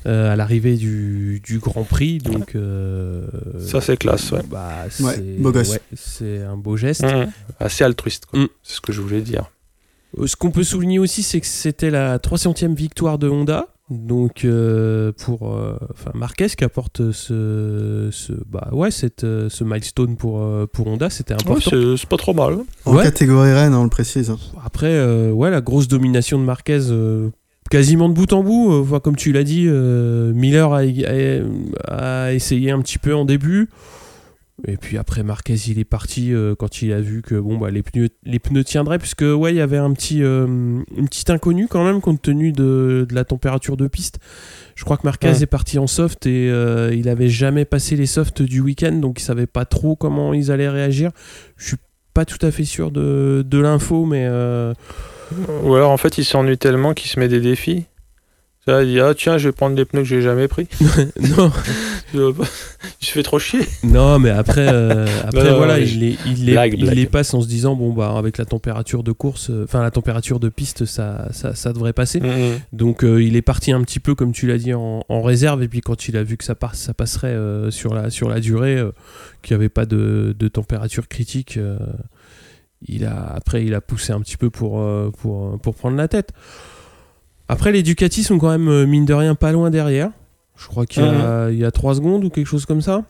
euh, 0.07 0.33
à 0.33 0.37
l'arrivée 0.37 0.77
du, 0.77 1.41
Grand 1.63 1.85
Prix 1.85 2.19
donc 2.19 2.57
ça 3.61 3.81
c'est 3.81 3.97
classe 3.97 4.31
ouais. 4.33 4.43
Bah, 4.51 4.85
c'est 5.95 6.43
un 6.43 6.57
beau 6.57 6.77
geste 6.77 7.05
mmh. 7.05 7.33
assez 7.61 7.85
altruiste 7.85 8.27
mmh. 8.33 8.45
c'est 8.63 8.77
ce 8.77 8.81
que 8.81 8.93
je 8.93 9.01
voulais 9.01 9.23
dire. 9.23 9.51
Ce 10.27 10.37
qu'on 10.37 10.51
peut 10.51 10.65
souligner 10.65 10.99
aussi 10.99 11.23
c'est 11.23 11.41
que 11.41 11.47
c'était 11.47 11.91
la 11.91 12.19
300e 12.19 12.75
victoire 12.75 13.19
de 13.19 13.29
Honda 13.29 13.69
donc 13.91 14.45
euh, 14.45 15.13
pour 15.13 15.53
euh, 15.53 15.77
enfin 15.93 16.11
Marquez 16.15 16.49
qui 16.49 16.65
apporte 16.65 17.13
ce, 17.13 18.09
ce 18.11 18.33
bah 18.47 18.69
ouais 18.73 18.91
cette, 18.91 19.25
euh, 19.25 19.51
ce 19.51 19.63
milestone 19.63 20.17
pour 20.17 20.43
pour 20.73 20.87
Honda 20.87 21.11
c'était 21.11 21.35
important. 21.35 21.71
c'est 21.97 22.09
pas 22.09 22.17
trop 22.17 22.33
mal. 22.33 22.59
En 22.87 22.97
catégorie 22.97 23.53
Rennes 23.53 23.75
on 23.75 23.85
le 23.85 23.91
précise. 23.91 24.35
Après 24.65 25.31
ouais 25.31 25.51
la 25.51 25.61
grosse 25.61 25.89
domination 25.89 26.39
de 26.39 26.45
Marquez 26.45 26.81
quasiment 27.71 28.09
de 28.09 28.15
bout 28.15 28.33
en 28.33 28.43
bout. 28.43 28.87
comme 29.01 29.17
tu 29.17 29.33
l'as 29.33 29.45
dit, 29.45 29.67
Miller 29.67 30.73
a, 30.73 30.81
a, 31.89 32.33
essayé 32.33 32.71
un 32.71 32.81
petit 32.81 32.99
peu 32.99 33.15
en 33.15 33.27
début. 33.27 33.69
Et 34.69 34.77
puis 34.77 34.99
après 34.99 35.25
Marquez 35.25 35.57
il 35.67 35.81
est 35.81 35.85
parti 35.85 36.33
euh, 36.33 36.55
quand 36.55 36.81
il 36.81 36.93
a 36.93 37.01
vu 37.01 37.23
que 37.23 37.35
bon 37.35 37.59
bah 37.59 37.71
les 37.71 37.83
pneus 37.83 38.11
les 38.23 38.39
pneus 38.39 38.63
tiendraient 38.63 39.01
puisque 39.01 39.23
ouais 39.23 39.53
il 39.53 39.57
y 39.57 39.61
avait 39.61 39.79
un 39.79 39.93
petit 39.93 40.23
euh, 40.23 40.47
une 40.47 41.09
petite 41.09 41.29
inconnue 41.31 41.67
quand 41.67 41.85
même 41.85 42.01
compte 42.01 42.23
tenu 42.23 42.53
de, 42.53 43.05
de, 43.09 43.15
la 43.15 43.25
température 43.25 43.77
de 43.77 43.89
piste. 43.89 44.21
Je 44.77 44.85
crois 44.85 44.97
que 44.97 45.03
Marquez 45.05 45.43
est 45.43 45.47
parti 45.47 45.77
en 45.81 45.89
soft 45.89 46.27
et 46.27 46.49
euh, 46.51 46.95
il 46.95 47.09
avait 47.09 47.29
jamais 47.29 47.65
passé 47.65 47.97
les 47.97 48.07
softs 48.07 48.43
du 48.43 48.61
week-end 48.61 48.93
donc 48.93 49.21
il 49.21 49.25
savait 49.25 49.49
pas 49.49 49.65
trop 49.65 49.97
comment 49.97 50.33
ils 50.33 50.53
allaient 50.53 50.69
réagir. 50.69 51.11
Je 51.57 51.67
suis 51.67 51.77
pas 52.15 52.25
tout 52.25 52.39
à 52.47 52.53
fait 52.53 52.65
sûr 52.65 52.93
de, 52.93 53.45
de 53.45 53.59
l'info 53.59 54.05
mais 54.05 54.29
ou 55.65 55.75
alors 55.75 55.91
en 55.91 55.97
fait 55.97 56.17
il 56.17 56.25
s'ennuie 56.25 56.59
tellement 56.59 56.95
qu'il 56.95 57.11
se 57.11 57.19
met 57.19 57.27
des 57.27 57.41
défis. 57.41 57.87
Ça, 58.67 58.83
il 58.83 58.93
dit 58.93 59.01
ah 59.01 59.15
tiens 59.15 59.37
je 59.37 59.49
vais 59.49 59.53
prendre 59.53 59.77
des 59.77 59.85
pneus 59.85 60.03
que 60.03 60.09
j'ai 60.09 60.23
jamais 60.23 60.49
pris. 60.49 60.69
non. 61.37 61.53
je 62.15 63.11
fais 63.11 63.23
trop 63.23 63.39
chier. 63.39 63.61
Non, 63.83 64.19
mais 64.19 64.31
après, 64.31 64.67
euh, 64.73 65.07
après 65.25 65.55
voilà, 65.55 65.79
il, 65.79 66.01
les, 66.01 66.17
il, 66.27 66.47
les, 66.47 66.71
il 66.75 66.91
les 66.91 67.07
passe 67.07 67.35
en 67.35 67.43
se 67.43 67.49
disant 67.49 67.75
bon 67.75 67.93
bah 67.93 68.15
avec 68.17 68.39
la 68.39 68.45
température 68.45 69.03
de 69.03 69.13
course, 69.13 69.51
euh, 69.51 69.65
enfin 69.65 69.83
la 69.83 69.91
température 69.91 70.41
de 70.41 70.49
piste, 70.49 70.85
ça, 70.87 71.29
ça, 71.33 71.55
ça 71.55 71.73
devrait 71.73 71.93
passer. 71.93 72.21
Mm, 72.21 72.27
mm. 72.27 72.59
Donc 72.73 73.05
euh, 73.05 73.23
il 73.23 73.37
est 73.37 73.43
parti 73.43 73.73
un 73.73 73.83
petit 73.83 74.01
peu 74.01 74.15
comme 74.15 74.33
tu 74.33 74.47
l'as 74.47 74.59
dit 74.59 74.73
en, 74.73 75.03
réserve 75.09 75.63
et 75.63 75.69
puis 75.69 75.81
quand 75.81 76.09
il 76.09 76.17
a 76.17 76.23
vu 76.23 76.37
que 76.37 76.45
ça 76.45 76.55
passe, 76.55 76.79
ça 76.79 76.93
passerait 76.93 77.37
sur 77.71 77.95
la 77.95 78.11
sur 78.11 78.29
la 78.29 78.41
durée, 78.41 78.83
qu'il 79.43 79.57
n'y 79.57 79.63
avait 79.63 79.71
pas 79.71 79.87
de, 79.87 80.35
de 80.39 80.49
température 80.49 81.09
critique. 81.09 81.59
il 82.87 83.05
a, 83.07 83.33
après, 83.35 83.65
il 83.65 83.75
a 83.75 83.81
poussé 83.81 84.13
un 84.13 84.21
petit 84.21 84.37
peu 84.37 84.51
pour, 84.51 84.85
pour, 85.19 85.59
pour 85.61 85.75
prendre 85.75 85.97
la 85.97 86.09
tête. 86.09 86.33
Après, 87.49 87.73
les 87.73 87.83
Ducati 87.83 88.23
sont 88.23 88.39
quand 88.39 88.51
même, 88.51 88.69
euh, 88.69 88.87
mine 88.87 89.05
de 89.05 89.15
rien, 89.15 89.35
pas 89.35 89.53
loin 89.53 89.71
derrière. 89.71 90.11
Je 90.57 90.67
crois 90.69 90.87
qu'il 90.87 91.03
y, 91.03 91.07
a, 91.07 91.51
il 91.51 91.71
3 91.73 91.97
secondes 91.97 92.25
ou 92.25 92.31
quelque 92.31 92.47
chose 92.47 92.65
comme 92.65 92.81
ça. 92.81 93.03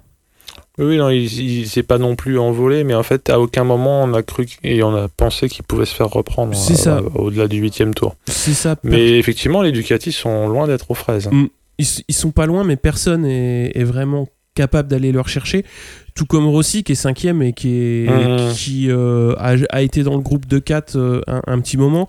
Oui, 0.79 0.97
non, 0.97 1.11
il, 1.11 1.69
s'est 1.69 1.83
pas 1.83 1.99
non 1.99 2.17
plus 2.17 2.39
envolé, 2.39 2.85
mais 2.85 2.95
en 2.95 3.03
fait, 3.03 3.31
à 3.31 3.39
aucun 3.39 3.65
moment 3.65 4.03
on 4.03 4.13
a 4.13 4.23
cru 4.23 4.47
et 4.65 4.83
on 4.83 4.95
a 4.95 5.09
pensé 5.09 5.49
qu'il 5.49 5.65
pouvait 5.65 5.85
se 5.85 5.95
faire 5.95 6.09
reprendre 6.09 6.53
euh, 6.57 7.01
au-delà 7.15 7.47
du 7.47 7.59
huitième 7.59 7.95
tour. 7.95 8.17
C'est 8.27 8.55
ça. 8.55 8.77
Mais 8.83 9.19
effectivement, 9.19 9.63
les 9.63 9.73
Ducati 9.73 10.11
sont 10.11 10.49
loin 10.49 10.67
d'être 10.67 10.91
aux 10.91 10.95
fraises. 10.95 11.29
Mm. 11.31 11.47
Ils, 11.79 11.87
ils, 12.09 12.15
sont 12.15 12.31
pas 12.31 12.47
loin, 12.47 12.65
mais 12.65 12.77
personne 12.77 13.25
est, 13.25 13.77
est 13.77 13.85
vraiment 13.85 14.29
capable 14.55 14.89
d'aller 14.89 15.13
leur 15.13 15.29
chercher 15.29 15.65
tout 16.15 16.27
comme 16.27 16.47
Rossi 16.47 16.85
qui 16.85 16.93
est 16.93 16.97
cinquième 16.97 17.43
et 17.43 17.53
qui, 17.53 17.69
est, 17.71 18.09
mmh. 18.09 18.53
qui 18.55 18.87
euh, 18.89 19.35
a, 19.39 19.83
été 19.83 20.05
dans 20.05 20.15
le 20.15 20.23
groupe 20.23 20.47
de 20.47 20.61
4 20.61 20.97
euh, 20.97 21.21
un, 21.27 21.61
petit 21.61 21.77
moment. 21.77 22.07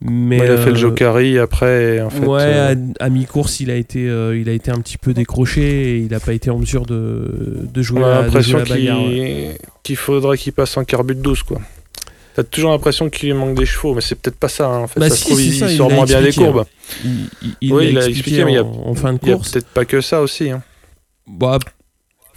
Mais, 0.00 0.36
il 0.36 0.42
a 0.42 0.58
fait 0.58 0.70
le 0.70 0.76
euh, 0.76 0.78
Jokari 0.78 1.38
après. 1.38 2.00
En 2.00 2.10
fait, 2.10 2.24
ouais, 2.24 2.76
à, 3.00 3.08
mi-course, 3.08 3.58
il, 3.60 3.70
a 3.70 3.74
été, 3.74 4.02
il 4.02 4.48
a 4.48 4.52
été 4.52 4.70
un 4.70 4.78
petit 4.78 4.96
peu 4.96 5.12
décroché 5.12 5.62
et 5.62 5.98
il 5.98 6.10
n'a 6.12 6.20
pas 6.20 6.34
été 6.34 6.50
en 6.50 6.58
mesure 6.58 6.86
de, 6.86 7.66
de 7.72 7.82
jouer, 7.82 8.00
la, 8.00 8.22
l'impression 8.22 8.62
qu'il 9.82 9.96
faudrait 9.96 10.38
qu'il 10.38 10.52
passe 10.52 10.76
en 10.76 10.84
carbut 10.84 11.16
12. 11.16 11.42
quoi. 11.42 11.60
T'as 12.36 12.44
toujours 12.44 12.70
l'impression 12.70 13.10
qu'il 13.10 13.34
manque 13.34 13.58
des 13.58 13.66
chevaux, 13.66 13.94
mais 13.94 14.00
c'est 14.00 14.14
peut-être 14.14 14.38
pas 14.38 14.48
ça. 14.48 14.68
Hein, 14.68 14.82
en 14.82 14.86
fait, 14.86 15.00
bah 15.00 15.10
ça 15.10 15.16
se 15.16 15.24
trouve, 15.24 15.42
il, 15.42 15.76
sort 15.76 15.90
moins 15.90 16.04
bien 16.04 16.22
des 16.22 16.32
courbes. 16.32 16.64
Il, 17.60 17.72
oui, 17.72 17.88
il 17.90 17.98
a 17.98 18.06
expliqué, 18.06 18.44
mais 18.44 18.52
il 18.52 18.54
y 18.54 18.58
a, 18.58 18.64
en 18.64 18.94
fin 18.94 19.12
de 19.12 19.18
course. 19.18 19.50
peut-être 19.50 19.66
pas 19.66 19.84
que 19.84 20.00
ça 20.00 20.20
aussi. 20.20 20.50
Hein. 20.50 20.62
Bah, 21.26 21.58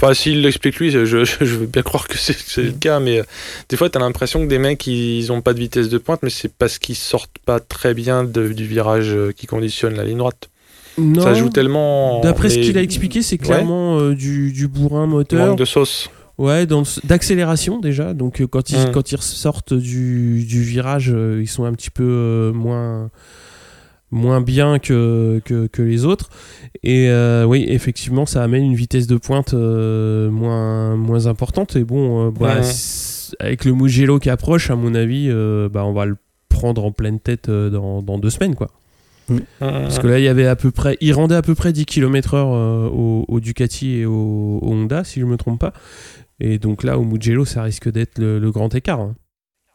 Enfin, 0.01 0.15
s'il 0.15 0.41
l'explique 0.41 0.79
lui, 0.79 0.89
je, 0.89 1.05
je, 1.05 1.43
veux 1.43 1.67
bien 1.67 1.83
croire 1.83 2.07
que 2.07 2.17
c'est 2.17 2.63
le 2.63 2.71
cas, 2.71 2.99
mais 2.99 3.19
euh, 3.19 3.23
des 3.69 3.77
fois, 3.77 3.87
tu 3.87 3.99
as 3.99 4.01
l'impression 4.01 4.41
que 4.41 4.47
des 4.47 4.57
mecs, 4.57 4.87
ils 4.87 5.31
ont 5.31 5.41
pas 5.41 5.53
de 5.53 5.59
vitesse 5.59 5.89
de 5.89 5.99
pointe, 5.99 6.21
mais 6.23 6.31
c'est 6.31 6.51
parce 6.51 6.79
qu'ils 6.79 6.95
sortent 6.95 7.37
pas 7.45 7.59
très 7.59 7.93
bien 7.93 8.23
du 8.23 8.65
virage 8.65 9.11
euh, 9.11 9.31
qui 9.31 9.45
conditionne 9.45 9.95
la 9.95 10.03
ligne 10.03 10.17
droite. 10.17 10.49
Non. 10.97 11.21
Ça 11.21 11.35
joue 11.35 11.49
tellement. 11.49 12.19
D'après 12.21 12.49
ce 12.49 12.57
qu'il 12.57 12.79
a 12.79 12.81
expliqué, 12.81 13.21
c'est 13.21 13.37
clairement 13.37 13.99
euh, 13.99 14.15
du, 14.15 14.51
du, 14.51 14.67
bourrin 14.67 15.05
moteur. 15.05 15.49
Manque 15.49 15.59
de 15.59 15.65
sauce. 15.65 16.09
Ouais, 16.39 16.65
d'accélération 17.03 17.79
déjà. 17.79 18.15
Donc 18.15 18.43
quand 18.47 18.71
ils, 18.71 18.79
mmh. 18.79 18.91
quand 18.91 19.11
ils 19.11 19.21
sortent 19.21 19.75
du, 19.75 20.43
du 20.45 20.63
virage, 20.63 21.13
ils 21.39 21.47
sont 21.47 21.65
un 21.65 21.73
petit 21.73 21.91
peu 21.91 22.51
moins 22.55 23.11
moins 24.11 24.41
bien 24.41 24.79
que, 24.79 25.41
que, 25.45 25.81
les 25.81 26.05
autres. 26.05 26.29
Et 26.83 27.09
euh, 27.09 27.45
oui, 27.45 27.65
effectivement, 27.67 28.25
ça 28.25 28.43
amène 28.43 28.63
une 28.63 28.75
vitesse 28.75 29.07
de 29.07 29.17
pointe 29.17 29.53
euh, 29.53 30.29
moins, 30.29 30.95
moins 30.95 31.27
importante. 31.27 31.75
Et 31.75 31.83
bon, 31.83 32.27
euh, 32.27 32.31
bah, 32.31 32.61
avec 33.39 33.65
le 33.65 33.73
Mugello 33.73 34.19
qui 34.19 34.29
approche, 34.29 34.69
à 34.69 34.75
mon 34.75 34.93
avis, 34.93 35.29
bah, 35.71 35.85
on 35.85 35.93
va 35.93 36.05
le 36.05 36.17
prendre 36.49 36.83
en 36.83 36.91
pleine 36.91 37.19
tête 37.19 37.49
dans, 37.49 38.01
dans, 38.01 38.19
deux 38.19 38.29
semaines. 38.29 38.55
quoi. 38.55 38.69
Parce 39.59 39.99
que 39.99 40.07
là, 40.07 40.19
il 40.19 40.25
y 40.25 40.27
avait 40.27 40.47
à 40.47 40.57
peu 40.57 40.71
près, 40.71 40.97
il 40.99 41.13
rendait 41.13 41.35
à 41.35 41.41
peu 41.41 41.55
près 41.55 41.71
10 41.71 41.85
km/h 41.85 42.43
au, 42.43 43.39
Ducati 43.39 43.99
et 43.99 44.05
au, 44.05 44.59
Honda, 44.61 45.05
si 45.05 45.21
je 45.21 45.25
me 45.25 45.37
trompe 45.37 45.59
pas. 45.59 45.73
Et 46.41 46.57
donc 46.57 46.83
là, 46.83 46.97
au 46.97 47.05
Mugello, 47.05 47.45
ça 47.45 47.63
risque 47.63 47.89
d'être 47.89 48.17
le, 48.19 48.51
grand 48.51 48.73
écart. 48.75 48.99
Hein. 48.99 49.15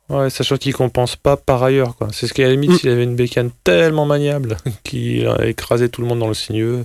Ouais, 0.09 0.31
sachant 0.31 0.57
qu'il 0.57 0.73
compense 0.75 1.17
pas 1.17 1.37
par 1.37 1.63
ailleurs. 1.65 1.97
Quoi. 1.97 2.09
C'est 2.13 2.27
ce 2.29 2.33
qu'à 2.35 2.45
la 2.45 2.51
limite, 2.51 2.71
Mm. 2.71 2.77
s'il 2.79 2.91
avait 2.91 3.05
une 3.05 3.17
bécane 3.17 3.51
tellement 3.65 4.07
maniable 4.07 4.57
qu'il 4.85 5.27
a 5.27 5.47
écrasé 5.47 5.89
tout 5.89 6.01
le 6.01 6.07
monde 6.07 6.21
dans 6.21 6.29
le 6.29 6.35
sinueux. 6.35 6.85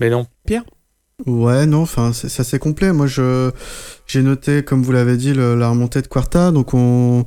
Mais 0.00 0.08
non. 0.10 0.26
Ouais, 1.26 1.66
non, 1.66 1.82
enfin, 1.82 2.12
c'est 2.12 2.40
assez 2.40 2.58
complet. 2.58 2.92
Moi, 2.92 3.06
je 3.06 3.52
j'ai 4.08 4.22
noté, 4.22 4.64
comme 4.64 4.82
vous 4.82 4.90
l'avez 4.90 5.16
dit, 5.16 5.32
le- 5.34 5.54
la 5.54 5.68
remontée 5.68 6.02
de 6.02 6.08
Quarta. 6.08 6.50
Donc, 6.50 6.74
on, 6.74 7.24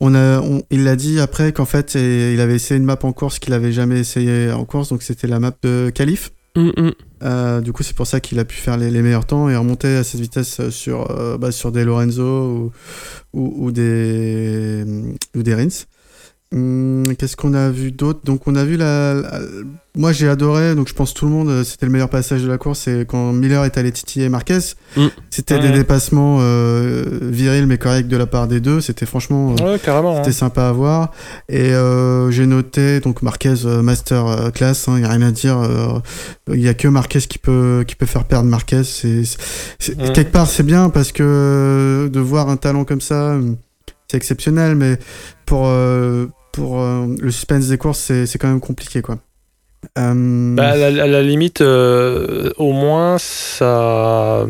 on 0.00 0.14
a, 0.14 0.40
on- 0.40 0.62
il 0.70 0.84
l'a 0.84 0.96
dit 0.96 1.18
après 1.18 1.52
qu'en 1.52 1.64
fait, 1.64 1.96
et- 1.96 2.34
il 2.34 2.40
avait 2.40 2.56
essayé 2.56 2.76
une 2.78 2.84
map 2.84 2.98
en 3.04 3.12
course 3.12 3.38
qu'il 3.38 3.54
avait 3.54 3.72
jamais 3.72 4.00
essayé 4.00 4.50
en 4.52 4.66
course. 4.66 4.90
Donc, 4.90 5.02
c'était 5.02 5.28
la 5.28 5.40
map 5.40 5.52
de 5.62 5.90
Calif. 5.94 6.30
Hum, 6.56 6.72
hum. 6.76 6.92
Euh, 7.22 7.60
du 7.60 7.72
coup, 7.72 7.82
c'est 7.82 7.96
pour 7.96 8.06
ça 8.06 8.20
qu'il 8.20 8.38
a 8.38 8.44
pu 8.44 8.56
faire 8.56 8.76
les, 8.76 8.90
meilleurs 9.02 9.26
temps 9.26 9.48
et 9.48 9.56
remonter 9.56 9.96
à 9.96 10.04
cette 10.04 10.20
vitesse 10.20 10.60
euh, 10.60 10.70
sur, 10.70 11.10
euh, 11.10 11.38
bah, 11.38 11.52
sur 11.52 11.72
des 11.72 11.84
Lorenzo 11.84 12.72
des, 13.34 14.84
ou 15.34 15.42
des 15.42 15.54
Rins. 15.54 15.86
Hum, 16.54 17.14
Qu'est-ce 17.18 17.36
qu'on 17.36 17.52
a 17.54 17.68
vu 17.68 17.92
d'autre? 17.92 18.20
Donc, 18.24 18.46
on 18.46 18.54
a 18.56 18.64
vu 18.64 18.76
la. 18.76 19.14
la- 19.14 19.40
Moi, 19.96 20.12
j'ai 20.12 20.28
adoré, 20.28 20.74
donc 20.76 20.88
je 20.88 20.94
pense 20.94 21.12
tout 21.12 21.26
le 21.26 21.30
monde, 21.32 21.48
euh, 21.48 21.64
c'était 21.64 21.84
le 21.84 21.90
meilleur 21.92 22.08
passage 22.08 22.42
de 22.42 22.48
la 22.48 22.56
course. 22.56 22.78
C'est 22.84 23.04
quand 23.06 23.32
Miller 23.32 23.64
est 23.64 23.76
allé 23.76 23.90
titiller 23.92 24.28
Marquez. 24.30 24.58
Mm. 24.96 25.06
C'était 25.28 25.58
des 25.58 25.72
dépassements 25.72 26.38
euh, 26.40 27.04
virils 27.22 27.66
mais 27.66 27.76
corrects 27.78 28.06
de 28.08 28.16
la 28.16 28.26
part 28.26 28.46
des 28.48 28.60
deux. 28.60 28.80
C'était 28.80 29.04
franchement. 29.06 29.56
euh, 29.60 29.72
Ouais, 29.72 29.78
carrément. 29.78 30.16
hein. 30.16 30.22
c'était 30.24 30.36
sympa 30.36 30.68
à 30.68 30.72
voir. 30.72 31.10
Et 31.50 31.72
euh, 31.74 32.30
j'ai 32.30 32.46
noté, 32.46 33.00
donc 33.00 33.20
Marquez, 33.22 33.54
euh, 33.66 33.82
master 33.82 34.50
class, 34.54 34.86
il 34.88 34.94
n'y 34.94 35.04
a 35.04 35.08
rien 35.10 35.22
à 35.22 35.32
dire. 35.32 35.58
Il 36.50 36.60
y 36.60 36.68
a 36.68 36.74
que 36.74 36.88
Marquez 36.88 37.20
qui 37.20 37.38
peut, 37.38 37.84
qui 37.86 37.94
peut 37.96 38.06
faire 38.06 38.24
perdre 38.24 38.48
Marquez. 38.48 38.84
C'est. 38.84 39.22
Quelque 40.14 40.30
part, 40.32 40.46
c'est 40.46 40.62
bien 40.62 40.88
parce 40.90 41.12
que 41.12 42.08
de 42.10 42.20
voir 42.20 42.48
un 42.48 42.56
talent 42.56 42.84
comme 42.84 43.00
ça, 43.02 43.32
euh, 43.32 43.52
c'est 44.10 44.16
exceptionnel, 44.16 44.76
mais 44.76 44.98
pour, 45.44 45.64
euh, 45.66 46.26
pour 46.58 46.80
euh, 46.80 47.06
le 47.20 47.30
suspense 47.30 47.68
des 47.68 47.78
courses, 47.78 47.98
c'est, 47.98 48.38
quand 48.38 48.48
même 48.48 48.60
compliqué. 48.60 49.00
Quoi. 49.02 49.18
Euh, 49.96 50.54
Bah, 50.54 50.70
à, 50.70 50.76
la, 50.76 51.04
à 51.04 51.06
la 51.06 51.22
limite, 51.22 51.60
euh, 51.60 52.50
au 52.56 52.72
moins, 52.72 53.16
ça, 53.18 54.46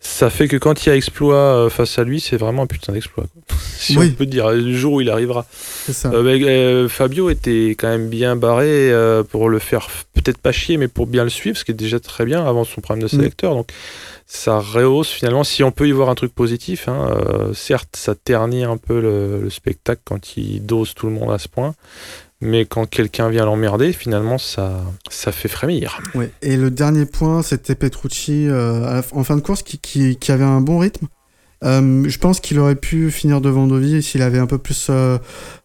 ça 0.00 0.30
fait 0.30 0.48
que 0.48 0.56
quand 0.56 0.84
il 0.84 0.88
y 0.88 0.92
a 0.92 0.96
exploit 0.96 1.70
face 1.70 1.98
à 1.98 2.04
lui, 2.04 2.20
c'est 2.20 2.36
vraiment 2.36 2.62
un 2.62 2.66
putain 2.66 2.92
d'exploit. 2.92 3.26
si 3.78 3.96
Oui. 3.96 4.10
on 4.12 4.16
peut 4.16 4.26
dire, 4.26 4.50
le 4.50 4.74
jour 4.74 4.94
où 4.94 5.00
il 5.00 5.10
arrivera. 5.10 5.46
ça. 5.90 6.10
Euh, 6.12 6.22
mais, 6.22 6.88
Fabio 6.88 7.30
était 7.30 7.70
quand 7.78 7.88
même 7.88 8.08
bien 8.08 8.34
barré 8.36 8.92
pour 9.30 9.48
le 9.48 9.58
faire 9.58 9.88
peut-être 10.14 10.38
pas 10.38 10.52
chier, 10.52 10.76
mais 10.76 10.88
pour 10.88 11.06
bien 11.06 11.24
le 11.24 11.30
suivre, 11.30 11.56
ce 11.56 11.64
qui 11.64 11.70
est 11.70 11.74
déjà 11.74 12.00
très 12.00 12.24
bien 12.24 12.44
avant 12.44 12.64
son 12.64 12.80
problème 12.80 13.04
de 13.04 13.08
sélecteur. 13.08 13.54
Donc 13.54 13.70
ça 14.30 14.58
rehausse 14.60 15.08
finalement, 15.08 15.42
si 15.42 15.64
on 15.64 15.72
peut 15.72 15.88
y 15.88 15.92
voir 15.92 16.10
un 16.10 16.14
truc 16.14 16.34
positif. 16.34 16.86
hein, 16.86 17.10
euh, 17.16 17.54
certes, 17.54 17.96
ça 17.96 18.14
ternit 18.14 18.62
un 18.64 18.76
peu 18.76 19.00
le, 19.00 19.40
le 19.40 19.48
spectacle 19.50 20.02
quand 20.04 20.36
il 20.36 20.64
dose 20.66 20.92
tout 20.94 21.06
le 21.06 21.12
monde 21.14 21.30
à 21.32 21.38
ce 21.38 21.48
point. 21.48 21.74
Mais 22.40 22.66
quand 22.66 22.86
quelqu'un 22.88 23.30
vient 23.30 23.46
l'emmerder, 23.46 23.92
finalement, 23.92 24.36
ça, 24.38 24.80
ça 25.10 25.32
fait 25.32 25.48
frémir. 25.48 25.98
Ouais. 26.14 26.30
Et 26.42 26.56
le 26.58 26.70
dernier 26.70 27.04
point, 27.06 27.42
c'était 27.42 27.74
Petrucci 27.74 28.46
euh, 28.48 29.00
en 29.12 29.24
fin 29.24 29.34
de 29.34 29.40
course 29.40 29.62
qui, 29.64 29.78
qui, 29.78 30.16
qui 30.16 30.30
avait 30.30 30.44
un 30.44 30.60
bon 30.60 30.78
rythme. 30.78 31.08
Euh, 31.64 32.04
je 32.08 32.18
pense 32.18 32.38
qu'il 32.38 32.58
aurait 32.60 32.76
pu 32.76 33.10
finir 33.10 33.40
devant 33.40 33.66
Dovi 33.66 34.00
s'il 34.02 34.22
avait 34.22 34.38
un 34.38 34.46
peu 34.46 34.58
plus 34.58 34.90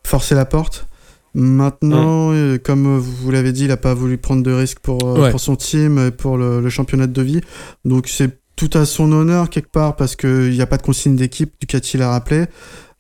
forcé 0.04 0.34
la 0.36 0.46
porte. 0.46 0.88
Maintenant, 1.36 2.32
euh, 2.32 2.58
comme 2.58 2.98
vous 2.98 3.30
l'avez 3.32 3.52
dit, 3.52 3.64
il 3.64 3.68
n'a 3.68 3.78
pas 3.78 3.94
voulu 3.94 4.18
prendre 4.18 4.42
de 4.44 4.52
risques 4.52 4.80
pour, 4.80 5.04
Ouais. 5.04 5.32
pour 5.32 5.40
son 5.40 5.56
team 5.56 6.08
et 6.08 6.12
pour 6.12 6.38
le, 6.38 6.62
le 6.62 6.70
championnat 6.70 7.08
de 7.08 7.12
Dovi. 7.14 7.42
Donc 7.86 8.08
c'est 8.08 8.40
tout 8.68 8.78
à 8.78 8.86
son 8.86 9.12
honneur 9.12 9.50
quelque 9.50 9.72
part 9.72 9.96
parce 9.96 10.16
qu'il 10.16 10.52
n'y 10.52 10.62
a 10.62 10.66
pas 10.66 10.78
de 10.78 10.84
consigne 10.84 11.16
d'équipe, 11.16 11.54
Ducati 11.60 11.98
l'a 11.98 12.10
rappelé. 12.10 12.46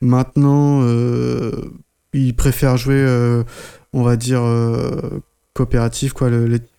Maintenant, 0.01 0.81
euh, 0.83 1.51
il 2.13 2.35
préfère 2.35 2.75
jouer, 2.75 2.97
euh, 2.97 3.43
on 3.93 4.03
va 4.03 4.17
dire, 4.17 4.41
euh, 4.43 5.21
coopératif, 5.53 6.11
quoi, 6.11 6.29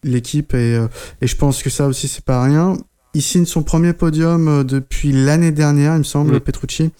l'équipe. 0.02 0.52
Et, 0.52 0.78
et 1.22 1.26
je 1.26 1.36
pense 1.36 1.62
que 1.62 1.70
ça 1.70 1.86
aussi, 1.86 2.08
c'est 2.08 2.24
pas 2.24 2.42
rien. 2.42 2.76
Il 3.14 3.22
signe 3.22 3.46
son 3.46 3.62
premier 3.62 3.94
podium 3.94 4.64
depuis 4.64 5.12
l'année 5.12 5.52
dernière, 5.52 5.94
il 5.94 6.00
me 6.00 6.04
semble. 6.04 6.40
Petrucci. 6.40 6.90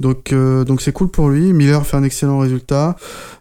Donc, 0.00 0.34
donc 0.34 0.82
c'est 0.82 0.92
cool 0.92 1.08
pour 1.08 1.30
lui. 1.30 1.54
Miller 1.54 1.86
fait 1.86 1.96
un 1.96 2.02
excellent 2.02 2.40
résultat. 2.40 2.96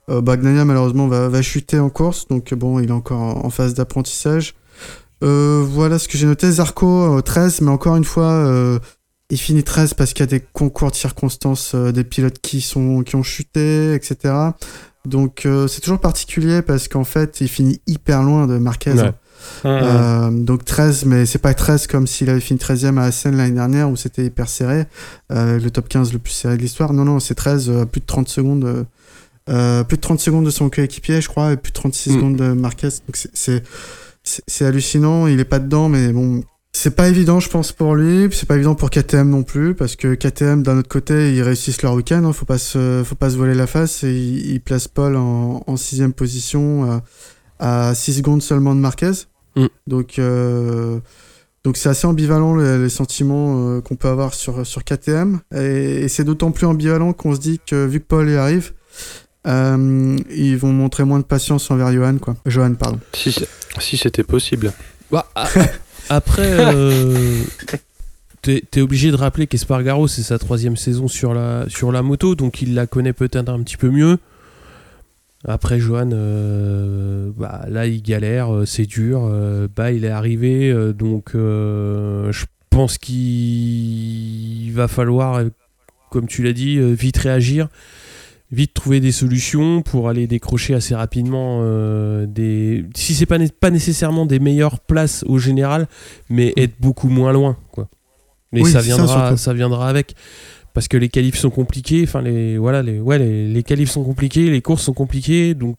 Bagnaia, 0.08 0.64
malheureusement, 0.64 1.08
va, 1.08 1.28
va 1.28 1.42
chuter 1.42 1.80
en 1.80 1.90
course. 1.90 2.28
Donc, 2.30 2.54
bon, 2.54 2.80
il 2.80 2.90
est 2.90 2.94
encore 2.94 3.22
en, 3.22 3.46
en 3.46 3.50
phase 3.50 3.74
d'apprentissage. 3.74 4.54
Euh, 5.24 5.64
voilà 5.68 6.00
ce 6.00 6.08
que 6.08 6.18
j'ai 6.18 6.26
noté. 6.28 6.52
Zarco, 6.52 7.18
euh, 7.18 7.22
13, 7.22 7.62
mais 7.62 7.72
encore 7.72 7.96
une 7.96 8.04
fois, 8.04 8.32
euh, 8.32 8.80
il 9.30 9.38
finit 9.40 9.64
13 9.64 9.94
parce 9.94 10.14
qu'il 10.14 10.22
y 10.22 10.28
a 10.30 10.40
des 10.40 10.44
concours 10.54 10.92
de 10.92 10.96
circonstances, 10.96 11.72
euh, 11.76 11.92
des 11.92 12.04
pilotes 12.04 12.40
qui, 12.40 12.62
sont, 12.62 13.02
qui 13.04 13.16
ont 13.16 13.24
chuté, 13.24 13.94
etc. 13.94 14.34
Donc, 15.06 15.46
euh, 15.46 15.68
c'est 15.68 15.82
toujours 15.82 16.00
particulier 16.00 16.62
parce 16.62 16.88
qu'en 16.88 17.04
fait, 17.04 17.40
il 17.42 17.48
finit 17.48 17.80
hyper 17.88 18.24
loin 18.24 18.48
de 18.48 18.58
Marquez. 18.58 18.92
Ouais. 18.94 19.02
hein. 19.02 19.14
Euh, 19.66 20.32
donc 20.32 20.66
13, 20.66 21.06
mais 21.06 21.26
c'est 21.26 21.38
pas 21.40 21.54
13 21.54 21.88
comme 21.88 22.08
s'il 22.08 22.30
avait 22.30 22.40
fini 22.40 22.58
13e 22.60 22.98
à 22.98 23.04
Assen 23.04 23.36
l'année 23.38 23.52
dernière 23.54 23.90
où 23.90 23.96
c'était 23.96 24.26
hyper 24.26 24.50
serré, 24.50 24.86
euh, 25.32 25.60
le 25.60 25.70
top 25.72 25.88
15 25.90 26.12
le 26.14 26.20
plus 26.20 26.34
serré 26.34 26.58
de 26.58 26.62
l'histoire. 26.62 26.94
Non, 26.94 27.06
non, 27.06 27.20
c'est 27.20 27.36
13, 27.36 27.70
euh, 27.70 27.86
plus 27.86 28.02
de 28.02 28.06
30 28.06 28.28
secondes. 28.30 28.66
euh, 28.66 28.84
euh, 29.48 29.84
plus 29.84 29.98
de 29.98 30.02
30 30.02 30.20
secondes 30.20 30.46
de 30.46 30.50
son 30.50 30.70
coéquipier, 30.72 31.22
je 31.22 31.28
crois, 31.28 31.52
et 31.54 31.58
plus 31.58 31.70
de 31.70 31.76
36 31.76 32.10
Mm. 32.10 32.16
secondes 32.16 32.36
de 32.38 32.54
Marquez. 32.54 32.88
Donc 33.08 33.16
c'est- 33.16 33.64
c'est 34.26 34.66
hallucinant. 34.66 35.28
Il 35.28 35.40
est 35.40 35.46
pas 35.46 35.60
dedans, 35.60 35.90
mais 35.90 36.12
bon, 36.12 36.44
c'est 36.74 36.96
pas 36.96 37.08
évident, 37.08 37.40
je 37.40 37.50
pense, 37.50 37.72
pour 37.72 37.96
lui. 37.96 38.28
C'est 38.32 38.48
pas 38.48 38.56
évident 38.56 38.76
pour 38.76 38.90
KTM 38.90 39.30
non 39.30 39.44
plus, 39.44 39.76
parce 39.76 39.96
que 39.96 40.14
KTM, 40.14 40.62
d'un 40.62 40.78
autre 40.80 40.90
côté, 40.90 41.34
ils 41.34 41.42
réussissent 41.42 41.82
leur 41.82 41.94
week-end. 41.94 42.24
hein, 42.26 42.34
faut 42.34 42.46
pas 42.46 42.58
se, 42.58 43.02
faut 43.06 43.16
pas 43.16 43.30
se 43.30 43.38
voler 43.38 43.54
la 43.54 43.66
face. 43.66 44.04
Et 44.04 44.14
ils, 44.14 44.52
ils 44.52 44.60
placent 44.60 44.90
Paul 44.90 45.16
en, 45.16 45.64
en 45.66 45.78
sixième 45.78 46.12
position 46.14 46.92
euh, 46.92 46.98
à 47.60 47.96
6 47.96 48.16
secondes 48.16 48.42
seulement 48.42 48.76
de 48.76 48.82
Marquez. 48.82 49.12
Mm. 49.56 49.66
Donc, 49.88 50.20
euh, 50.20 51.00
donc 51.64 51.78
c'est 51.78 51.88
assez 51.88 52.08
ambivalent 52.08 52.56
les, 52.58 52.78
les 52.78 52.90
sentiments 52.90 53.70
euh, 53.70 53.82
qu'on 53.82 53.96
peut 53.96 54.10
avoir 54.10 54.34
sur, 54.34 54.68
sur 54.68 54.84
KTM. 54.84 55.40
Et, 55.56 56.04
et 56.04 56.08
c'est 56.10 56.26
d'autant 56.26 56.52
plus 56.52 56.66
ambivalent 56.66 57.14
qu'on 57.14 57.34
se 57.34 57.40
dit 57.40 57.62
que 57.66 57.86
vu 57.86 58.02
que 58.02 58.06
Paul 58.06 58.30
y 58.30 58.36
arrive, 58.36 58.74
euh, 59.48 60.18
ils 60.30 60.58
vont 60.58 60.72
montrer 60.74 61.04
moins 61.04 61.20
de 61.20 61.24
patience 61.26 61.70
envers 61.72 61.92
Johan, 61.92 62.18
quoi. 62.18 62.36
Johan, 62.46 62.74
pardon. 62.76 63.00
Si, 63.14 63.36
si 63.80 63.98
c'était 63.98 64.24
possible. 64.24 64.74
Bah, 65.12 65.28
a- 65.36 65.48
après, 66.10 66.48
euh, 66.50 67.44
t'es 68.42 68.64
t'es 68.70 68.82
obligé 68.82 69.12
de 69.12 69.16
rappeler 69.16 69.48
qu'Espargaro, 69.48 70.08
c'est 70.08 70.24
sa 70.24 70.38
troisième 70.40 70.78
saison 70.78 71.08
sur 71.08 71.34
la, 71.34 71.66
sur 71.70 71.92
la 71.92 72.02
moto, 72.02 72.36
donc 72.36 72.62
il 72.62 72.74
la 72.74 72.88
connaît 72.88 73.14
peut-être 73.14 73.50
un 73.50 73.62
petit 73.64 73.78
peu 73.78 73.90
mieux. 73.90 74.18
Après, 75.48 75.80
Johan, 75.80 76.10
euh, 76.12 77.30
bah, 77.38 77.66
là, 77.70 77.86
il 77.86 78.02
galère, 78.02 78.52
euh, 78.54 78.66
c'est 78.66 78.88
dur. 78.88 79.28
euh, 79.30 79.68
bah, 79.76 79.92
il 79.92 80.04
est 80.04 80.10
arrivé, 80.10 80.72
euh, 80.72 80.92
donc 80.92 81.36
euh, 81.36 82.32
je 82.32 82.46
pense 82.72 82.98
qu'il 82.98 84.72
va 84.74 84.88
falloir, 84.88 85.44
comme 86.10 86.28
tu 86.28 86.42
l'as 86.44 86.52
dit, 86.54 86.78
euh, 86.80 86.94
vite 86.94 87.18
réagir, 87.18 87.68
vite 88.52 88.74
trouver 88.74 89.00
des 89.00 89.12
solutions 89.12 89.82
pour 89.82 90.10
aller 90.10 90.28
décrocher 90.28 90.74
assez 90.74 90.96
rapidement 90.96 91.62
euh, 91.64 92.26
des. 92.26 92.86
Si 92.96 93.16
c'est 93.16 93.26
pas, 93.26 93.40
pas 93.60 93.72
nécessairement 93.72 94.26
des 94.26 94.40
meilleures 94.40 94.80
places 94.80 95.24
au 95.28 95.38
général, 95.38 95.88
mais 96.30 96.54
être 96.58 96.80
beaucoup 96.80 97.10
moins 97.10 97.34
loin, 97.34 97.58
quoi. 97.72 97.90
Mais 98.52 98.62
Oui, 98.62 98.72
ça 98.72 98.82
viendra, 98.82 99.36
ça 99.38 99.54
viendra 99.54 99.90
avec 99.90 100.16
parce 100.74 100.88
que 100.88 100.98
les 100.98 101.10
qualifs 101.10 101.38
sont 101.38 101.50
compliqués. 101.50 102.04
Enfin, 102.04 102.22
les 102.22 102.58
voilà, 102.58 102.84
les 102.84 103.00
ouais, 103.00 103.18
les, 103.18 103.48
les 103.48 103.64
qualifs 103.64 103.90
sont 103.90 104.04
compliqués, 104.04 104.50
les 104.50 104.62
courses 104.62 104.84
sont 104.84 104.94
compliquées. 104.94 105.54
Donc 105.56 105.78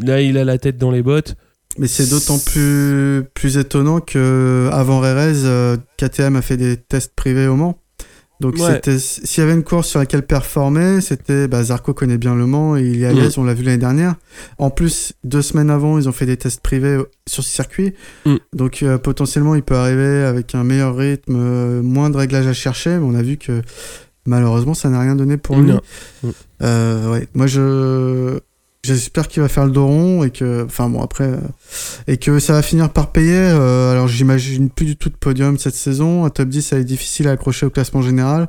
là, 0.00 0.20
il 0.20 0.38
a 0.38 0.44
la 0.44 0.56
tête 0.58 0.78
dans 0.78 0.90
les 0.90 1.02
bottes. 1.02 1.36
Mais 1.78 1.86
c'est 1.86 2.08
d'autant 2.08 2.38
plus, 2.38 3.24
plus 3.34 3.56
étonnant 3.56 4.00
que 4.00 4.68
avant 4.72 5.00
Rerez, 5.00 5.44
euh, 5.44 5.76
KTM 5.98 6.36
a 6.36 6.42
fait 6.42 6.56
des 6.56 6.76
tests 6.76 7.14
privés 7.14 7.46
au 7.46 7.56
Mans. 7.56 7.78
Donc 8.40 8.54
Ouais. 8.56 8.72
c'était 8.74 8.98
s'il 8.98 9.42
y 9.42 9.46
avait 9.46 9.52
une 9.54 9.62
course 9.62 9.88
sur 9.88 9.98
laquelle 9.98 10.22
performer, 10.26 11.00
c'était 11.02 11.46
bah, 11.46 11.62
Zarco 11.62 11.92
connaît 11.92 12.16
bien 12.18 12.34
le 12.34 12.46
Mans 12.46 12.76
et 12.76 12.82
il 12.82 12.96
y 13.00 13.04
Mhm. 13.04 13.18
l'aise, 13.18 13.36
on 13.38 13.44
l'a 13.44 13.52
vu 13.54 13.62
l'année 13.64 13.76
dernière. 13.78 14.14
En 14.58 14.70
plus, 14.70 15.12
deux 15.24 15.42
semaines 15.42 15.68
avant, 15.70 15.98
ils 15.98 16.08
ont 16.08 16.12
fait 16.12 16.24
des 16.26 16.36
tests 16.38 16.60
privés 16.62 16.88
euh, 16.96 17.04
sur 17.28 17.44
ce 17.44 17.50
circuit. 17.50 17.92
Mhm. 18.24 18.38
Donc 18.54 18.82
euh, 18.82 18.96
potentiellement, 18.98 19.54
il 19.54 19.62
peut 19.62 19.76
arriver 19.76 20.22
avec 20.24 20.54
un 20.54 20.64
meilleur 20.64 20.96
rythme, 20.96 21.36
euh, 21.36 21.82
moins 21.82 22.08
de 22.08 22.16
réglages 22.16 22.46
à 22.46 22.52
chercher, 22.54 22.90
mais 22.98 23.04
on 23.04 23.14
a 23.14 23.22
vu 23.22 23.36
que 23.36 23.60
malheureusement, 24.26 24.74
ça 24.74 24.88
n'a 24.88 25.00
rien 25.00 25.16
donné 25.16 25.36
pour 25.36 25.56
lui. 25.58 25.72
Mhm. 26.22 26.32
Euh, 26.62 27.12
ouais, 27.12 27.28
moi 27.34 27.46
je 27.46 28.38
j'espère 28.82 29.28
qu'il 29.28 29.42
va 29.42 29.48
faire 29.48 29.66
le 29.66 29.72
dos 29.72 29.86
rond 29.86 30.24
et 30.24 30.30
que, 30.30 30.64
enfin 30.64 30.88
bon 30.88 31.02
après, 31.02 31.24
euh, 31.24 31.38
et 32.06 32.16
que 32.16 32.38
ça 32.38 32.54
va 32.54 32.62
finir 32.62 32.90
par 32.90 33.12
payer. 33.12 33.36
Euh, 33.36 33.92
alors 33.92 34.08
j'imagine 34.08 34.70
plus 34.70 34.86
du 34.86 34.96
tout 34.96 35.10
de 35.10 35.16
podium 35.16 35.58
cette 35.58 35.74
saison. 35.74 36.24
Un 36.24 36.30
top 36.30 36.48
10, 36.48 36.62
ça 36.62 36.78
être 36.78 36.86
difficile 36.86 37.28
à 37.28 37.32
accrocher 37.32 37.66
au 37.66 37.70
classement 37.70 38.02
général, 38.02 38.48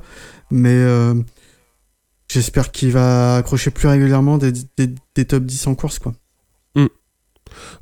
mais 0.50 0.70
euh, 0.70 1.16
j'espère 2.28 2.72
qu'il 2.72 2.92
va 2.92 3.36
accrocher 3.38 3.72
plus 3.72 3.88
régulièrement 3.88 4.38
des, 4.38 4.54
des, 4.78 5.26
top 5.26 5.44
10 5.44 5.68
en 5.68 5.76
course 5.76 6.00
quoi. 6.00 6.14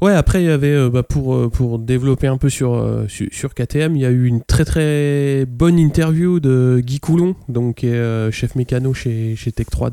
Ouais, 0.02 0.14
après, 0.14 0.42
il 0.42 0.48
y 0.48 0.50
avait, 0.50 0.90
bah, 0.90 1.04
pour, 1.04 1.52
pour 1.52 1.78
développer 1.78 2.26
un 2.26 2.38
peu 2.38 2.50
sur, 2.50 2.84
sur, 3.08 3.54
KTM, 3.54 3.96
il 3.96 4.02
y 4.02 4.06
a 4.06 4.10
eu 4.10 4.26
une 4.26 4.42
très 4.42 4.66
très 4.66 5.46
bonne 5.46 5.78
interview 5.78 6.40
de 6.40 6.82
Guy 6.84 7.00
Coulon, 7.00 7.36
donc, 7.50 7.86
chef 8.32 8.56
mécano 8.56 8.96
chez, 8.96 9.36
chez 9.36 9.52
Tech 9.52 9.68
3 9.70 9.92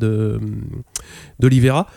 d'Olivera. 1.39 1.89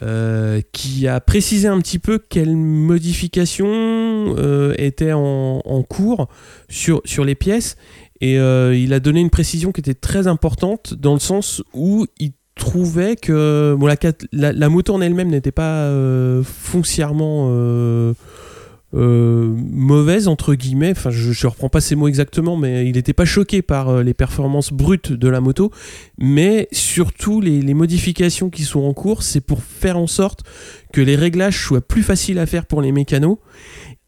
Euh, 0.00 0.60
qui 0.70 1.08
a 1.08 1.18
précisé 1.18 1.66
un 1.66 1.80
petit 1.80 1.98
peu 1.98 2.20
quelles 2.20 2.54
modifications 2.54 3.66
euh, 3.68 4.72
étaient 4.78 5.12
en, 5.12 5.82
cours 5.88 6.28
sur, 6.68 7.02
sur 7.04 7.24
les 7.24 7.34
pièces. 7.34 7.76
Et 8.20 8.38
euh, 8.38 8.76
il 8.76 8.92
a 8.92 9.00
donné 9.00 9.18
une 9.18 9.30
précision 9.30 9.72
qui 9.72 9.80
était 9.80 9.94
très 9.94 10.28
importante 10.28 10.94
dans 10.94 11.14
le 11.14 11.18
sens 11.18 11.64
où 11.74 12.06
il 12.20 12.30
trouvait 12.54 13.16
que 13.16 13.74
bon, 13.76 13.86
la, 13.86 14.52
la, 14.52 14.68
moto 14.68 14.94
en 14.94 15.00
elle-même 15.00 15.30
n'était 15.30 15.50
pas 15.50 15.92
foncièrement 16.44 17.48
euh, 18.94 19.52
mauvaise 19.54 20.28
entre 20.28 20.54
guillemets. 20.54 20.92
Enfin, 20.92 21.10
je, 21.10 21.32
je 21.32 21.46
reprends 21.46 21.68
pas 21.68 21.80
ces 21.80 21.94
mots 21.94 22.08
exactement, 22.08 22.56
mais 22.56 22.86
il 22.86 22.92
n'était 22.92 23.12
pas 23.12 23.26
choqué 23.26 23.60
par 23.60 23.90
euh, 23.90 24.02
les 24.02 24.14
performances 24.14 24.72
brutes 24.72 25.12
de 25.12 25.28
la 25.28 25.40
moto, 25.40 25.70
mais 26.16 26.68
surtout 26.72 27.40
les, 27.40 27.74
modifications 27.74 28.50
qui 28.50 28.62
sont 28.62 28.80
en 28.80 28.94
cours, 28.94 29.22
c'est 29.22 29.42
pour 29.42 29.62
faire 29.62 29.98
en 29.98 30.06
sorte 30.06 30.42
que 30.92 31.00
les 31.00 31.16
réglages 31.16 31.62
soient 31.62 31.82
plus 31.82 32.02
faciles 32.02 32.38
à 32.38 32.46
faire 32.46 32.64
pour 32.66 32.80
les 32.80 32.92
mécanos 32.92 33.36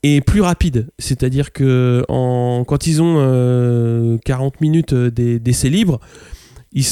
et 0.03 0.23
plus 0.23 0.41
rapides. 0.41 0.89
C'est-à-dire 0.99 1.53
que 1.53 2.03
quand 2.09 2.87
ils 2.87 3.03
ont 3.03 4.19
40 4.25 4.55
euh, 4.55 4.57
minutes 4.61 4.95
d'essai 4.95 5.69
libre, 5.69 6.01
ils, 6.73 6.87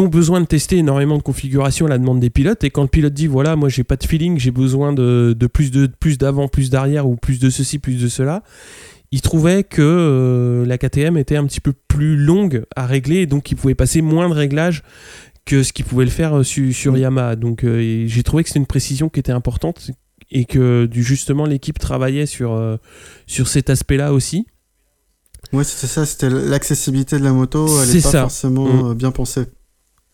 ont 0.00 0.08
besoin 0.08 0.40
de 0.40 0.46
tester 0.46 0.78
énormément 0.78 1.16
de 1.16 1.22
configurations 1.22 1.86
à 1.86 1.88
la 1.88 1.98
demande 1.98 2.20
des 2.20 2.30
pilotes. 2.30 2.64
Et 2.64 2.70
quand 2.70 2.82
le 2.82 2.88
pilote 2.88 3.12
dit 3.12 3.26
voilà, 3.26 3.56
moi 3.56 3.68
j'ai 3.68 3.84
pas 3.84 3.96
de 3.96 4.04
feeling, 4.04 4.38
j'ai 4.38 4.50
besoin 4.50 4.92
de, 4.92 5.34
plus 5.52 5.70
de 5.70 5.86
plus 5.86 6.18
d'avant, 6.18 6.48
plus 6.48 6.70
d'arrière 6.70 7.08
ou 7.08 7.16
plus 7.16 7.38
de 7.38 7.50
ceci, 7.50 7.78
plus 7.78 8.00
de 8.00 8.08
cela, 8.08 8.42
il 9.10 9.20
trouvait 9.20 9.64
que 9.64 9.82
euh, 9.82 10.66
la 10.66 10.78
KTM 10.78 11.16
était 11.16 11.36
un 11.36 11.46
petit 11.46 11.60
peu 11.60 11.72
plus 11.72 12.16
longue 12.16 12.64
à 12.76 12.86
régler 12.86 13.18
et 13.18 13.26
donc 13.26 13.50
il 13.50 13.56
pouvait 13.56 13.74
passer 13.74 14.02
moins 14.02 14.28
de 14.28 14.34
réglages 14.34 14.82
que 15.44 15.62
ce 15.62 15.72
qu'il 15.72 15.84
pouvait 15.84 16.04
le 16.04 16.10
faire 16.10 16.38
euh, 16.38 16.42
sur. 16.42 16.96
Yamaha. 16.96 17.36
Donc 17.36 17.64
euh, 17.64 18.04
j'ai 18.06 18.22
trouvé 18.22 18.42
que 18.42 18.48
c'était 18.48 18.60
une 18.60 18.66
précision 18.66 19.08
qui 19.08 19.20
était 19.20 19.32
importante 19.32 19.90
et 20.30 20.44
que 20.44 20.88
justement 20.92 21.46
l'équipe 21.46 21.78
travaillait 21.78 22.26
sur, 22.26 22.78
sur 23.26 23.48
cet 23.48 23.70
aspect-là 23.70 24.12
aussi. 24.12 24.46
Ouais, 25.54 25.64
c'était 25.64 25.86
ça, 25.86 26.04
c'était 26.04 26.28
l'accessibilité 26.28 27.18
de 27.18 27.24
la 27.24 27.32
moto, 27.32 27.66
elle 27.82 27.96
est, 27.96 28.02
pas 28.02 28.10
forcément 28.10 28.90
mm. 28.90 28.94
bien 28.94 29.10
pensée. 29.10 29.46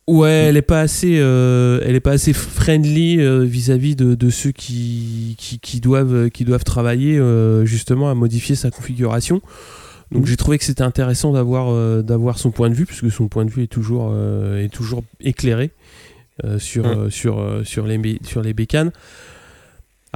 Ouais, 0.06 0.30
elle 0.48 0.56
est 0.56 0.62
pas 0.62 0.80
assez, 0.80 1.18
euh, 1.18 1.80
elle 1.82 1.94
est 1.94 2.00
pas 2.00 2.12
assez 2.12 2.34
friendly 2.34 3.20
euh, 3.20 3.40
vis-à-vis 3.42 3.96
de, 3.96 4.14
de, 4.14 4.30
ceux 4.30 4.52
qui, 4.52 5.34
qui, 5.38 5.58
qui, 5.58 5.80
doivent, 5.80 6.28
qui 6.28 6.44
doivent 6.44 6.64
travailler 6.64 7.18
justement 7.64 8.10
à 8.10 8.14
modifier 8.14 8.54
sa 8.54 8.70
configuration. 8.70 9.40
Donc 10.12 10.24
mm. 10.24 10.26
j'ai 10.26 10.36
trouvé 10.36 10.58
que 10.58 10.64
c'était 10.64 10.82
intéressant 10.82 11.32
d'avoir 11.32 12.02
d'avoir 12.02 12.38
son 12.38 12.50
point 12.50 12.68
de 12.68 12.74
vue, 12.74 12.84
puisque 12.84 13.10
son 13.10 13.28
point 13.28 13.44
de 13.44 13.50
vue 13.50 13.62
est 13.62 13.72
toujours, 13.72 14.14
est 14.58 14.72
toujours 14.72 15.02
éclairé 15.20 15.70
sur, 16.58 16.86
mm. 16.86 17.10
sur, 17.10 17.60
sur, 17.64 17.86
les, 17.86 18.18
sur 18.24 18.42
les 18.42 18.52
bécanes. 18.52 18.92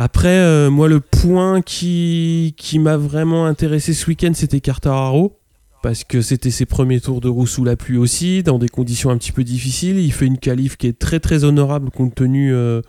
Après, 0.01 0.28
euh, 0.28 0.70
moi, 0.70 0.89
le 0.89 1.01
point 1.01 1.61
qui, 1.61 2.55
qui 2.57 2.78
m'a 2.78 2.97
vraiment 2.97 3.47
intéressé 3.47 3.93
ce 3.93 4.07
week-end, 4.07 4.30
c'était 4.32 4.61
Cartararo. 4.61 5.38
Parce 5.83 6.03
que 6.03 6.20
c'était 6.20 6.51
ses 6.51 6.66
premiers 6.66 7.01
tours 7.01 7.20
de 7.20 7.29
roue 7.29 7.47
sous 7.47 7.64
la 7.64 7.76
pluie 7.76 7.99
aussi, 7.99 8.43
dans 8.43 8.59
des 8.59 8.68
conditions 8.68 9.11
un 9.11 9.18
petit 9.18 9.33
peu 9.33 9.45
difficiles. 9.45 9.99
Il 9.99 10.12
fait 10.12 10.26
une 10.26 10.39
qualif 10.39 10.76
qui 10.76 10.89
est 10.89 10.99
très 10.99 11.20
très 11.20 11.45
honorable 11.45 11.91
compte 11.91 12.14
tenu, 12.14 12.53
euh, 12.53 12.83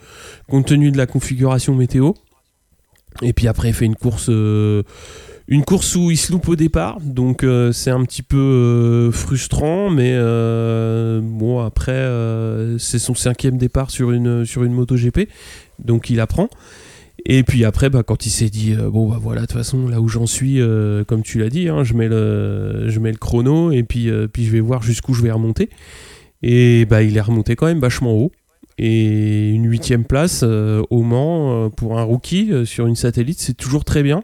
compte 0.49 0.67
tenu 0.67 0.91
de 0.91 0.97
la 0.97 1.05
configuration 1.05 1.75
météo. 1.75 2.13
Et 3.21 3.33
puis 3.33 3.47
après, 3.47 3.69
il 3.69 3.73
fait 3.73 3.85
une 3.85 3.95
course, 3.95 4.27
euh, 4.29 4.83
une 5.47 5.63
course 5.63 5.95
où 5.95 6.09
il 6.09 6.17
se 6.17 6.31
loupe 6.31 6.47
au 6.47 6.55
départ. 6.55 6.99
Donc 7.01 7.45
c'est 7.71 7.91
un 7.91 8.03
petit 8.05 8.23
peu 8.23 9.09
frustrant. 9.11 9.89
Mais 9.89 10.15
bon, 11.21 11.59
après, 11.59 12.09
c'est 12.79 12.99
son 12.99 13.13
cinquième 13.13 13.57
départ 13.57 13.91
sur 13.91 14.11
une, 14.11 14.45
sur 14.45 14.63
une 14.63 14.73
moto 14.73 14.95
GP. 14.95 15.29
Donc 15.79 16.09
il 16.09 16.19
apprend. 16.19 16.49
Et 17.31 17.43
puis 17.43 17.63
après, 17.63 17.91
bah, 17.91 18.01
quand 18.01 18.25
il 18.25 18.31
s'est 18.31 18.49
dit, 18.49 18.73
euh, 18.73 18.89
bon, 18.89 19.07
bah 19.07 19.19
voilà, 19.21 19.41
de 19.41 19.45
toute 19.45 19.55
façon, 19.55 19.87
là 19.87 20.01
où 20.01 20.07
j'en 20.07 20.25
suis, 20.25 20.59
euh, 20.59 21.03
comme 21.03 21.21
tu 21.21 21.37
l'as 21.37 21.49
dit, 21.49 21.69
hein, 21.69 21.83
je, 21.83 21.93
mets 21.93 22.07
le, 22.07 22.89
je 22.89 22.99
mets 22.99 23.11
le 23.11 23.19
chrono 23.19 23.71
et 23.71 23.83
puis, 23.83 24.09
euh, 24.09 24.27
puis 24.27 24.45
je 24.45 24.51
vais 24.51 24.59
voir 24.59 24.81
jusqu'où 24.81 25.13
je 25.13 25.21
vais 25.21 25.29
remonter. 25.29 25.69
Et 26.41 26.85
bah, 26.85 27.03
il 27.03 27.15
est 27.15 27.21
remonté 27.21 27.55
quand 27.55 27.67
même 27.67 27.79
vachement 27.79 28.13
haut. 28.13 28.31
Et 28.79 29.49
une 29.49 29.69
huitième 29.69 30.05
place 30.05 30.41
au 30.41 31.03
Mans 31.03 31.69
pour 31.69 31.99
un 31.99 32.03
rookie 32.03 32.65
sur 32.65 32.87
une 32.87 32.95
satellite, 32.95 33.37
c'est 33.37 33.53
toujours 33.53 33.83
très 33.83 34.03
bien. 34.03 34.23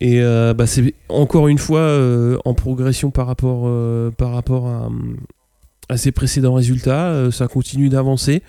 Et 0.00 0.20
bah, 0.20 0.66
c'est 0.66 0.92
encore 1.08 1.46
une 1.46 1.58
fois 1.58 2.36
en 2.44 2.54
progression 2.54 3.12
par 3.12 3.28
rapport, 3.28 3.70
par 4.16 4.32
rapport 4.32 4.66
à, 4.66 4.90
à 5.88 5.96
ses 5.96 6.10
précédents 6.10 6.54
résultats. 6.54 7.30
ça 7.30 7.46
continue 7.46 7.88
d'avancer 7.88 8.42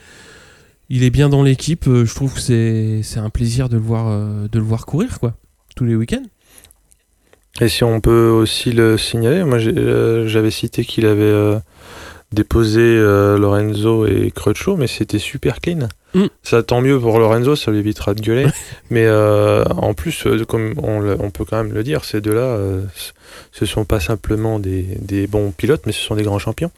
il 0.89 1.03
est 1.03 1.09
bien 1.09 1.29
dans 1.29 1.43
l'équipe. 1.43 1.87
Euh, 1.87 2.05
je 2.05 2.13
trouve 2.13 2.33
que 2.33 2.39
c'est 2.39 3.19
un 3.19 3.29
plaisir 3.29 3.69
de 3.69 3.77
le 3.77 3.83
voir, 3.83 4.07
euh, 4.07 4.47
de 4.51 4.59
le 4.59 4.65
voir 4.65 4.85
courir 4.85 5.19
quoi, 5.19 5.33
tous 5.75 5.85
les 5.85 5.95
week-ends. 5.95 6.25
Et 7.61 7.69
si 7.69 7.83
on 7.83 7.99
peut 8.01 8.29
aussi 8.29 8.71
le 8.71 8.97
signaler, 8.97 9.43
moi 9.43 9.57
euh, 9.57 10.27
j'avais 10.27 10.51
cité 10.51 10.85
qu'il 10.85 11.05
avait 11.05 11.59
déposé 12.31 12.95
Lorenzo 12.95 14.05
et 14.05 14.31
Crutchlow, 14.31 14.77
mais 14.77 14.87
c'était 14.87 15.19
super 15.19 15.59
clean. 15.59 15.89
Mm. 16.13 16.25
Ça 16.43 16.63
tant 16.63 16.81
mieux 16.81 16.99
pour 16.99 17.19
Lorenzo, 17.19 17.55
ça 17.55 17.71
lui 17.71 17.79
évitera 17.79 18.13
de 18.13 18.21
gueuler. 18.21 18.47
mais 18.89 19.09
en 19.09 19.93
plus, 19.93 20.27
comme 20.47 20.73
on, 20.77 21.29
peut 21.29 21.45
quand 21.45 21.63
même 21.63 21.73
le 21.73 21.83
dire, 21.83 22.05
ces 22.05 22.21
deux-là, 22.21 22.57
ce 23.51 23.65
sont 23.65 23.85
pas 23.85 23.99
simplement 23.99 24.59
des, 24.59 25.27
bons 25.27 25.51
pilotes, 25.51 25.81
mais 25.85 25.91
ce 25.91 26.01
sont 26.01 26.15
des 26.15 26.23
grands 26.23 26.39
champions. 26.39 26.71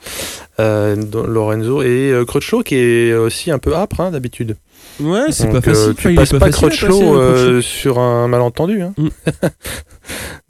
Euh, 0.60 0.96
Lorenzo 1.28 1.82
et 1.82 2.12
euh, 2.12 2.26
Crutchlow 2.26 2.64
qui 2.64 2.76
est 2.76 3.14
aussi 3.14 3.52
un 3.52 3.60
peu 3.60 3.76
âpre 3.76 4.00
hein, 4.00 4.12
d'habitude. 4.12 4.58
Ouais, 5.00 5.32
c'est 5.32 5.50
pas 5.50 5.62
facile. 5.62 5.96
tu 5.96 6.14
passes 6.14 6.32
pas, 6.32 6.50
Crutchlow 6.50 7.18
euh, 7.18 7.62
sur 7.62 8.00
un 8.00 8.28
malentendu. 8.28 8.82
Hein. 8.82 8.94
Mm. 8.98 9.10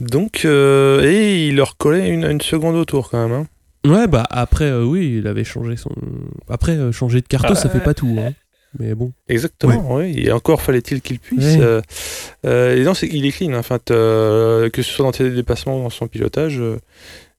Donc, 0.00 0.44
et 0.44 1.46
il 1.46 1.56
leur 1.56 1.76
collait 1.76 2.08
une, 2.08 2.40
seconde 2.40 2.76
au 2.76 2.84
tour 2.84 3.10
quand 3.10 3.28
même. 3.28 3.32
Hein. 3.32 3.46
Ouais, 3.84 4.06
bah 4.06 4.24
après, 4.30 4.72
oui, 4.72 5.18
il 5.18 5.26
avait 5.26 5.44
changé 5.44 5.76
son. 5.76 5.90
Après, 6.48 6.92
changer 6.92 7.20
de 7.20 7.26
carton, 7.26 7.54
ça 7.54 7.68
fait 7.68 7.80
pas 7.80 7.94
tout. 7.94 8.16
Hein 8.18 8.32
mais 8.78 8.94
bon. 8.94 9.12
Exactement, 9.28 9.96
oui. 9.96 10.14
Et 10.16 10.32
encore 10.32 10.62
fallait-il 10.62 11.02
qu'il 11.02 11.18
puisse. 11.18 11.56
Euh, 11.60 11.82
euh, 12.46 12.76
et 12.76 12.84
non, 12.84 12.92
il 12.94 13.26
est 13.26 13.32
clean, 13.32 13.54
en 13.54 13.62
fait, 13.62 13.90
euh, 13.90 14.70
que 14.70 14.82
ce 14.82 14.90
soit 14.90 15.04
dans 15.04 15.12
ses 15.12 15.30
dépassements, 15.30 15.82
dans 15.82 15.90
son 15.90 16.06
pilotage, 16.06 16.60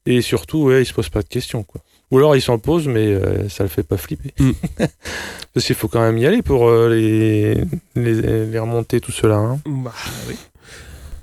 et 0.06 0.22
surtout, 0.22 0.64
ouais, 0.64 0.84
il 0.84 0.86
se 0.86 0.94
pose 0.94 1.10
pas 1.10 1.22
de 1.22 1.28
questions, 1.28 1.64
quoi. 1.64 1.82
Ou 2.12 2.18
alors 2.18 2.36
il 2.36 2.42
s'en 2.42 2.60
pose, 2.60 2.88
mais 2.88 3.18
ça 3.50 3.64
le 3.64 3.70
fait 3.70 3.82
pas 3.82 3.98
flipper. 3.98 4.34
Mm. 4.38 4.52
Parce 5.54 5.66
qu'il 5.66 5.76
faut 5.76 5.88
quand 5.88 6.02
même 6.02 6.18
y 6.20 6.28
aller 6.28 6.44
pour 6.44 6.70
les, 6.72 7.56
les, 7.96 8.60
remonter, 8.60 9.02
tout 9.02 9.12
cela. 9.12 9.38
Hein. 9.38 9.60
Bah, 9.66 9.94
oui. 10.28 10.36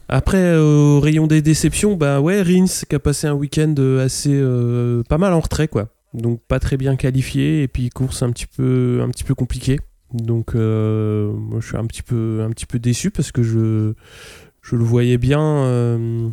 Après, 0.09 0.57
au 0.57 0.99
rayon 0.99 1.29
des 1.29 1.43
déceptions, 1.43 1.95
bah 1.95 2.21
ouais, 2.21 2.43
Rins 2.43 2.85
qui 2.89 2.95
a 2.97 2.99
passé 2.99 3.29
un 3.29 3.35
week-end 3.35 3.75
assez 4.01 4.43
pas 5.09 5.19
mal 5.19 5.33
en 5.33 5.41
retrait, 5.41 5.69
quoi. 5.69 5.89
Donc 6.13 6.41
pas 6.49 6.59
très 6.59 6.77
bien 6.77 6.97
qualifié, 6.97 7.63
et 7.63 7.69
puis 7.69 7.89
course 7.91 8.23
un 8.23 8.33
petit 8.33 8.47
peu, 8.47 9.01
un 9.01 9.11
petit 9.11 9.23
peu 9.23 9.37
compliquée. 9.37 9.79
Donc 10.13 10.55
euh, 10.55 11.33
moi 11.33 11.61
je 11.61 11.69
suis 11.69 11.77
un 11.77 11.87
petit 11.87 12.03
peu 12.03 12.43
un 12.45 12.51
petit 12.51 12.67
peu 12.67 12.79
déçu 12.79 13.11
parce 13.11 13.31
que 13.31 13.43
je 13.43 13.93
je 14.63 14.77
le 14.77 14.83
voyais 14.83 15.19
bien 15.19 15.41
euh, 15.41 16.29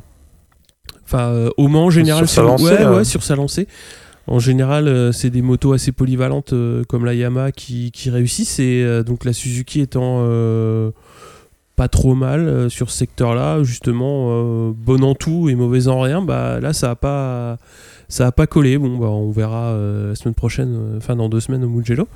enfin 1.03 1.29
euh, 1.29 1.49
au 1.57 1.67
Mans 1.67 1.85
en 1.85 1.89
général 1.89 2.27
sur, 2.27 2.35
sa 2.35 2.41
lancée, 2.41 2.85
ouais, 2.85 3.03
sur 3.03 3.23
sa 3.23 3.35
lancée. 3.35 3.67
En 4.29 4.39
général, 4.39 5.13
c'est 5.13 5.29
des 5.29 5.41
motos 5.41 5.71
assez 5.71 5.93
polyvalentes 5.93 6.53
comme 6.89 7.05
la 7.05 7.13
Yamaha 7.13 7.53
qui, 7.53 7.91
qui 7.91 8.09
réussissent 8.09 8.59
et 8.59 9.01
donc 9.05 9.23
la 9.23 9.31
Suzuki 9.31 9.79
étant 9.79 10.21
pas 11.77 11.87
trop 11.87 12.13
mal 12.13 12.69
sur 12.69 12.91
ce 12.91 12.97
secteur-là, 12.97 13.63
justement 13.63 14.69
bon 14.71 15.01
en 15.01 15.15
tout 15.15 15.47
et 15.47 15.55
mauvais 15.55 15.87
en 15.87 16.01
rien, 16.01 16.21
bah 16.21 16.59
là 16.59 16.73
ça 16.73 16.91
a 16.91 16.95
pas 16.95 17.57
ça 18.09 18.27
a 18.27 18.33
pas 18.33 18.47
collé. 18.47 18.77
Bon 18.77 18.97
bah 18.97 19.07
on 19.07 19.31
verra 19.31 19.73
la 20.09 20.15
semaine 20.15 20.35
prochaine, 20.35 20.77
enfin 20.97 21.15
dans 21.15 21.29
deux 21.29 21.39
semaines 21.39 21.63
au 21.63 21.69
Mugello. 21.69 22.09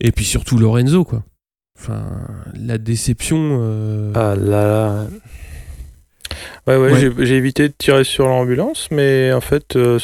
Et 0.00 0.12
puis 0.12 0.24
surtout 0.24 0.58
Lorenzo, 0.58 1.04
quoi. 1.04 1.22
Enfin, 1.78 2.04
la 2.54 2.78
déception. 2.78 3.58
Euh, 3.60 4.12
ah 4.14 4.34
là 4.36 4.66
là. 4.66 5.06
Ouais, 6.66 6.76
ouais, 6.76 7.12
j'ai 7.18 7.36
évité 7.36 7.68
de 7.68 7.74
tirer 7.76 8.04
sur 8.04 8.26
l'ambulance, 8.26 8.88
mais 8.90 9.32
en 9.32 9.42
fait, 9.42 9.76
euh, 9.76 9.98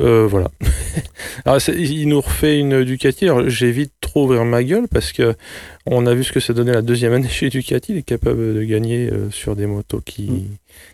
euh, 0.00 0.26
voilà. 0.26 0.50
Alors, 1.44 1.60
il 1.68 2.08
nous 2.08 2.20
refait 2.20 2.58
une 2.58 2.82
Ducati. 2.82 3.26
Alors, 3.26 3.48
j'évite 3.48 3.92
trop 4.00 4.24
ouvrir 4.24 4.44
ma 4.44 4.64
gueule 4.64 4.88
parce 4.88 5.12
que 5.12 5.34
on 5.86 6.06
a 6.06 6.14
vu 6.14 6.24
ce 6.24 6.32
que 6.32 6.40
ça 6.40 6.52
donnait 6.52 6.72
la 6.72 6.82
deuxième 6.82 7.12
année 7.12 7.28
chez 7.30 7.50
Ducati. 7.50 7.92
Il 7.92 7.98
est 7.98 8.02
capable 8.02 8.54
de 8.54 8.64
gagner 8.64 9.10
sur 9.30 9.54
des 9.54 9.66
motos 9.66 10.00
qui 10.00 10.30
mm. 10.30 10.44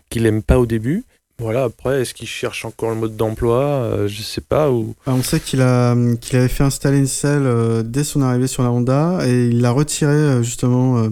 qu'il 0.09 0.25
aime 0.27 0.43
pas 0.43 0.59
au 0.59 0.65
début. 0.65 1.03
Voilà, 1.39 1.63
après, 1.63 2.01
est-ce 2.01 2.13
qu'il 2.13 2.27
cherche 2.27 2.63
encore 2.63 2.89
le 2.89 2.95
mode 2.95 3.17
d'emploi 3.17 3.63
euh, 3.63 4.07
Je 4.07 4.21
sais 4.21 4.41
pas. 4.41 4.69
Ou... 4.69 4.95
Ah, 5.07 5.13
on 5.13 5.23
sait 5.23 5.39
qu'il 5.39 5.61
a 5.61 5.95
qu'il 6.21 6.37
avait 6.37 6.47
fait 6.47 6.63
installer 6.63 6.99
une 6.99 7.07
selle 7.07 7.45
euh, 7.45 7.83
dès 7.83 8.03
son 8.03 8.21
arrivée 8.21 8.47
sur 8.47 8.63
la 8.63 8.71
Honda 8.71 9.19
et 9.25 9.47
il 9.47 9.61
l'a 9.61 9.71
retiré 9.71 10.13
euh, 10.13 10.43
justement 10.43 10.99
euh, 10.99 11.09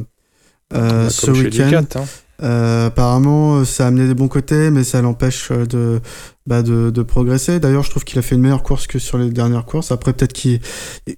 Bah, 0.70 1.10
ce 1.10 1.32
week-end. 1.32 1.84
Hein. 1.96 2.06
Euh, 2.44 2.88
apparemment, 2.88 3.64
ça 3.66 3.86
a 3.86 3.88
amené 3.90 4.08
des 4.08 4.14
bons 4.16 4.28
côtés, 4.28 4.72
mais 4.72 4.84
ça 4.84 5.02
l'empêche 5.02 5.50
euh, 5.52 5.66
de, 5.66 6.00
bah, 6.48 6.64
de, 6.64 6.90
de 6.90 7.02
progresser. 7.04 7.60
D'ailleurs, 7.60 7.84
je 7.84 7.90
trouve 7.92 8.04
qu'il 8.04 8.18
a 8.18 8.22
fait 8.24 8.34
une 8.36 8.42
meilleure 8.42 8.64
course 8.64 8.88
que 8.88 8.98
sur 9.00 9.18
les 9.20 9.30
dernières 9.30 9.66
courses. 9.66 9.92
Après, 9.92 10.12
peut-être 10.14 10.34
qu'il, 10.34 10.60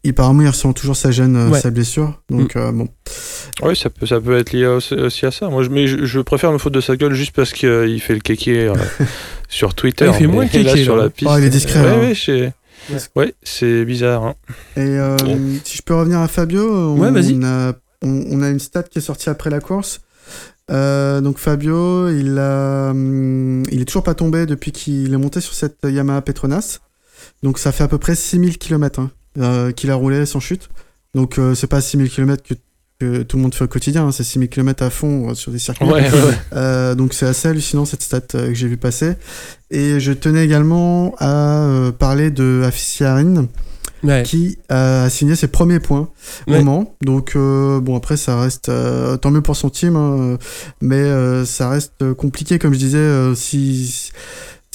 il- 0.04 0.10
apparemment, 0.10 0.42
il 0.42 0.50
ressent 0.50 0.74
toujours 0.74 0.96
sa 0.98 1.12
gêne, 1.12 1.36
euh, 1.38 1.50
Ouais. 1.50 1.60
sa 1.62 1.70
blessure. 1.72 2.20
Donc, 2.30 2.56
euh, 2.56 2.72
bon. 2.74 2.90
Oui, 3.62 3.76
ça 3.76 3.90
peut, 3.90 4.06
ça 4.06 4.20
peut 4.20 4.38
être 4.38 4.52
lié 4.52 4.66
aussi, 4.66 4.96
aussi 4.96 5.26
à 5.26 5.32
ça. 5.32 5.48
Moi, 5.50 5.64
je, 5.64 5.70
mais 5.70 5.88
je, 5.88 6.04
je 6.06 6.20
préfère 6.20 6.52
me 6.52 6.58
foutre 6.58 6.76
de 6.76 6.82
sa 6.82 6.98
gueule 6.98 7.14
juste 7.14 7.34
parce 7.36 7.54
qu'il 7.54 8.02
fait 8.02 8.14
le 8.16 8.20
kéké 8.20 8.68
euh, 8.68 8.74
sur 9.50 9.74
Twitter. 9.76 10.08
Il 10.10 10.14
fait 10.14 10.28
moins 10.28 10.44
le 10.44 10.50
kéké, 10.50 10.64
là, 10.64 10.76
sur 10.84 10.96
la 10.98 11.10
piste. 11.10 11.32
Oh, 11.34 11.38
il 11.38 11.46
est 11.46 11.50
discret, 11.50 11.80
Ouais, 11.82 11.88
hein. 11.90 12.00
ouais, 12.00 12.16
c'est- 12.16 12.54
ouais, 13.16 13.34
c'est 13.44 13.86
bizarre. 13.86 14.26
hein. 14.26 14.34
Et 14.76 14.82
euh, 14.82 15.16
si 15.64 15.78
je 15.78 15.82
peux 15.84 15.96
revenir 15.96 16.20
à 16.20 16.28
Fabio, 16.28 16.70
on, 16.70 17.00
Ouais, 17.00 17.12
vas-y. 17.12 17.40
a, 17.46 17.74
on, 18.02 18.26
on 18.30 18.42
a 18.42 18.50
une 18.50 18.60
stat 18.60 18.84
qui 18.84 18.98
est 18.98 19.02
sortie 19.02 19.30
après 19.30 19.50
la 19.50 19.62
course. 19.62 20.02
Euh, 20.72 21.22
donc 21.22 21.38
Fabio, 21.38 22.10
il, 22.10 22.38
a, 22.40 22.92
hum, 22.92 23.64
il 23.72 23.82
est 23.82 23.86
toujours 23.86 24.04
pas 24.04 24.14
tombé 24.14 24.46
depuis 24.46 24.72
qu'il 24.72 25.14
est 25.14 25.18
monté 25.18 25.42
sur 25.42 25.54
cette 25.54 25.80
Yamaha 25.84 26.22
Petronas. 26.22 26.80
Donc 27.42 27.60
ça 27.60 27.72
fait 27.72 27.84
à 27.84 27.88
peu 27.88 27.98
près 27.98 28.16
6000 28.16 28.58
km 28.58 29.00
hein, 29.00 29.12
euh, 29.40 29.72
qu'il 29.72 29.92
a 29.92 29.96
roulé 29.96 30.26
sans 30.26 30.40
chute. 30.40 30.70
Donc 31.14 31.38
euh, 31.38 31.56
c'est 31.56 31.68
pas 31.68 31.82
6000 31.82 32.10
km 32.10 32.44
que, 32.44 32.54
que 33.00 33.24
tout 33.24 33.38
le 33.38 33.44
monde 33.44 33.54
fait 33.54 33.66
au 33.66 33.68
quotidien, 33.68 34.08
hein, 34.08 34.12
c'est 34.12 34.24
6000 34.24 34.50
km 34.50 34.84
à 34.84 34.90
fond 34.90 35.30
euh, 35.30 35.34
sur 35.34 35.52
des 35.52 35.60
circuits. 35.60 35.86
Ouais, 35.86 36.10
ouais. 36.10 36.38
Euh, 36.54 36.96
donc 36.96 37.14
c'est 37.14 37.26
assez 37.26 37.50
hallucinant 37.50 37.86
cette 37.86 38.02
stat 38.02 38.22
que 38.22 38.54
j'ai 38.54 38.68
vu 38.68 38.78
passer. 38.78 39.14
Et 39.70 40.00
je 40.00 40.12
tenais 40.14 40.46
également 40.46 41.16
à 41.20 41.66
euh, 41.66 41.92
parler 41.92 42.32
de 42.32 42.62
Afis 42.66 43.04
Yarin 43.04 43.48
Ouais. 44.04 44.24
qui 44.24 44.58
a 44.70 45.10
signé 45.10 45.36
ses 45.36 45.48
premiers 45.48 45.80
points 45.80 46.10
Ouais. 46.48 46.60
au 46.60 46.64
Mans. 46.64 46.96
Donc 47.02 47.34
euh, 47.36 47.80
bon 47.80 47.96
après 47.96 48.18
ça 48.18 48.40
reste 48.40 48.70
euh, 48.70 49.16
tant 49.18 49.32
mieux 49.32 49.42
pour 49.42 49.56
son 49.56 49.70
team, 49.70 49.96
hein, 49.96 50.38
mais 50.82 50.96
euh, 50.98 51.46
ça 51.46 51.70
reste 51.70 52.14
compliqué 52.14 52.60
comme 52.60 52.74
je 52.74 52.80
disais 52.80 53.36
si 53.36 54.12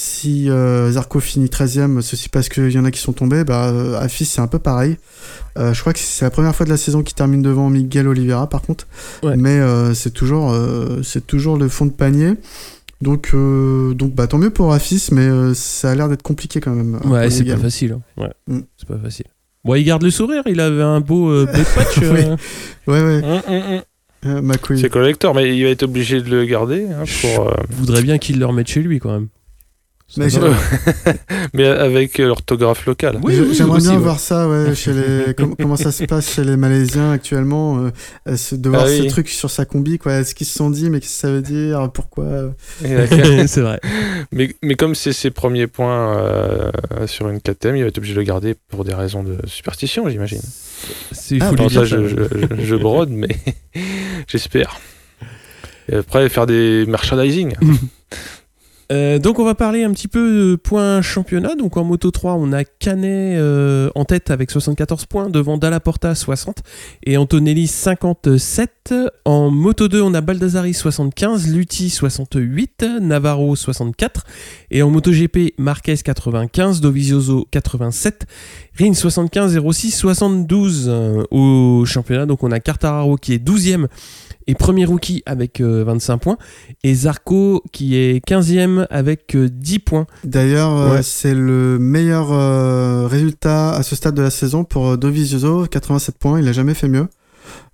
si 0.01 0.49
Zarco 0.91 1.19
finit 1.19 1.47
13e, 1.47 2.01
ceci 2.03 2.29
parce 2.29 2.49
qu'il 2.49 2.71
y 2.71 2.79
en 2.79 2.85
a 2.85 2.91
qui 2.93 3.01
sont 3.01 3.13
tombés, 3.13 3.43
bah 3.43 3.73
Afis 4.01 4.25
c'est 4.27 4.41
un 4.41 4.47
peu 4.47 4.61
pareil. 4.61 4.97
Euh, 5.59 5.75
je 5.75 5.81
crois 5.81 5.93
que 5.93 5.99
c'est 5.99 6.25
la 6.25 6.31
première 6.31 6.55
fois 6.55 6.65
de 6.65 6.71
la 6.71 6.77
saison 6.77 7.03
qu'il 7.03 7.17
termine 7.17 7.43
devant 7.43 7.69
Miguel 7.69 8.07
Oliveira 8.07 8.49
par 8.49 8.63
contre, 8.63 8.87
Ouais. 9.25 9.37
mais 9.37 9.59
euh, 9.59 9.95
c'est 9.95 10.13
toujours 10.13 10.53
euh, 10.53 11.01
c'est 11.03 11.27
toujours 11.27 11.57
le 11.57 11.69
fond 11.69 11.87
de 11.87 11.91
panier. 11.91 12.35
Donc, 13.01 13.31
euh, 13.35 13.95
donc 13.95 14.15
bah, 14.15 14.27
tant 14.27 14.39
mieux 14.39 14.51
pour 14.51 14.73
Afis, 14.73 15.09
mais 15.13 15.23
euh, 15.27 15.55
ça 15.55 15.91
a 15.91 15.95
l'air 15.95 16.09
d'être 16.09 16.23
compliqué 16.23 16.61
quand 16.61 16.73
même. 16.75 16.99
Ouais, 17.05 17.31
c'est 17.31 17.45
pas 17.45 17.57
facile. 17.57 17.93
hein. 17.93 18.01
Ouais. 18.23 18.33
Mm. 18.49 18.61
C'est 18.77 18.89
pas 18.89 18.99
facile. 18.99 19.27
Bon, 19.65 19.75
il 19.75 19.85
garde 19.85 20.03
le 20.03 20.11
sourire, 20.11 20.43
il 20.47 20.61
avait 20.61 20.83
un 20.83 21.01
beau 21.01 21.31
euh, 21.31 21.47
patch. 21.75 21.99
euh, 22.03 22.37
Ouais, 22.87 23.01
ouais, 23.03 23.23
Hum, 23.25 23.41
hum, 23.49 23.63
hum. 24.27 24.51
euh. 24.51 24.77
C'est 24.77 24.89
collector, 24.91 25.35
mais 25.35 25.57
il 25.57 25.63
va 25.65 25.71
être 25.71 25.85
obligé 25.85 26.21
de 26.23 26.29
le 26.31 26.45
garder 26.45 26.87
hein, 26.91 27.05
pour. 27.21 27.49
euh, 27.49 27.55
voudrait 27.71 28.03
bien 28.03 28.19
qu'il 28.19 28.39
le 28.41 28.47
remette 28.47 28.69
chez 28.69 28.81
lui 28.83 28.99
quand 28.99 29.13
même. 29.13 29.29
Mais 31.55 31.67
avec 31.67 32.19
euh, 32.19 32.29
l'orthographe 32.29 32.87
locale. 32.87 33.19
Oui, 33.23 33.35
J'ai- 33.35 33.41
oui, 33.43 33.55
J'aimerais 33.55 33.81
bien 33.81 33.91
ouais. 33.93 33.97
voir 33.99 34.19
ça, 34.19 34.49
ouais, 34.49 34.75
chez 34.75 34.93
les... 34.93 35.35
com- 35.37 35.55
comment 35.61 35.77
ça 35.77 35.93
se 35.93 36.05
passe 36.05 36.33
chez 36.35 36.45
les 36.45 36.57
Malaisiens 36.57 37.13
actuellement, 37.13 37.91
euh, 38.27 38.37
ce- 38.37 38.55
de 38.55 38.69
voir 38.71 38.85
Ah 38.87 38.89
ce 38.89 39.03
oui. 39.03 39.09
truc 39.09 39.29
sur 39.29 39.51
sa 39.51 39.65
combi, 39.67 39.99
quoi. 39.99 40.15
Est-ce 40.15 40.35
qu'ils 40.35 40.47
se 40.47 40.57
sont 40.57 40.71
dit, 40.71 40.89
mais 40.89 41.01
qu'est-ce 41.01 41.13
que 41.15 41.21
ça 41.21 41.31
veut 41.31 41.43
dire 41.43 41.91
Pourquoi 41.93 42.25
c'est 42.81 43.61
vrai. 43.61 43.81
mais, 44.33 44.55
mais 44.63 44.75
comme 44.77 44.95
c'est 44.95 45.13
ses 45.13 45.31
premiers 45.31 45.67
points 45.67 46.17
euh, 46.17 46.71
sur 47.07 47.29
une 47.29 47.41
KTM, 47.41 47.77
il 47.77 47.83
va 47.83 47.89
être 47.89 47.99
obligé 47.99 48.15
de 48.15 48.19
le 48.21 48.25
garder 48.25 48.55
pour 48.71 48.85
des 48.85 48.95
raisons 48.95 49.23
de 49.23 49.37
superstition, 49.47 50.09
j'imagine. 50.09 50.41
C'est 51.13 51.39
Ah, 51.43 51.51
ça, 51.71 51.85
je, 51.85 52.09
je, 52.09 52.17
je 52.65 52.75
brode, 52.77 53.11
mais 53.11 53.29
j'espère. 54.27 54.81
Et 55.91 55.97
après, 55.97 56.29
faire 56.29 56.47
des 56.47 56.85
merchandising. 56.87 57.53
Euh, 58.91 59.19
donc 59.19 59.39
on 59.39 59.45
va 59.45 59.55
parler 59.55 59.85
un 59.85 59.93
petit 59.93 60.09
peu 60.09 60.53
de 60.53 60.57
points 60.57 61.03
championnat. 61.03 61.55
Donc 61.55 61.77
en 61.77 61.85
Moto 61.85 62.11
3, 62.11 62.35
on 62.35 62.53
a 62.53 62.65
Canet 62.65 63.39
euh, 63.39 63.91
en 63.95 64.05
tête 64.05 64.31
avec 64.31 64.51
74 64.51 65.07
points, 65.07 65.29
devant 65.29 65.59
Dalla 65.59 65.81
Porta 65.81 66.15
60 66.15 66.63
et 67.05 67.17
Antonelli 67.17 67.67
57. 67.67 68.95
En 69.25 69.51
Moto 69.51 69.89
2, 69.89 70.01
on 70.01 70.15
a 70.15 70.21
Baldassari 70.21 70.73
75, 70.73 71.49
Lutti 71.49 71.91
68, 71.91 72.87
Navarro 73.01 73.57
64 73.57 74.25
et 74.71 74.83
en 74.83 74.91
Moto 74.91 75.11
GP, 75.13 75.55
Marquez 75.59 75.97
95, 75.97 76.81
Dovizioso 76.81 77.47
87, 77.51 78.27
Rin 78.79 78.95
75, 78.95 79.61
06 79.71 79.91
72 79.91 80.87
euh, 80.89 81.25
au 81.31 81.85
championnat. 81.85 82.25
Donc 82.27 82.43
on 82.43 82.53
a 82.53 82.61
Cartararo 82.61 83.17
qui 83.17 83.35
est 83.35 83.45
12e 83.45 83.87
et 84.49 84.55
premier 84.55 84.85
rookie 84.87 85.23
avec 85.27 85.61
euh, 85.61 85.85
25 85.85 86.19
points 86.19 86.39
et 86.83 86.95
Zarco 86.95 87.63
qui 87.71 87.95
est 87.97 88.25
15e 88.27 88.87
avec 88.91 89.37
euh, 89.37 89.49
10 89.49 89.79
points. 89.79 90.07
D'ailleurs, 90.25 90.77
euh, 90.77 90.95
Ouais. 90.97 91.03
c'est 91.03 91.35
le 91.35 91.79
meilleur 91.79 92.33
euh, 92.33 93.07
résultat 93.07 93.71
à 93.75 93.83
ce 93.85 93.95
stade 93.95 94.15
de 94.15 94.23
la 94.23 94.31
saison 94.31 94.65
pour 94.65 94.89
euh, 94.89 94.97
Dovizioso, 94.97 95.67
87 95.67 96.19
points, 96.19 96.41
il 96.41 96.49
a 96.49 96.53
jamais 96.53 96.75
fait 96.75 96.89
mieux. 96.89 97.07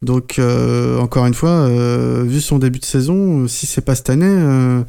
Donc, 0.02 0.38
euh, 0.38 0.98
encore 0.98 1.26
une 1.26 1.34
fois, 1.34 1.50
euh, 1.50 2.22
vu 2.26 2.40
son 2.40 2.58
début 2.58 2.78
de 2.78 2.84
saison, 2.84 3.40
euh, 3.44 3.48
si 3.48 3.66
c'est 3.66 3.80
pas 3.80 3.94
cette 3.94 4.10
année, 4.10 4.26
euh, 4.28 4.82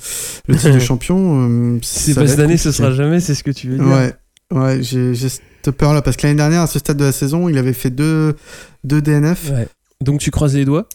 le 0.47 0.55
titre 0.55 0.73
de 0.73 0.79
champion, 0.79 1.47
euh, 1.49 1.79
Si 1.81 2.13
c'est 2.13 2.19
pas 2.19 2.27
cette 2.27 2.39
année, 2.39 2.57
ce 2.57 2.71
sera 2.71 2.91
jamais, 2.91 3.19
c'est 3.19 3.33
ce 3.36 3.43
que 3.43 3.51
tu 3.51 3.69
veux 3.69 3.77
dire. 3.77 3.88
Ouais, 3.88 4.13
ouais 4.51 4.83
j'ai 4.83 5.15
cette 5.15 5.71
peur-là, 5.71 6.01
parce 6.01 6.17
que 6.17 6.27
l'année 6.27 6.38
dernière, 6.38 6.61
à 6.61 6.67
ce 6.67 6.77
stade 6.79 6.97
de 6.97 7.05
la 7.05 7.11
saison, 7.11 7.49
il 7.49 7.57
avait 7.57 7.73
fait 7.73 7.89
deux, 7.89 8.36
deux 8.83 9.01
DNF. 9.01 9.51
Ouais. 9.51 9.67
Donc 10.01 10.19
tu 10.19 10.29
croises 10.31 10.55
les 10.55 10.65
doigts? 10.65 10.88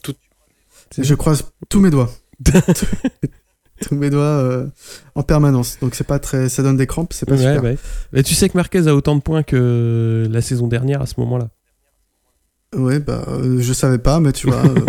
Je 0.97 1.15
croise 1.15 1.45
tous 1.69 1.79
mes 1.79 1.89
doigts. 1.89 2.09
tous 3.81 3.95
mes 3.95 4.09
doigts 4.09 4.21
euh, 4.23 4.67
en 5.15 5.23
permanence. 5.23 5.77
Donc 5.81 5.95
c'est 5.95 6.05
pas 6.05 6.19
très, 6.19 6.49
ça 6.49 6.61
donne 6.63 6.77
des 6.77 6.87
crampes, 6.87 7.13
c'est 7.13 7.25
pas 7.25 7.33
Ouais, 7.35 7.39
super. 7.39 7.63
ouais. 7.63 7.77
Mais 8.13 8.23
tu 8.23 8.35
sais 8.35 8.47
que 8.49 8.57
Marquez 8.57 8.87
a 8.87 8.95
autant 8.95 9.15
de 9.15 9.21
points 9.21 9.43
que 9.43 10.27
la 10.29 10.41
saison 10.41 10.67
dernière 10.67 11.01
à 11.01 11.05
ce 11.05 11.15
moment-là. 11.19 11.49
Ouais, 12.75 12.99
bah 12.99 13.25
euh, 13.27 13.59
je 13.59 13.73
savais 13.73 13.97
pas, 13.97 14.19
mais 14.19 14.31
tu 14.31 14.47
vois. 14.47 14.63
euh, 14.65 14.85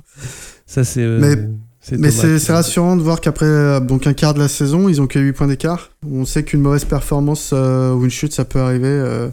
Ça 0.66 0.84
c'est. 0.84 1.02
euh, 1.02 1.18
Mais- 1.20 1.36
c'est 1.80 1.98
mais 1.98 2.10
rassurant 2.52 2.96
de 2.96 3.02
voir 3.02 3.20
qu'après 3.20 3.80
donc 3.80 4.08
un 4.08 4.12
quart 4.12 4.34
de 4.34 4.40
la 4.40 4.48
saison, 4.48 4.88
ils 4.88 5.00
ont 5.00 5.06
que 5.06 5.20
8 5.20 5.32
points 5.34 5.46
d'écart. 5.46 5.90
On 6.04 6.24
sait 6.24 6.42
qu'une 6.42 6.60
mauvaise 6.60 6.84
performance 6.84 7.52
ou 7.52 8.02
une 8.02 8.10
chute, 8.10 8.32
ça 8.32 8.44
peut 8.44 8.58
arriver. 8.58 9.28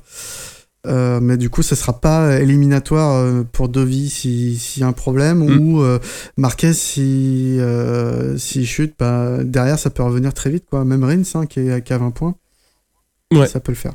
Euh, 0.86 1.20
mais 1.22 1.38
du 1.38 1.50
coup, 1.50 1.62
ce 1.62 1.76
sera 1.76 2.00
pas 2.02 2.40
éliminatoire 2.42 3.16
euh, 3.16 3.44
pour 3.44 3.70
Dovi 3.70 4.10
si- 4.10 4.58
s'il 4.58 4.82
y 4.82 4.84
a 4.84 4.88
un 4.88 4.92
problème 4.94 5.40
Mm. 5.40 5.60
ou 5.60 5.82
euh, 5.82 6.00
Marquez 6.38 6.74
si 6.74 7.58
euh, 7.60 8.38
s'il 8.38 8.66
chute, 8.68 8.96
bah, 9.00 9.44
derrière 9.44 9.80
ça 9.80 9.90
peut 9.90 10.04
revenir 10.04 10.34
très 10.34 10.50
vite 10.50 10.66
quoi. 10.70 10.84
Même 10.86 11.04
Rins 11.04 11.22
hein, 11.36 11.46
qui, 11.46 11.62
est, 11.62 11.82
qui 11.84 11.94
a 11.94 11.98
20 11.98 12.12
points, 12.12 12.36
Ouais. 13.34 13.48
ça 13.48 13.60
peut 13.60 13.72
le 13.72 13.78
faire. 13.78 13.94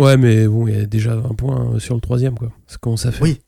Ouais, 0.00 0.16
mais 0.16 0.46
bon, 0.46 0.66
il 0.66 0.76
y 0.76 0.80
a 0.80 0.84
déjà 0.84 1.12
un 1.14 1.34
point 1.34 1.74
euh, 1.74 1.78
sur 1.78 1.94
le 1.94 2.00
troisième 2.00 2.34
quoi. 2.38 2.50
Ça 2.66 2.76
commence 2.80 3.06
à 3.06 3.12
faire. 3.12 3.22
Oui. 3.22 3.40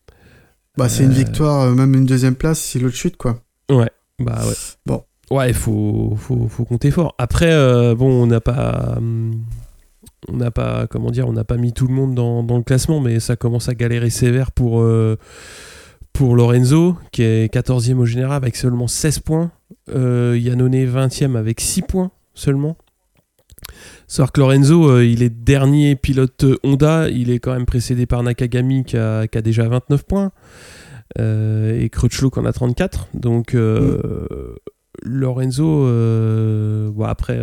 Bah, 0.76 0.88
c'est 0.88 1.02
une 1.04 1.12
victoire, 1.12 1.70
même 1.74 1.92
une 1.94 2.06
deuxième 2.06 2.36
place 2.36 2.60
si 2.60 2.78
l'autre 2.78 2.94
chute 2.96 3.16
quoi. 3.16 3.40
Bah 3.68 4.40
ouais. 4.46 4.54
Bon. 4.86 5.04
Ouais, 5.30 5.50
il 5.50 5.54
faut, 5.54 6.16
faut, 6.16 6.48
faut 6.48 6.64
compter 6.64 6.90
fort. 6.90 7.14
Après, 7.18 7.50
bon, 7.96 8.22
on 8.22 8.26
n'a 8.28 8.40
pas. 8.40 8.94
hum, 8.96 9.32
On 10.26 10.36
n'a 10.36 10.50
pas, 10.50 10.86
comment 10.88 11.10
dire, 11.10 11.28
on 11.28 11.32
n'a 11.32 11.44
pas 11.44 11.56
mis 11.56 11.72
tout 11.72 11.86
le 11.86 11.94
monde 11.94 12.14
dans, 12.14 12.42
dans 12.42 12.56
le 12.56 12.64
classement, 12.64 13.00
mais 13.00 13.20
ça 13.20 13.36
commence 13.36 13.68
à 13.68 13.74
galérer 13.74 14.10
sévère 14.10 14.50
pour, 14.50 14.80
euh, 14.80 15.16
pour 16.12 16.34
Lorenzo, 16.34 16.96
qui 17.12 17.22
est 17.22 17.52
14e 17.54 17.98
au 17.98 18.04
général 18.04 18.36
avec 18.36 18.56
seulement 18.56 18.88
16 18.88 19.20
points. 19.20 19.52
Euh, 19.94 20.36
Yannone 20.38 20.74
20e 20.84 21.36
avec 21.36 21.60
6 21.60 21.82
points 21.82 22.10
seulement. 22.34 22.76
Savoir 24.06 24.32
que 24.32 24.40
Lorenzo, 24.40 24.90
euh, 24.90 25.04
il 25.04 25.22
est 25.22 25.30
dernier 25.30 25.94
pilote 25.94 26.44
Honda, 26.64 27.08
il 27.08 27.30
est 27.30 27.38
quand 27.38 27.52
même 27.52 27.66
précédé 27.66 28.06
par 28.06 28.22
Nakagami 28.22 28.84
qui 28.84 28.96
a, 28.96 29.28
qui 29.28 29.38
a 29.38 29.42
déjà 29.42 29.68
29 29.68 30.04
points. 30.04 30.32
Et 31.18 31.88
Crutchlow 31.90 32.30
qui 32.30 32.38
en 32.38 32.44
a 32.44 32.52
34. 32.52 33.08
Donc 33.14 33.54
euh, 33.54 34.54
Lorenzo, 35.02 35.84
bon, 36.92 37.04
après, 37.04 37.38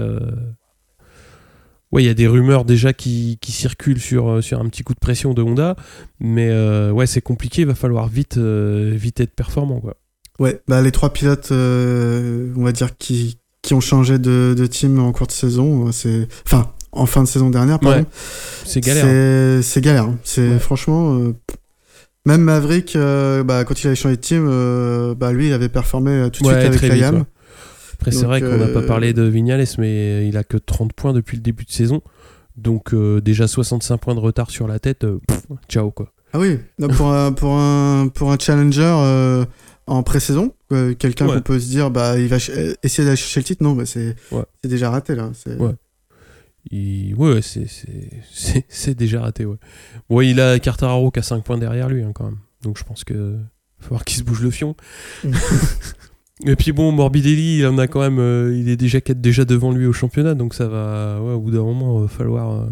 ouais, 1.95 2.03
il 2.03 2.05
y 2.05 2.09
a 2.09 2.13
des 2.13 2.27
rumeurs 2.27 2.65
déjà 2.65 2.93
qui, 2.93 3.37
qui 3.41 3.51
circulent 3.51 3.99
sur, 3.99 4.29
euh, 4.29 4.41
sur 4.41 4.59
un 4.59 4.67
petit 4.69 4.83
coup 4.83 4.93
de 4.93 4.99
pression 4.99 5.33
de 5.33 5.41
Honda, 5.41 5.75
mais 6.19 6.49
euh, 6.51 6.91
ouais, 6.91 7.07
c'est 7.07 7.21
compliqué. 7.21 7.61
Il 7.63 7.67
va 7.67 7.75
falloir 7.75 8.07
vite, 8.07 8.37
euh, 8.37 8.91
vite 8.93 9.19
être 9.21 9.33
performant, 9.33 9.79
quoi. 9.79 9.95
Ouais, 10.37 10.59
bah 10.67 10.81
les 10.81 10.91
trois 10.91 11.13
pilotes, 11.13 11.49
euh, 11.53 12.51
on 12.57 12.63
va 12.63 12.73
dire, 12.73 12.97
qui, 12.97 13.37
qui 13.61 13.73
ont 13.73 13.79
changé 13.79 14.19
de, 14.19 14.53
de 14.57 14.65
team 14.67 14.99
en 14.99 15.11
cours 15.13 15.27
de 15.27 15.31
saison, 15.31 15.91
c'est. 15.93 16.27
Enfin, 16.45 16.71
en 16.91 17.05
fin 17.05 17.23
de 17.23 17.27
saison 17.27 17.49
dernière, 17.49 17.79
pardon. 17.79 17.99
Ouais, 18.01 18.05
C'est 18.65 18.81
galère. 18.81 19.05
hein. 19.05 19.61
C'est- 19.63 19.81
galère. 19.81 20.03
hein. 20.03 20.17
C'est 20.23 20.47
Ouais. 20.49 20.59
franchement. 20.59 21.17
même 22.25 22.41
Maverick, 22.41 22.97
bah, 23.45 23.63
quand 23.65 23.81
il 23.83 23.87
avait 23.87 23.95
changé 23.95 24.15
de 24.17 24.21
team, 24.21 24.45
bah, 25.15 25.31
lui, 25.31 25.47
il 25.47 25.53
avait 25.53 25.69
performé 25.69 26.27
tout 26.33 26.43
de 26.43 26.47
Ouais, 26.49 26.55
suite 26.55 26.67
avec 26.67 26.81
la 26.81 27.11
ouais. 27.15 27.23
Après, 27.95 28.11
c'est 28.11 28.25
vrai 28.25 28.39
qu'on 28.41 28.57
n'a 28.57 28.67
pas 28.67 28.79
euh, 28.81 28.87
parlé 28.87 29.13
de 29.13 29.23
Vignales, 29.23 29.65
mais 29.77 30.27
il 30.27 30.37
a 30.37 30.43
que 30.43 30.57
30 30.57 30.93
points 30.93 31.13
depuis 31.13 31.37
le 31.37 31.41
début 31.43 31.65
de 31.65 31.71
saison. 31.71 32.01
Donc, 32.57 32.93
euh, 32.93 33.19
déjà 33.21 33.47
65 33.47 33.97
points 33.97 34.15
de 34.15 34.19
retard 34.19 34.49
sur 34.51 34.67
la 34.67 34.79
tête. 34.79 35.03
euh, 35.03 35.19
pff, 35.27 35.43
ciao, 35.67 35.91
quoi. 35.91 36.11
Ah 36.33 36.39
oui, 36.39 36.59
non, 36.79 36.87
pour, 36.89 37.11
un, 37.13 37.31
pour, 37.33 37.57
un, 37.57 38.07
pour 38.09 38.31
un 38.31 38.37
challenger, 38.39 38.81
euh, 38.83 39.45
en 39.87 40.03
pré-saison. 40.03 40.53
Quelqu'un 40.99 41.27
Ouais. 41.27 41.35
qu'on 41.35 41.41
peut 41.41 41.59
se 41.59 41.67
dire, 41.69 41.89
bah, 41.91 42.17
il 42.19 42.27
va 42.27 42.37
essayer 42.37 43.05
d'aller 43.05 43.15
chercher 43.15 43.39
le 43.39 43.43
titre. 43.45 43.63
Non, 43.63 43.73
bah, 43.73 43.85
c'est 43.85 44.15
Ouais. 44.31 44.43
déjà 44.63 44.89
raté 44.89 45.15
là. 45.15 45.31
C'est- 45.33 45.55
Ouais. 45.57 45.73
Il- 46.71 47.13
Ouais, 47.15 47.39
c'est- 48.69 48.95
déjà 48.95 49.21
raté, 49.21 49.45
ouais. 49.45 49.57
Il 50.25 50.41
a 50.41 50.57
Cartararo 50.59 51.11
qui 51.11 51.19
a 51.19 51.23
5 51.23 51.43
points 51.43 51.57
derrière 51.57 51.87
lui, 51.89 52.03
hein, 52.03 52.11
quand 52.13 52.25
même. 52.25 52.39
Donc 52.63 52.77
je 52.79 52.83
pense 52.83 53.03
que 53.03 53.13
va 53.33 53.39
falloir 53.79 54.03
qu'il 54.05 54.17
se 54.17 54.23
bouge 54.23 54.41
le 54.41 54.49
fion. 54.51 54.75
Et 56.45 56.55
puis 56.55 56.71
bon, 56.73 56.91
Morbidelli, 56.91 57.59
il 57.59 57.65
en 57.67 57.77
a 57.77 57.87
quand 57.87 58.01
même, 58.01 58.19
euh, 58.19 58.55
il 58.57 58.67
est 58.69 58.75
déjà 58.75 58.99
quatre- 58.99 59.21
déjà 59.21 59.45
devant 59.45 59.71
lui 59.71 59.85
au 59.85 59.93
championnat, 59.93 60.33
donc 60.35 60.53
ça 60.53 60.67
va, 60.67 61.19
ouais, 61.21 61.33
au 61.33 61.39
bout 61.39 61.51
d'un 61.51 61.63
moment, 61.63 61.99
va 61.99 62.07
falloir, 62.09 62.51
euh, 62.51 62.65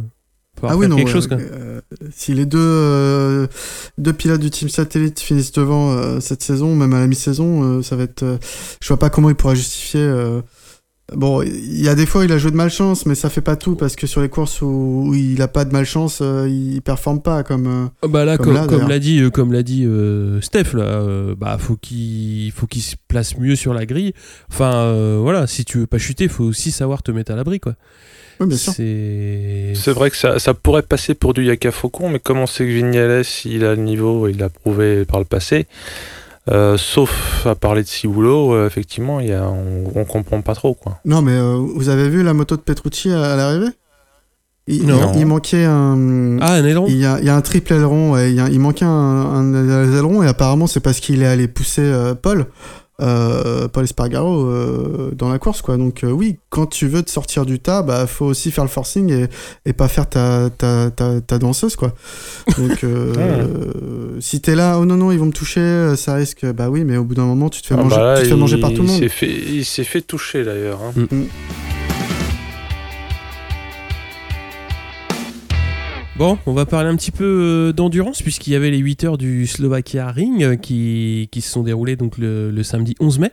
falloir 0.55 0.73
Ah 0.73 0.75
oui, 0.77 0.81
faire 0.81 0.89
non. 0.89 0.95
quelque 0.97 1.09
chose. 1.09 1.27
Quand 1.27 1.37
même. 1.37 1.47
euh, 1.53 1.81
si 2.11 2.33
les 2.33 2.45
deux, 2.45 2.57
euh, 2.59 3.47
deux 3.97 4.11
pilotes 4.11 4.41
du 4.41 4.49
team 4.49 4.67
satellite 4.67 5.19
finissent 5.21 5.53
devant 5.53 5.91
euh, 5.93 6.19
cette 6.19 6.43
saison, 6.43 6.75
même 6.75 6.93
à 6.93 6.99
la 6.99 7.07
mi-saison, 7.07 7.63
euh, 7.63 7.81
ça 7.81 7.95
va 7.95 8.03
être. 8.03 8.23
euh, 8.23 8.37
je 8.81 8.87
vois 8.89 8.99
pas 8.99 9.09
comment 9.09 9.29
il 9.29 9.35
pourra 9.35 9.55
justifier. 9.55 10.01
Bon, 11.11 11.41
il 11.41 11.81
y 11.81 11.89
a 11.89 11.95
des 11.95 12.05
fois 12.05 12.21
où 12.21 12.23
il 12.23 12.31
a 12.31 12.37
joué 12.37 12.49
de 12.49 12.55
malchance, 12.55 13.05
mais 13.05 13.13
ça 13.13 13.29
fait 13.29 13.41
pas 13.41 13.57
tout 13.57 13.75
parce 13.75 13.95
que 13.97 14.07
sur 14.07 14.21
les 14.21 14.29
courses 14.29 14.61
où, 14.61 15.07
où 15.09 15.13
il 15.13 15.41
a 15.41 15.49
pas 15.49 15.65
de 15.65 15.73
malchance, 15.73 16.19
euh, 16.21 16.47
il 16.49 16.81
performe 16.81 17.21
pas 17.21 17.43
comme. 17.43 17.67
euh, 17.67 17.85
Ah 18.03 18.07
Bah 18.07 18.23
là, 18.25 18.37
Comme 18.37 18.53
l'a 18.87 18.99
dit, 18.99 19.19
euh, 19.19 19.29
comme 19.29 19.51
l'a 19.51 19.63
dit 19.63 19.83
euh, 19.85 20.39
Steph, 20.41 20.73
là, 20.73 20.83
euh, 20.83 21.35
bah 21.37 21.57
faut 21.59 21.75
qu'il 21.75 22.51
faut 22.55 22.67
qu'il 22.67 22.81
se 22.81 22.95
place 23.09 23.37
mieux 23.37 23.55
sur 23.57 23.73
la 23.73 23.85
grille. 23.85 24.13
Enfin, 24.49 24.73
euh, 24.73 25.19
voilà, 25.21 25.45
si 25.45 25.65
tu 25.65 25.79
veux 25.79 25.87
pas 25.87 25.97
chuter, 25.97 26.29
faut 26.29 26.45
aussi 26.45 26.71
savoir 26.71 27.03
te 27.03 27.11
mettre 27.11 27.33
à 27.33 27.35
l'abri, 27.35 27.59
quoi. 27.59 27.75
Oui, 28.39 28.47
bien 28.47 28.57
sûr. 28.57 28.73
C'est 28.73 29.73
C'est 29.75 29.91
vrai 29.91 30.09
que 30.09 30.17
ça, 30.17 30.39
ça 30.39 30.53
pourrait 30.53 30.81
passer 30.83 31.13
pour 31.15 31.33
du 31.33 31.43
Yaka 31.43 31.71
Faucon, 31.71 32.09
mais 32.09 32.19
comme 32.19 32.39
on 32.39 32.47
sait 32.47 32.65
que 32.65 32.71
Vignales, 32.71 33.23
il 33.45 33.65
a 33.65 33.75
le 33.75 33.81
niveau, 33.83 34.27
il 34.29 34.37
l'a 34.37 34.49
prouvé 34.49 35.03
par 35.05 35.19
le 35.19 35.25
passé, 35.25 35.67
euh, 36.51 36.77
sauf 36.77 37.45
à 37.45 37.55
parler 37.55 37.83
de 37.83 37.87
Ciboulot, 37.87 38.53
euh, 38.53 38.67
effectivement, 38.67 39.19
il 39.19 39.29
y 39.29 39.33
a, 39.33 39.43
on, 39.47 39.91
on 39.95 40.05
comprend 40.05 40.41
pas 40.41 40.55
trop. 40.55 40.73
Quoi. 40.73 40.99
Non, 41.05 41.21
mais 41.21 41.31
euh, 41.33 41.55
vous 41.75 41.89
avez 41.89 42.09
vu 42.09 42.23
la 42.23 42.33
moto 42.33 42.55
de 42.57 42.61
Petrucci 42.61 43.11
à, 43.11 43.33
à 43.33 43.35
l'arrivée? 43.35 43.71
Il, 44.67 44.85
Non. 44.87 45.11
il- 45.13 45.19
il 45.21 45.25
manquait 45.25 45.65
un. 45.65 46.37
Ah, 46.39 46.53
un 46.53 46.63
aileron 46.65 46.85
Il 46.87 46.95
y, 46.97 47.05
a, 47.05 47.19
il 47.19 47.25
y 47.25 47.29
a 47.29 47.35
un 47.35 47.41
triple 47.41 47.73
aileron, 47.73 48.11
ouais, 48.13 48.31
il, 48.31 48.35
y 48.37 48.39
a- 48.39 48.47
il 48.49 48.59
manquait 48.61 48.85
un, 48.85 48.89
un, 48.89 49.53
un 49.53 49.91
aileron 49.91 50.23
et 50.23 50.27
apparemment 50.27 50.67
c'est 50.67 50.79
parce 50.79 50.99
qu'il 51.01 51.21
est 51.21 51.25
allé 51.27 51.47
pousser 51.49 51.81
euh, 51.81 52.13
Paul, 52.15 52.45
euh, 53.01 53.67
Paul 53.67 53.83
Espargaro 53.85 54.45
euh, 54.45 55.11
dans 55.15 55.29
la 55.29 55.39
course 55.39 55.61
quoi. 55.61 55.77
Donc 55.77 56.03
euh, 56.03 56.11
oui, 56.11 56.37
quand 56.49 56.67
tu 56.67 56.87
veux 56.87 57.01
te 57.03 57.09
sortir 57.09 57.45
du 57.45 57.59
tas, 57.59 57.81
bah 57.81 58.05
faut 58.07 58.25
aussi 58.25 58.51
faire 58.51 58.63
le 58.63 58.69
forcing 58.69 59.11
et, 59.11 59.27
et 59.65 59.73
pas 59.73 59.87
faire 59.87 60.07
ta, 60.07 60.49
ta, 60.49 60.91
ta, 60.91 61.19
ta 61.21 61.37
danseuse 61.39 61.75
quoi. 61.75 61.93
Donc 62.57 62.83
euh, 62.83 63.13
euh, 63.17 64.17
si 64.19 64.41
t'es 64.41 64.55
là, 64.55 64.77
oh 64.79 64.85
non 64.85 64.95
non 64.97 65.11
ils 65.11 65.19
vont 65.19 65.25
me 65.27 65.31
toucher, 65.31 65.95
ça 65.95 66.13
risque, 66.15 66.45
bah 66.53 66.69
oui 66.69 66.83
mais 66.83 66.97
au 66.97 67.03
bout 67.03 67.15
d'un 67.15 67.25
moment 67.25 67.49
tu 67.49 67.61
te 67.61 67.67
fais 67.67 67.75
Ah 67.77 67.81
manger, 67.83 67.95
bah 67.95 68.03
là, 68.13 68.17
tu 68.17 68.23
te 68.23 68.29
fais 68.29 68.35
manger 68.35 68.57
par 68.59 68.71
tout 68.73 68.83
le 68.83 68.87
monde. 68.87 68.99
s'est 68.99 69.09
fait- 69.09 69.27
Il 69.49 69.65
s'est 69.65 69.83
fait 69.83 70.01
toucher 70.01 70.43
d'ailleurs. 70.43 70.79
hein. 70.83 70.93
Bon, 76.15 76.37
on 76.45 76.53
va 76.53 76.67
parler 76.67 76.89
un 76.89 76.95
petit 76.95 77.09
peu 77.09 77.23
euh, 77.23 77.73
d'endurance 77.73 78.21
puisqu'il 78.21 78.53
y 78.53 78.55
avait 78.55 78.69
les 78.69 78.77
8 78.77 79.03
heures 79.03 79.17
du 79.17 79.47
Slovakia 79.47 80.11
Ring 80.11 80.43
euh, 80.43 80.55
qui, 80.55 81.27
se 81.33 81.41
sont 81.41 81.63
déroulées 81.63 81.95
donc 81.95 82.19
le, 82.19 82.51
le 82.51 82.63
samedi 82.63 82.93
11 82.99 83.17
mai. 83.17 83.31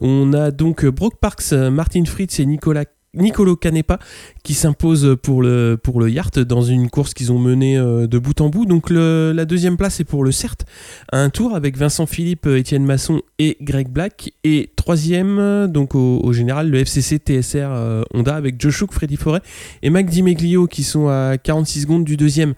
On 0.00 0.32
a 0.32 0.50
donc 0.50 0.84
euh, 0.84 0.90
Brock 0.90 1.20
Parks, 1.20 1.52
Martin 1.52 2.04
Fritz 2.04 2.40
et 2.40 2.46
Nicolas 2.46 2.84
Nicolo 3.16 3.56
Canepa 3.56 3.98
qui 4.42 4.54
s'imposent 4.54 5.16
pour 5.22 5.42
le, 5.42 5.78
pour 5.82 6.00
le 6.00 6.10
Yacht 6.10 6.38
dans 6.38 6.62
une 6.62 6.90
course 6.90 7.14
qu'ils 7.14 7.32
ont 7.32 7.38
menée 7.38 7.76
euh, 7.76 8.06
de 8.06 8.18
bout 8.18 8.40
en 8.40 8.48
bout. 8.48 8.66
Donc 8.66 8.90
la 8.90 9.44
deuxième 9.44 9.76
place 9.76 10.00
est 10.00 10.04
pour 10.04 10.24
le 10.24 10.32
CERT 10.32 10.64
un 11.12 11.30
tour 11.30 11.54
avec 11.54 11.76
Vincent 11.76 12.06
Philippe, 12.06 12.46
Étienne 12.46 12.84
Masson 12.84 13.22
et 13.38 13.56
Greg 13.60 13.88
Black. 13.88 14.32
Et 14.44 14.70
troisième, 14.76 15.66
donc 15.68 15.94
au, 15.94 16.32
général, 16.32 16.70
le 16.70 16.78
FCC 16.78 17.18
TSR 17.18 17.68
euh, 17.70 18.02
Honda 18.14 18.36
avec 18.36 18.60
Joe 18.60 18.72
Chouk, 18.72 18.92
Freddy 18.92 19.16
Forêt 19.16 19.40
et 19.82 19.90
Mac 19.90 20.06
Meglio 20.14 20.66
qui 20.66 20.82
sont 20.82 21.08
à 21.08 21.36
46 21.38 21.82
secondes 21.82 22.04
du 22.04 22.16
deuxième. 22.16 22.54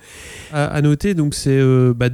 À, 0.52 0.80
noter, 0.82 1.14
donc 1.14 1.34
c'est 1.34 1.50
euh, 1.50 1.94
bah, 1.94 2.09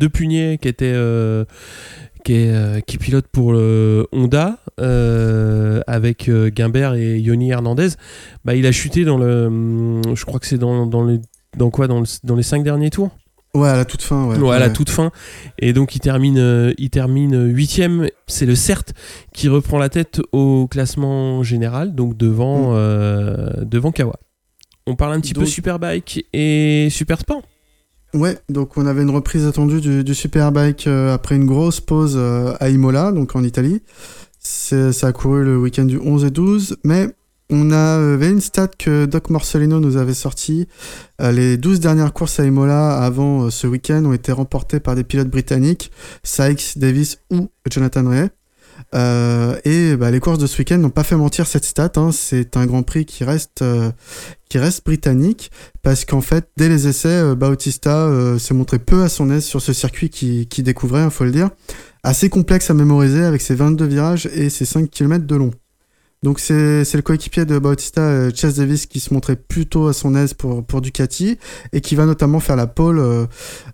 qui 2.24 2.32
est, 2.32 2.48
euh, 2.48 2.80
qui 2.80 2.98
pilote 2.98 3.26
pour 3.28 3.52
le 3.52 4.06
Honda 4.12 4.58
euh, 4.80 5.80
avec 5.86 6.28
euh, 6.28 6.50
Guimbert 6.50 6.94
et 6.94 7.18
Yoni 7.18 7.50
Hernandez. 7.50 7.88
Bah, 8.44 8.54
il 8.54 8.66
a 8.66 8.72
chuté 8.72 9.04
dans 9.04 9.18
le, 9.18 9.46
hum, 9.46 10.02
je 10.14 10.24
crois 10.24 10.40
que 10.40 10.46
c'est 10.46 10.58
dans, 10.58 10.86
dans 10.86 11.04
les 11.04 11.20
dans 11.56 11.70
quoi 11.70 11.86
dans, 11.86 12.00
le- 12.00 12.06
dans 12.24 12.34
les 12.34 12.42
cinq 12.42 12.64
derniers 12.64 12.90
tours? 12.90 13.10
Ouais 13.54 13.68
à 13.68 13.76
la 13.76 13.84
toute 13.84 14.02
fin 14.02 14.24
ouais. 14.26 14.36
Ouais, 14.36 14.56
à 14.56 14.58
la 14.58 14.68
toute 14.70 14.90
fin. 14.90 15.12
Et 15.60 15.72
donc 15.72 15.94
il 15.94 16.00
termine, 16.00 16.38
euh, 16.38 16.72
il 16.76 16.90
termine 16.90 17.46
huitième. 17.54 18.08
C'est 18.26 18.46
le 18.46 18.56
CERT 18.56 18.86
qui 19.32 19.48
reprend 19.48 19.78
la 19.78 19.88
tête 19.88 20.20
au 20.32 20.66
classement 20.66 21.44
général, 21.44 21.94
donc 21.94 22.16
devant, 22.16 22.72
Mm. 22.72 22.74
euh, 22.76 23.50
devant 23.64 23.92
Kawa. 23.92 24.16
On 24.88 24.96
parle 24.96 25.12
un 25.14 25.20
petit 25.20 25.34
peu 25.34 25.42
Donc- 25.42 25.48
Superbike 25.48 26.26
et 26.32 26.88
Super 26.90 27.20
Sport. 27.20 27.42
Ouais, 28.12 28.38
donc 28.48 28.76
on 28.76 28.86
avait 28.86 29.02
une 29.02 29.10
reprise 29.10 29.46
attendue 29.46 29.80
du, 29.80 30.04
du 30.04 30.14
Superbike 30.14 30.86
euh, 30.88 31.12
après 31.14 31.34
une 31.36 31.46
grosse 31.46 31.80
pause 31.80 32.14
euh, 32.16 32.54
à 32.60 32.70
Imola, 32.70 33.10
donc 33.12 33.34
en 33.36 33.42
Italie. 33.44 33.82
Ça 34.44 35.06
a 35.08 35.12
couru 35.12 35.42
le 35.42 35.56
week-end 35.56 35.84
du 35.84 35.98
11 35.98 36.24
et 36.24 36.30
12, 36.30 36.76
mais 36.84 37.08
on 37.50 37.70
avait 37.70 38.30
une 38.30 38.40
stat 38.40 38.68
que 38.68 39.06
Doc 39.06 39.30
Morcellino 39.30 39.80
nous 39.80 39.96
avait 39.96 40.14
sorti. 40.14 40.68
Euh, 41.20 41.32
les 41.32 41.56
12 41.56 41.80
dernières 41.80 42.12
courses 42.12 42.40
à 42.40 42.44
Imola 42.44 42.96
avant 42.98 43.44
euh, 43.44 43.50
ce 43.50 43.66
week-end 43.66 44.04
ont 44.04 44.12
été 44.12 44.32
remportées 44.32 44.80
par 44.80 44.94
des 44.94 45.04
pilotes 45.04 45.28
britanniques, 45.28 45.90
Sykes, 46.22 46.76
Davis 46.76 47.18
ou 47.30 47.48
Jonathan 47.70 48.08
Ray. 48.08 48.28
Euh, 48.94 49.58
et 49.64 49.96
bah, 49.96 50.10
les 50.10 50.20
courses 50.20 50.38
de 50.38 50.46
ce 50.46 50.58
week-end 50.58 50.78
n'ont 50.78 50.90
pas 50.90 51.04
fait 51.04 51.16
mentir 51.16 51.46
cette 51.46 51.64
stat. 51.64 51.92
hein. 51.96 52.10
C'est 52.12 52.56
un 52.56 52.66
Grand 52.66 52.82
Prix 52.82 53.06
qui 53.06 53.24
reste, 53.24 53.64
britannique 54.84 55.50
parce 55.82 56.04
qu'en 56.04 56.20
fait, 56.20 56.48
dès 56.56 56.68
les 56.68 56.86
essais, 56.86 57.34
Bautista 57.34 58.38
s'est 58.38 58.54
montré 58.54 58.78
peu 58.78 59.02
à 59.02 59.08
son 59.08 59.30
aise 59.30 59.44
sur 59.44 59.60
ce 59.60 59.72
circuit 59.72 60.10
qui, 60.10 60.62
découvrait, 60.62 61.04
il 61.04 61.10
faut 61.10 61.24
le 61.24 61.32
dire. 61.32 61.50
Assez 62.06 62.28
complexe 62.28 62.68
à 62.68 62.74
mémoriser 62.74 63.24
avec 63.24 63.40
ses 63.40 63.54
22 63.54 63.86
virages 63.86 64.26
et 64.26 64.50
ses 64.50 64.66
5 64.66 64.90
km 64.90 65.26
de 65.26 65.36
long. 65.36 65.50
Donc 66.22 66.38
c'est 66.38 66.84
le 66.94 67.00
coéquipier 67.00 67.46
de 67.46 67.58
Bautista, 67.58 68.02
euh, 68.02 68.30
Chase 68.34 68.56
Davis, 68.56 68.84
qui 68.84 69.00
se 69.00 69.12
montrait 69.14 69.36
plutôt 69.36 69.88
à 69.88 69.94
son 69.94 70.14
aise 70.14 70.34
pour, 70.34 70.62
pour 70.64 70.82
Ducati 70.82 71.38
et 71.72 71.80
qui 71.80 71.94
va 71.94 72.04
notamment 72.04 72.40
faire 72.40 72.56
la 72.56 72.66
pole 72.66 72.98
euh, 72.98 73.24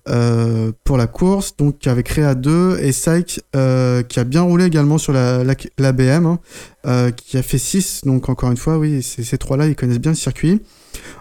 euh, 0.08 0.70
pour 0.84 0.96
la 0.96 1.08
course, 1.08 1.56
donc 1.56 1.88
avec 1.88 2.08
Réa 2.08 2.36
2 2.36 2.78
et 2.80 2.92
Sykes 2.92 3.40
euh, 3.56 4.04
qui 4.04 4.20
a 4.20 4.24
bien 4.24 4.42
roulé 4.42 4.64
également 4.64 4.98
sur 4.98 5.12
la, 5.12 5.42
la, 5.78 5.92
BM, 5.92 6.38
hein, 6.84 7.10
qui 7.10 7.36
a 7.36 7.42
fait 7.42 7.58
6, 7.58 8.02
donc 8.04 8.28
encore 8.28 8.52
une 8.52 8.56
fois, 8.56 8.78
oui, 8.78 9.02
ces, 9.02 9.38
trois-là, 9.38 9.66
ils 9.66 9.74
connaissent 9.74 9.98
bien 9.98 10.12
le 10.12 10.16
circuit. 10.16 10.62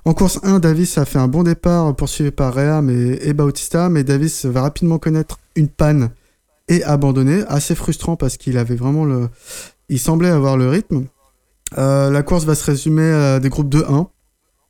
En 0.06 0.14
course 0.14 0.40
1, 0.44 0.60
Davis 0.60 1.00
a 1.00 1.06
fait 1.06 1.20
un 1.20 1.28
bon 1.28 1.42
départ 1.42 1.96
poursuivi 1.96 2.30
par 2.30 2.54
Rea 2.54 2.84
mais, 2.84 3.20
et 3.24 3.34
Bautista, 3.34 3.90
mais 3.90 4.04
Davis 4.04 4.46
va 4.46 4.62
rapidement 4.62 5.00
connaître 5.00 5.40
une 5.56 5.70
panne 5.70 6.10
et 6.70 6.84
abandonner. 6.84 7.44
Assez 7.50 7.76
frustrant 7.76 8.16
parce 8.16 8.38
qu'il 8.38 8.58
avait 8.58 8.76
vraiment 8.76 9.04
le. 9.04 9.28
Il 9.90 10.00
semblait 10.00 10.30
avoir 10.30 10.56
le 10.56 10.70
rythme. 10.70 11.06
Euh, 11.78 12.10
la 12.10 12.24
course 12.24 12.46
va 12.46 12.56
se 12.56 12.64
résumer 12.64 13.12
à 13.12 13.40
des 13.40 13.50
groupes 13.50 13.70
de 13.70 13.84
1. 13.88 14.08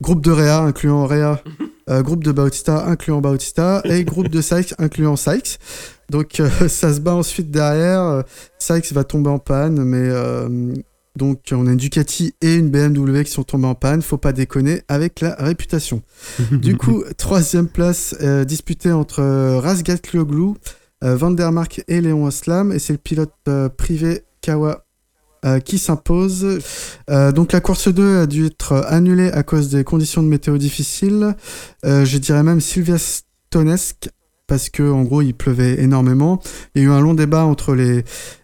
Groupe 0.01 0.23
de 0.23 0.31
Rea 0.31 0.63
incluant 0.63 1.05
Rea, 1.05 1.41
euh, 1.89 2.01
groupe 2.01 2.23
de 2.23 2.31
Bautista 2.31 2.85
incluant 2.85 3.19
Bautista 3.19 3.81
et 3.83 4.05
groupe 4.05 4.29
de 4.29 4.41
Sykes 4.41 4.73
incluant 4.79 5.17
Sykes. 5.17 5.59
Donc 6.09 6.39
euh, 6.39 6.49
ça 6.69 6.93
se 6.93 7.01
bat 7.01 7.13
ensuite 7.13 7.51
derrière. 7.51 8.23
Sykes 8.59 8.93
va 8.93 9.03
tomber 9.03 9.29
en 9.29 9.39
panne, 9.39 9.83
mais 9.83 10.09
donc 11.17 11.39
on 11.51 11.67
a 11.67 11.71
une 11.71 11.77
Ducati 11.77 12.33
et 12.41 12.55
une 12.55 12.69
BMW 12.69 13.23
qui 13.23 13.31
sont 13.31 13.43
tombées 13.43 13.67
en 13.67 13.75
panne. 13.75 14.01
Faut 14.01 14.17
pas 14.17 14.31
déconner 14.31 14.83
avec 14.87 15.19
la 15.19 15.35
réputation. 15.35 16.01
Du 16.51 16.77
coup, 16.77 17.03
troisième 17.17 17.67
place 17.67 18.15
disputée 18.45 18.93
entre 18.93 19.21
Razgatlioglu, 19.59 20.51
euh, 20.51 20.53
Vandermark 21.01 21.83
et 21.87 22.01
Léon 22.01 22.27
Aslam, 22.27 22.71
et 22.71 22.79
c'est 22.79 22.93
le 22.93 22.99
pilote 22.99 23.33
euh, 23.47 23.69
privé 23.69 24.23
Kawa 24.41 24.85
euh, 25.45 25.59
qui 25.59 25.77
s'impose. 25.77 26.59
Euh, 27.09 27.31
donc 27.31 27.53
la 27.53 27.61
course 27.61 27.87
2 27.87 28.17
a 28.17 28.27
dû 28.27 28.47
être 28.47 28.73
annulée 28.87 29.31
à 29.31 29.43
cause 29.43 29.69
des 29.69 29.83
conditions 29.85 30.21
de 30.21 30.27
météo 30.27 30.57
difficiles. 30.57 31.35
Euh, 31.85 32.03
je 32.03 32.17
dirais 32.17 32.43
même 32.43 32.59
Sylviastonesque, 32.59 34.09
parce 34.47 34.69
que 34.69 34.83
en 34.83 35.03
gros 35.03 35.21
il 35.21 35.33
pleuvait 35.33 35.81
énormément. 35.81 36.41
Il 36.75 36.81
y 36.81 36.85
a 36.85 36.89
eu 36.89 36.91
un 36.91 36.99
long 36.99 37.13
débat 37.13 37.45
entre 37.45 37.73
les 37.73 38.03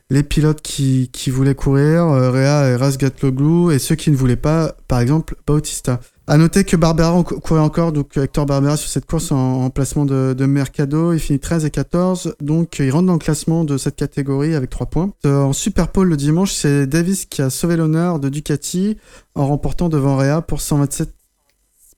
les 0.10 0.24
pilotes 0.24 0.62
qui, 0.62 1.10
qui 1.12 1.32
voulaient 1.32 1.56
courir, 1.56 2.04
euh, 2.04 2.32
Rea 2.32 2.70
et 2.70 2.76
Razgatlioglu, 2.76 3.74
et 3.74 3.80
ceux 3.80 3.96
qui 3.96 4.12
ne 4.12 4.16
voulaient 4.16 4.36
pas, 4.36 4.76
par 4.88 5.00
exemple 5.00 5.36
Bautista. 5.48 6.00
À 6.28 6.38
noter 6.38 6.64
que 6.64 6.76
Barbera 6.76 7.24
courait 7.24 7.60
encore, 7.60 7.92
donc 7.92 8.18
Hector 8.18 8.48
Barbera 8.48 8.78
sur 8.78 8.90
cette 8.90 9.06
course 9.06 9.32
en, 9.32 9.66
en 9.66 9.70
placement 9.70 10.06
de, 10.06 10.34
de 10.36 10.46
Mercado, 10.48 11.14
il 11.14 11.20
finit 11.20 11.40
13 11.40 11.66
et 11.66 11.70
14, 11.70 12.36
donc 12.42 12.80
il 12.80 12.90
rentre 12.90 13.06
dans 13.06 13.14
le 13.14 13.20
classement 13.20 13.64
de 13.64 13.78
cette 13.78 13.96
catégorie 13.96 14.56
avec 14.56 14.72
3 14.72 14.88
points. 14.88 15.14
Euh, 15.28 15.44
en 15.44 15.54
Super 15.54 15.92
Pole 15.92 16.10
le 16.10 16.18
dimanche, 16.18 16.52
c'est 16.52 16.88
Davis 16.88 17.26
qui 17.26 17.44
a 17.44 17.52
sauvé 17.52 17.78
l'honneur 17.78 18.20
de 18.20 18.30
Ducati 18.30 18.98
en 19.36 19.46
remportant 19.46 19.88
devant 19.88 20.18
Rea 20.18 20.42
pour 20.42 20.62
127 20.62 21.14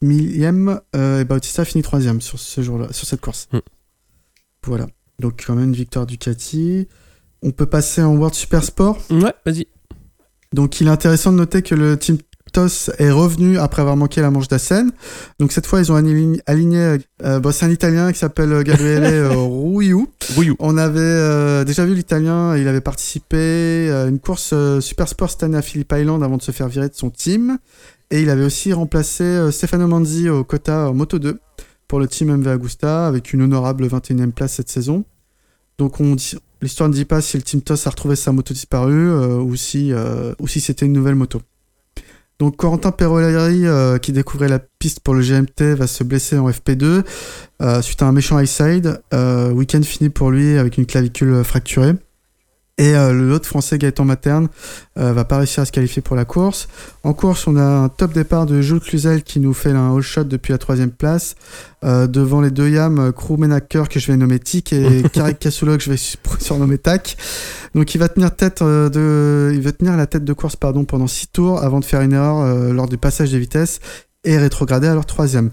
millième, 0.02 0.82
euh, 0.96 1.22
et 1.22 1.24
Bautista 1.24 1.64
finit 1.64 1.84
3 1.84 2.02
sur 2.20 2.38
ce 2.38 2.62
jour-là, 2.62 2.88
sur 2.92 3.08
cette 3.08 3.22
course. 3.22 3.48
Mm. 3.54 3.60
Voilà. 4.64 4.88
Donc 5.20 5.46
quand 5.48 5.56
même 5.56 5.70
une 5.70 5.74
victoire 5.74 6.06
Ducati. 6.06 6.88
on 7.42 7.52
peut 7.52 7.66
passer 7.66 8.02
en 8.02 8.16
World 8.16 8.36
Super 8.36 8.64
Sport. 8.64 9.00
Ouais, 9.10 9.34
vas-y. 9.46 9.68
Donc 10.54 10.82
il 10.82 10.88
est 10.88 10.92
intéressant 10.92 11.32
de 11.32 11.38
noter 11.38 11.62
que 11.62 11.76
le 11.76 11.98
team 11.98 12.18
Est 12.98 13.12
revenu 13.12 13.58
après 13.60 13.82
avoir 13.82 13.96
manqué 13.96 14.22
la 14.22 14.32
manche 14.32 14.48
d'Assen. 14.48 14.92
Donc 15.40 15.52
cette 15.52 15.66
fois, 15.68 15.80
ils 15.80 15.92
ont 15.92 15.96
aligné. 15.96 16.42
aligné 16.46 16.98
euh, 17.24 17.40
bon, 17.40 17.52
c'est 17.52 17.66
un 17.66 17.70
Italien 17.70 18.12
qui 18.12 18.20
s'appelle 18.20 18.64
Gabriele 18.64 19.04
euh, 19.06 19.30
Rouillou. 19.36 20.08
Rouillou. 20.36 20.56
On 20.60 20.78
avait 20.78 21.00
euh, 21.00 21.64
déjà 21.64 21.86
vu 21.86 21.94
l'Italien, 21.94 22.58
il 22.58 22.68
avait 22.68 22.82
participé 22.82 23.92
à 23.92 24.06
une 24.06 24.20
course 24.20 24.52
euh, 24.54 24.82
Super 24.82 25.08
Sport 25.08 25.30
cette 25.30 25.44
année 25.44 25.58
à 25.58 25.62
Phillip 25.62 25.92
Island 25.96 26.24
avant 26.24 26.38
de 26.38 26.42
se 26.42 26.52
faire 26.52 26.68
virer 26.68 26.90
de 26.90 26.96
son 26.96 27.10
team. 27.10 27.58
Et 28.10 28.22
il 28.22 28.30
avait 28.30 28.46
aussi 28.46 28.74
remplacé 28.74 29.24
euh, 29.24 29.52
Stefano 29.52 29.88
Manzi 29.88 30.30
au 30.30 30.44
quota 30.44 30.90
en 30.90 30.94
Moto 30.94 31.20
2 31.20 31.40
pour 31.88 32.00
le 32.00 32.08
team 32.08 32.36
MV 32.36 32.48
Agusta 32.48 33.06
avec 33.08 33.34
une 33.34 33.42
honorable 33.44 33.86
21e 33.88 34.32
place 34.32 34.54
cette 34.54 34.70
saison. 34.70 35.06
Donc 35.78 36.00
on 36.00 36.16
dit- 36.16 36.38
l'histoire 36.62 36.90
ne 36.90 36.94
dit 36.94 37.06
pas 37.06 37.22
si 37.22 37.38
le 37.38 37.44
team 37.44 37.62
TOS 37.62 37.86
a 37.86 37.90
retrouvé 37.92 38.16
sa 38.16 38.32
moto 38.32 38.54
disparue 38.54 39.10
euh, 39.12 39.38
ou 39.38 39.56
si, 39.56 39.94
euh, 39.94 40.34
ou 40.40 40.48
si 40.48 40.60
c'était 40.60 40.86
une 40.88 40.94
nouvelle 40.94 41.16
moto. 41.16 41.40
Donc 42.40 42.56
Corentin 42.58 42.92
Perolari, 42.92 43.66
euh, 43.66 43.98
qui 43.98 44.12
découvrait 44.12 44.48
la 44.48 44.60
piste 44.60 45.00
pour 45.00 45.16
le 45.16 45.22
GMT, 45.22 45.76
va 45.76 45.88
se 45.88 46.04
blesser 46.04 46.38
en 46.38 46.50
FP2 46.50 47.04
euh, 47.62 47.82
suite 47.82 48.02
à 48.02 48.06
un 48.06 48.12
méchant 48.12 48.40
high 48.40 48.46
side. 48.46 49.02
Euh, 49.14 49.52
week-end 49.52 49.82
pour 50.14 50.30
lui 50.30 50.58
avec 50.58 50.78
une 50.78 50.86
clavicule 50.86 51.34
euh, 51.34 51.44
fracturée. 51.44 51.94
Et 52.80 52.96
euh, 52.96 53.12
l'autre 53.12 53.48
français 53.48 53.80
Gaëtan 53.80 54.06
Materne 54.06 54.50
euh, 55.00 55.12
va 55.12 55.26
pas 55.26 55.38
réussir 55.40 55.64
à 55.64 55.66
se 55.66 55.72
qualifier 55.72 56.04
pour 56.04 56.16
la 56.16 56.26
course. 56.26 56.68
En 57.04 57.14
course, 57.14 57.48
on 57.48 57.56
a 57.56 57.64
un 57.64 57.90
top 57.90 58.14
départ 58.14 58.46
de 58.46 58.62
Jules 58.62 58.80
Cluzel 58.80 59.24
qui 59.24 59.40
nous 59.40 59.54
fait 59.56 59.72
un 59.72 59.96
all 59.96 60.02
shot 60.04 60.26
depuis 60.26 60.52
la 60.52 60.60
troisième 60.60 60.92
place. 60.92 61.34
Euh, 61.84 62.06
devant 62.06 62.40
les 62.40 62.52
deux 62.52 62.70
yams, 62.70 63.12
Crew 63.14 63.38
Menaker 63.40 63.90
que 63.90 64.00
je 64.00 64.12
vais 64.12 64.18
nommer 64.18 64.38
Tic 64.38 64.74
et 64.74 65.02
Karek 65.14 65.40
Kasulo 65.40 65.76
que 65.78 65.84
je 65.84 65.90
vais 65.90 65.98
su- 65.98 66.18
surnommer 66.40 66.78
Tac. 66.78 67.18
Donc 67.74 67.96
il 67.96 67.98
va 67.98 68.10
tenir 68.10 68.36
tête 68.36 68.62
de, 68.62 69.52
il 69.56 69.62
va 69.62 69.72
tenir 69.72 69.98
la 69.98 70.06
tête 70.06 70.24
de 70.24 70.34
course 70.34 70.56
pardon 70.56 70.86
pendant 70.86 71.08
six 71.08 71.28
tours 71.28 71.64
avant 71.64 71.80
de 71.80 71.86
faire 71.86 72.02
une 72.02 72.14
erreur 72.14 72.74
lors 72.74 72.88
du 72.88 72.98
passage 73.00 73.32
des 73.32 73.40
vitesses 73.40 73.80
et 74.24 74.38
rétrograder 74.38 74.88
à 74.88 74.94
leur 74.94 75.06
troisième. 75.08 75.50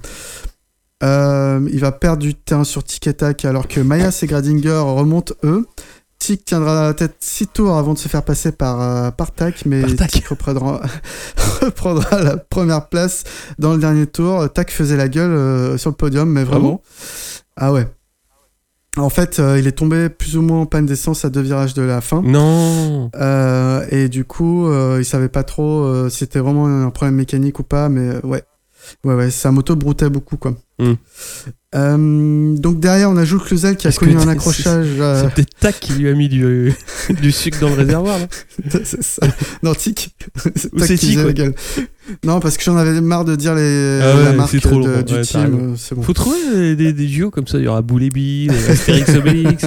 Il 1.03 1.79
va 1.81 1.93
perdre 1.93 2.23
du 2.23 2.35
terrain 2.35 2.65
sur 2.65 2.83
Tic 2.85 3.07
et 3.07 3.15
Tac 3.15 3.45
alors 3.45 3.69
que 3.69 3.81
Mayas 3.81 4.21
et 4.23 4.27
Gradinger 4.27 4.79
remontent 4.85 5.35
eux. 5.45 5.67
Tic 6.25 6.43
tiendra 6.47 6.87
la 6.87 6.95
tête 6.95 7.17
six 7.21 7.47
tours 7.47 7.77
avant 7.77 7.93
de 7.93 7.99
se 7.99 8.09
faire 8.09 8.23
passer 8.23 8.51
par, 8.51 8.81
euh, 8.81 9.11
mais 9.67 9.83
Par 9.83 9.95
Tac. 9.95 10.11
Tic 10.11 10.27
reprendra, 10.27 10.81
reprendra 11.61 12.23
la 12.23 12.39
première 12.39 12.89
place 12.89 13.25
dans 13.59 13.75
le 13.75 13.79
dernier 13.79 14.07
tour. 14.07 14.51
Tac 14.51 14.71
faisait 14.71 14.97
la 14.97 15.09
gueule 15.11 15.33
euh, 15.33 15.77
sur 15.77 15.91
le 15.91 15.97
podium, 15.97 16.31
mais 16.31 16.45
vraiment. 16.45 16.81
Ah 17.57 17.75
ouais. 17.75 17.87
En 18.97 19.11
fait, 19.11 19.39
euh, 19.39 19.59
il 19.59 19.67
est 19.67 19.73
tombé 19.73 20.09
plus 20.09 20.39
ou 20.39 20.43
moins 20.43 20.63
en 20.63 20.67
panne 20.67 20.87
d'essence 20.87 21.27
à 21.27 21.29
deux 21.29 21.43
virages 21.43 21.75
de 21.75 21.83
la 21.83 22.01
fin. 22.01 22.23
Non. 22.23 23.11
Euh, 23.17 23.85
et 23.91 24.09
du 24.09 24.25
coup, 24.25 24.67
euh, 24.67 24.97
il 25.01 25.05
savait 25.05 25.29
pas 25.29 25.43
trop 25.43 26.09
si 26.09 26.19
c'était 26.19 26.39
vraiment 26.39 26.67
un 26.67 26.89
problème 26.89 27.17
mécanique 27.17 27.59
ou 27.59 27.65
pas, 27.65 27.91
mais 27.91 28.25
ouais. 28.25 28.45
Ouais, 29.05 29.15
ouais, 29.15 29.31
sa 29.31 29.51
moto 29.51 29.77
broutait 29.77 30.09
beaucoup, 30.11 30.37
quoi. 30.37 30.57
Mm. 30.79 30.93
Euh, 31.77 32.57
donc 32.57 32.79
derrière, 32.81 33.11
on 33.11 33.17
a 33.17 33.25
Jules 33.25 33.39
Cluzel 33.41 33.77
qui 33.77 33.87
a 33.89 33.93
connu 33.93 34.17
un 34.17 34.29
accrochage. 34.29 34.87
euh, 35.01 35.23
C'est 35.25 35.35
peut-être 35.35 35.55
Tac 35.59 35.81
qui 35.81 35.93
lui 35.95 36.09
a 36.09 36.15
mis 36.15 36.29
du, 36.29 36.73
du 37.21 37.33
sucre 37.33 37.61
dans 37.61 37.69
le 37.69 37.75
réservoir. 37.75 38.19
là. 38.19 38.27
c'est 38.85 39.03
ça. 39.03 39.27
Non, 39.63 39.75
Tic. 39.75 40.15
c'est 40.57 40.73
Ou 40.73 40.97
Tic, 40.97 41.17
la. 41.17 41.45
Non, 42.25 42.39
parce 42.41 42.57
que 42.59 42.65
j'en 42.65 42.77
avais 42.77 43.01
marre 43.01 43.25
de 43.25 43.35
dire 43.35 43.55
les, 43.55 44.01
Ah 44.03 44.17
ouais, 44.17 44.25
la 44.25 44.33
marque 44.33 44.51
c'est 44.51 44.61
trop 44.61 44.81
de- 44.83 44.89
long, 44.89 45.03
du 45.03 45.15
ouais, 45.15 45.23
team. 45.23 45.75
euh, 45.75 45.95
bon. 45.95 46.03
Faut 46.03 46.13
trouver 46.13 46.37
euh, 46.55 46.75
des, 46.77 46.93
des 46.93 47.07
duos 47.07 47.31
comme 47.31 47.47
ça. 47.47 47.59
Il 47.59 47.65
y 47.65 47.69
aura 47.69 47.83
Boulébi, 47.83 48.49
Astérix 48.69 49.11
Obélix. 49.17 49.65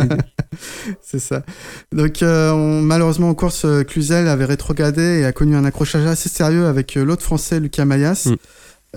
C'est 1.01 1.19
ça. 1.19 1.43
Donc, 1.91 2.21
euh, 2.21 2.51
on- 2.51 2.81
malheureusement, 2.81 3.29
en 3.29 3.33
course, 3.33 3.63
euh, 3.65 3.83
Cluzel 3.83 4.27
avait 4.27 4.45
rétrogradé 4.45 5.19
et 5.21 5.25
a 5.25 5.31
connu 5.31 5.55
un 5.55 5.65
accrochage 5.65 6.05
assez 6.05 6.29
sérieux 6.29 6.67
avec 6.67 6.95
euh, 6.95 7.03
l'autre 7.05 7.23
français, 7.23 7.59
Lucas 7.59 7.85
Mayas. 7.85 8.27
Mm. 8.29 8.35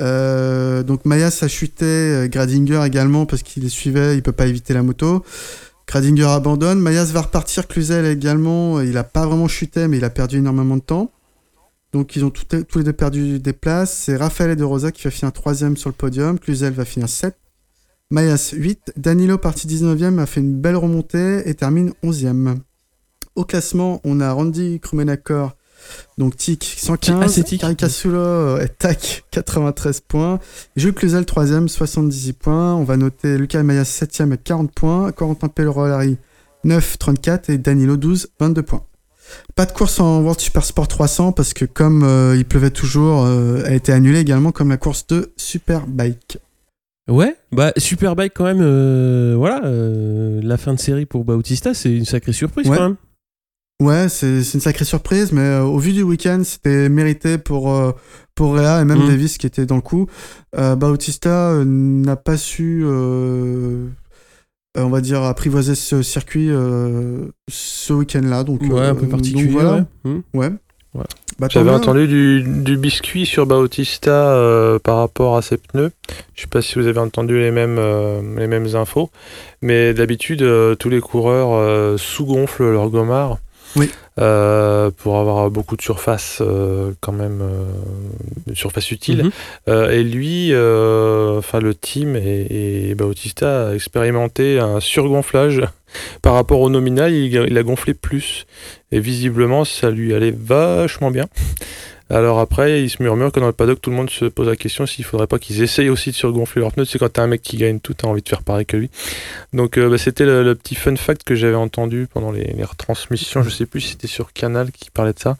Euh, 0.00 0.82
donc, 0.82 1.04
Mayas 1.04 1.38
a 1.42 1.48
chuté, 1.48 1.84
euh, 1.84 2.28
Gradinger 2.28 2.82
également, 2.86 3.26
parce 3.26 3.42
qu'il 3.42 3.62
les 3.62 3.68
suivait, 3.68 4.16
il 4.16 4.22
peut 4.22 4.32
pas 4.32 4.46
éviter 4.46 4.74
la 4.74 4.82
moto. 4.82 5.24
Gradinger 5.86 6.28
abandonne, 6.28 6.80
Mayas 6.80 7.06
va 7.06 7.22
repartir, 7.22 7.66
Cluzel 7.66 8.06
également, 8.06 8.80
il 8.80 8.96
a 8.96 9.04
pas 9.04 9.26
vraiment 9.26 9.48
chuté, 9.48 9.88
mais 9.88 9.98
il 9.98 10.04
a 10.04 10.10
perdu 10.10 10.38
énormément 10.38 10.76
de 10.76 10.82
temps. 10.82 11.10
Donc, 11.92 12.14
ils 12.14 12.24
ont 12.24 12.30
tous 12.30 12.78
les 12.78 12.84
deux 12.84 12.92
perdu 12.92 13.40
des 13.40 13.52
places. 13.52 14.04
C'est 14.04 14.16
Raphaël 14.16 14.54
De 14.54 14.62
Rosa 14.62 14.92
qui 14.92 15.02
va 15.02 15.10
finir 15.10 15.32
troisième 15.32 15.76
sur 15.76 15.90
le 15.90 15.94
podium, 15.94 16.38
Cluzel 16.38 16.72
va 16.72 16.84
finir 16.84 17.08
7. 17.08 17.36
Mayas 18.12 18.54
8, 18.56 18.94
Danilo 18.96 19.38
parti 19.38 19.68
19e 19.68 20.18
a 20.18 20.26
fait 20.26 20.40
une 20.40 20.60
belle 20.60 20.76
remontée 20.76 21.48
et 21.48 21.54
termine 21.54 21.92
11e. 22.02 22.58
Au 23.36 23.44
classement, 23.44 24.00
on 24.02 24.20
a 24.20 24.32
Randy 24.32 24.80
Krumenakor, 24.80 25.56
donc 26.18 26.36
Tic 26.36 26.76
Ah, 26.78 26.86
115, 26.86 27.32
c'est 27.32 27.44
Tic. 27.44 27.60
Karikasulo 27.60 28.58
et 28.58 28.68
Tac 28.68 29.24
93 29.30 30.00
points, 30.00 30.38
Jules 30.76 30.92
Cluzel 30.94 31.24
3e 31.24 31.68
78 31.68 32.32
points, 32.34 32.74
on 32.74 32.84
va 32.84 32.96
noter 32.96 33.38
Lucas 33.38 33.62
Mayas 33.62 33.84
7e 33.84 34.24
avec 34.24 34.44
40 34.44 34.72
points, 34.72 35.12
Corentin 35.12 35.48
Pellerolari 35.48 36.16
9 36.64 36.98
34 36.98 37.50
et 37.50 37.58
Danilo 37.58 37.96
12 37.96 38.28
22 38.38 38.62
points. 38.62 38.84
Pas 39.54 39.64
de 39.64 39.72
course 39.72 40.00
en 40.00 40.20
World 40.22 40.40
Super 40.40 40.64
Sport 40.64 40.88
300 40.88 41.32
parce 41.32 41.54
que 41.54 41.64
comme 41.64 42.02
euh, 42.02 42.34
il 42.36 42.44
pleuvait 42.44 42.70
toujours, 42.70 43.24
euh, 43.24 43.62
elle 43.64 43.72
a 43.72 43.76
été 43.76 43.92
annulée 43.92 44.18
également 44.18 44.50
comme 44.50 44.68
la 44.70 44.76
course 44.76 45.06
de 45.06 45.32
Superbike. 45.36 46.38
Ouais, 47.08 47.36
bah 47.52 47.72
Superbike 47.76 48.32
quand 48.34 48.44
même. 48.44 48.60
euh, 48.60 49.34
voilà, 49.36 49.62
euh, 49.64 50.40
la 50.42 50.56
fin 50.56 50.74
de 50.74 50.78
série 50.80 51.06
pour 51.06 51.24
Bautista, 51.24 51.74
c'est 51.74 51.90
une 51.92 52.04
sacrée 52.04 52.32
surprise 52.32 52.68
Ouais. 52.68 52.76
quand 52.76 52.82
même. 52.88 52.96
Ouais, 53.80 54.08
c'est 54.10 54.42
c'est 54.42 54.54
une 54.54 54.60
sacrée 54.60 54.84
surprise, 54.84 55.32
mais 55.32 55.40
euh, 55.40 55.62
au 55.62 55.78
vu 55.78 55.92
du 55.92 56.02
week-end, 56.02 56.42
c'était 56.44 56.88
mérité 56.90 57.38
pour, 57.38 57.72
euh, 57.74 57.92
pour 58.34 58.54
Réa 58.54 58.82
et 58.82 58.84
même 58.84 58.98
Mm. 59.04 59.08
Davis 59.08 59.38
qui 59.38 59.46
était 59.46 59.64
dans 59.66 59.76
le 59.76 59.80
coup. 59.80 60.06
Euh, 60.58 60.76
Bautista 60.76 61.50
euh, 61.52 61.64
n'a 61.66 62.16
pas 62.16 62.36
su, 62.36 62.82
euh, 62.84 63.86
euh, 64.76 64.82
on 64.82 64.90
va 64.90 65.00
dire, 65.00 65.22
apprivoiser 65.22 65.74
ce 65.74 66.02
circuit 66.02 66.50
euh, 66.50 67.26
ce 67.48 67.92
week-end-là. 67.94 68.44
Donc, 68.44 68.60
Ouais, 68.62 68.68
euh, 68.80 68.90
un 68.90 68.94
peu 68.94 69.02
donc 69.02 69.10
particulier. 69.12 69.50
voilà. 69.50 69.86
ouais. 70.04 70.12
Ouais. 70.34 70.50
Ouais. 70.92 71.04
Bah, 71.38 71.46
J'avais 71.48 71.70
entendu 71.70 72.06
du, 72.06 72.42
du 72.42 72.76
biscuit 72.76 73.24
sur 73.24 73.46
Bautista 73.46 74.10
euh, 74.34 74.78
par 74.78 74.98
rapport 74.98 75.36
à 75.38 75.42
ses 75.42 75.56
pneus. 75.56 75.90
Je 76.34 76.42
sais 76.42 76.48
pas 76.48 76.60
si 76.60 76.78
vous 76.78 76.86
avez 76.86 76.98
entendu 76.98 77.38
les 77.38 77.50
mêmes, 77.52 77.76
euh, 77.78 78.20
les 78.36 78.46
mêmes 78.48 78.66
infos, 78.74 79.08
mais 79.62 79.94
d'habitude, 79.94 80.42
euh, 80.42 80.74
tous 80.74 80.90
les 80.90 81.00
coureurs 81.00 81.52
euh, 81.52 81.96
sous-gonflent 81.96 82.70
leur 82.72 82.90
gommard 82.90 83.38
Oui. 83.76 83.90
euh, 84.18 84.90
pour 84.90 85.18
avoir 85.18 85.50
beaucoup 85.50 85.76
de 85.76 85.82
surface, 85.82 86.38
euh, 86.40 86.92
quand 87.00 87.12
même, 87.12 87.40
euh, 87.42 88.54
surface 88.54 88.90
utile. 88.90 89.24
Mhm. 89.24 89.30
Euh, 89.68 89.90
et 89.90 90.02
lui, 90.02 90.48
enfin 91.38 91.60
le 91.60 91.74
team 91.74 92.16
et, 92.16 92.90
et 92.90 92.94
Bautista 92.94 93.68
a 93.68 93.74
expérimenté 93.74 94.58
un 94.58 94.80
surgonflage 94.80 95.62
par 96.22 96.34
rapport 96.34 96.60
au 96.60 96.70
nominal. 96.70 97.12
Il, 97.12 97.32
il 97.32 97.58
a 97.58 97.62
gonflé 97.62 97.94
plus 97.94 98.46
et 98.92 99.00
visiblement 99.00 99.64
ça 99.64 99.90
lui 99.90 100.14
allait 100.14 100.34
vachement 100.36 101.10
bien. 101.10 101.26
Alors 102.10 102.40
après, 102.40 102.82
il 102.82 102.90
se 102.90 103.00
murmure 103.02 103.30
que 103.30 103.38
dans 103.38 103.46
le 103.46 103.52
paddock, 103.52 103.80
tout 103.80 103.90
le 103.90 103.96
monde 103.96 104.10
se 104.10 104.24
pose 104.24 104.48
la 104.48 104.56
question 104.56 104.84
s'il 104.84 105.04
faudrait 105.04 105.28
pas 105.28 105.38
qu'ils 105.38 105.62
essayent 105.62 105.88
aussi 105.88 106.10
de 106.10 106.16
surgonfler 106.16 106.60
leurs 106.60 106.72
pneus. 106.72 106.84
C'est 106.84 106.98
quand 106.98 107.12
t'as 107.12 107.22
un 107.22 107.28
mec 107.28 107.40
qui 107.40 107.56
gagne 107.56 107.78
tout, 107.78 107.94
t'as 107.94 108.08
envie 108.08 108.22
de 108.22 108.28
faire 108.28 108.42
pareil 108.42 108.66
que 108.66 108.76
lui. 108.76 108.90
Donc 109.52 109.78
euh, 109.78 109.88
bah, 109.88 109.96
c'était 109.96 110.24
le, 110.24 110.54
petit 110.56 110.74
fun 110.74 110.96
fact 110.96 111.22
que 111.22 111.36
j'avais 111.36 111.54
entendu 111.54 112.08
pendant 112.12 112.32
les, 112.32 112.44
les 112.44 112.64
retransmissions. 112.64 113.42
Je 113.42 113.50
sais 113.50 113.66
plus 113.66 113.80
si 113.80 113.90
c'était 113.90 114.08
sur 114.08 114.32
Canal 114.32 114.72
qui 114.72 114.90
parlait 114.90 115.12
de 115.12 115.20
ça. 115.20 115.36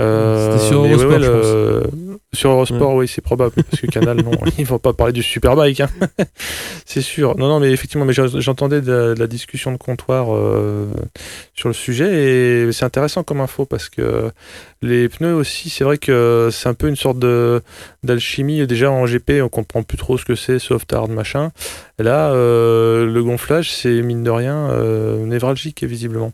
Euh, 0.00 0.52
C'était 0.52 0.66
sur 0.68 0.84
Eurosport, 0.84 1.20
je 1.20 1.30
le- 1.30 1.82
Sur 2.32 2.50
Eurosport, 2.50 2.94
oui, 2.94 3.08
c'est 3.08 3.20
probable. 3.20 3.54
Parce 3.70 3.80
que 3.82 3.86
Canal, 3.88 4.22
non, 4.22 4.30
ils 4.58 4.64
vont 4.64 4.78
pas 4.78 4.92
parler 4.92 5.12
du 5.12 5.22
Superbike. 5.22 5.80
Hein. 5.80 5.88
c'est 6.86 7.02
sûr. 7.02 7.36
Non, 7.36 7.48
non, 7.48 7.60
mais 7.60 7.70
effectivement, 7.72 8.04
mais 8.04 8.12
j'en- 8.12 8.40
j'entendais 8.40 8.80
de, 8.80 8.90
la- 8.92 9.14
de 9.14 9.20
la 9.20 9.26
discussion 9.26 9.70
de 9.72 9.76
comptoir 9.76 10.28
euh, 10.34 10.86
sur 11.54 11.68
le 11.68 11.74
sujet 11.74 12.66
et 12.68 12.72
c'est 12.72 12.84
intéressant 12.84 13.22
comme 13.22 13.40
info 13.40 13.66
parce 13.66 13.88
que 13.88 14.30
les 14.80 15.08
pneus 15.08 15.34
aussi, 15.34 15.68
c'est 15.70 15.84
vrai 15.84 15.98
que 15.98 16.48
c'est 16.50 16.68
un 16.68 16.74
peu 16.74 16.88
une 16.88 16.96
sorte 16.96 17.18
d'alchimie. 18.02 18.66
Déjà 18.66 18.90
en 18.90 19.04
GP, 19.06 19.40
on 19.42 19.48
comprend 19.48 19.82
plus 19.82 19.98
trop 19.98 20.18
ce 20.18 20.24
que 20.24 20.34
c'est, 20.34 20.58
soft 20.58 20.92
hard, 20.92 21.10
machin. 21.10 21.50
Et 21.98 22.02
là, 22.02 22.32
euh, 22.32 23.06
le 23.06 23.22
gonflage, 23.22 23.72
c'est 23.72 24.02
mine 24.02 24.22
de 24.22 24.30
rien 24.30 24.70
euh, 24.70 25.24
névralgique, 25.26 25.84
visiblement. 25.84 26.32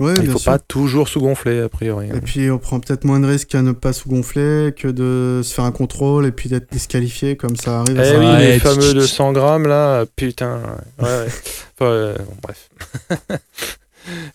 Ouais, 0.00 0.14
Il 0.16 0.22
bien 0.22 0.32
faut 0.32 0.38
sûr. 0.38 0.52
pas 0.52 0.58
toujours 0.58 1.08
sous-gonfler, 1.08 1.60
a 1.60 1.68
priori. 1.68 2.08
hein. 2.10 2.14
Et 2.16 2.20
puis 2.20 2.50
on 2.50 2.58
prend 2.58 2.80
peut-être 2.80 3.04
moins 3.04 3.20
de 3.20 3.26
risques 3.26 3.54
à 3.54 3.60
ne 3.62 3.72
pas 3.72 3.92
sous-gonfler 3.92 4.72
que 4.76 4.88
de 4.88 5.42
se 5.44 5.52
faire 5.54 5.64
un 5.66 5.72
contrôle 5.72 6.24
et 6.26 6.32
puis 6.32 6.48
d'être 6.48 6.72
disqualifié 6.72 7.36
comme 7.36 7.54
ça 7.56 7.80
arrive. 7.80 8.00
Eh 8.00 8.04
ça 8.04 8.18
oui, 8.18 8.26
les 8.38 8.58
fameux 8.58 8.80
tch, 8.80 8.94
de 8.94 9.00
tch. 9.02 9.12
100 9.12 9.32
grammes 9.32 9.66
là, 9.68 10.04
putain. 10.16 10.60
Ouais, 11.00 11.04
ouais. 11.06 11.26
Enfin, 11.78 11.90
euh, 11.92 12.16
bon, 12.18 12.34
bref. 12.42 12.68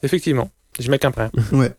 Effectivement, 0.04 0.50
je 0.80 0.90
mets 0.90 1.00
qu'un 1.00 1.12
prêt. 1.12 1.30
Ouais. 1.52 1.72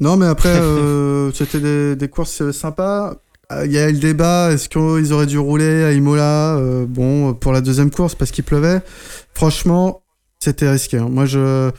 Non, 0.00 0.16
mais 0.16 0.26
après, 0.26 0.50
euh, 0.56 1.30
c'était 1.34 1.60
des, 1.60 1.96
des 1.96 2.08
courses 2.08 2.42
euh, 2.42 2.52
sympas. 2.52 3.16
Euh, 3.52 3.64
Il 3.66 3.72
y 3.72 3.78
a 3.78 3.88
eu 3.88 3.92
le 3.92 3.98
débat, 3.98 4.52
est-ce 4.52 4.68
qu'ils 4.68 5.12
auraient 5.12 5.26
dû 5.26 5.38
rouler 5.38 5.82
à 5.84 5.92
Imola 5.92 6.56
euh, 6.56 6.86
Bon, 6.86 7.34
pour 7.34 7.52
la 7.52 7.60
deuxième 7.60 7.90
course, 7.90 8.14
parce 8.14 8.30
qu'il 8.30 8.44
pleuvait. 8.44 8.80
Franchement, 9.34 10.02
c'était 10.38 10.70
risqué. 10.70 10.98
hein. 10.98 11.08
Moi, 11.10 11.26
je... 11.26 11.70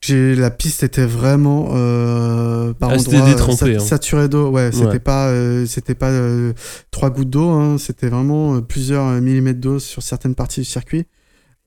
J'ai 0.00 0.36
la 0.36 0.50
piste 0.50 0.84
était 0.84 1.04
vraiment 1.06 1.70
euh, 1.74 2.72
par 2.72 2.90
Ah, 2.90 2.94
endroits, 2.94 3.52
sa- 3.56 3.66
hein. 3.66 3.78
saturée 3.80 4.28
d'eau. 4.28 4.50
Ouais, 4.50 4.70
c'était 4.72 4.86
Ouais. 4.86 4.98
pas 5.00 5.28
euh, 5.28 5.66
c'était 5.66 5.96
pas 5.96 6.10
euh, 6.10 6.52
trois 6.92 7.10
gouttes 7.10 7.30
d'eau. 7.30 7.48
hein, 7.50 7.76
c'était 7.78 8.08
vraiment 8.08 8.54
euh, 8.56 8.60
plusieurs 8.60 9.06
euh, 9.08 9.20
millimètres 9.20 9.60
d'eau 9.60 9.78
sur 9.80 10.02
certaines 10.02 10.36
parties 10.36 10.60
du 10.60 10.66
circuit. 10.66 11.06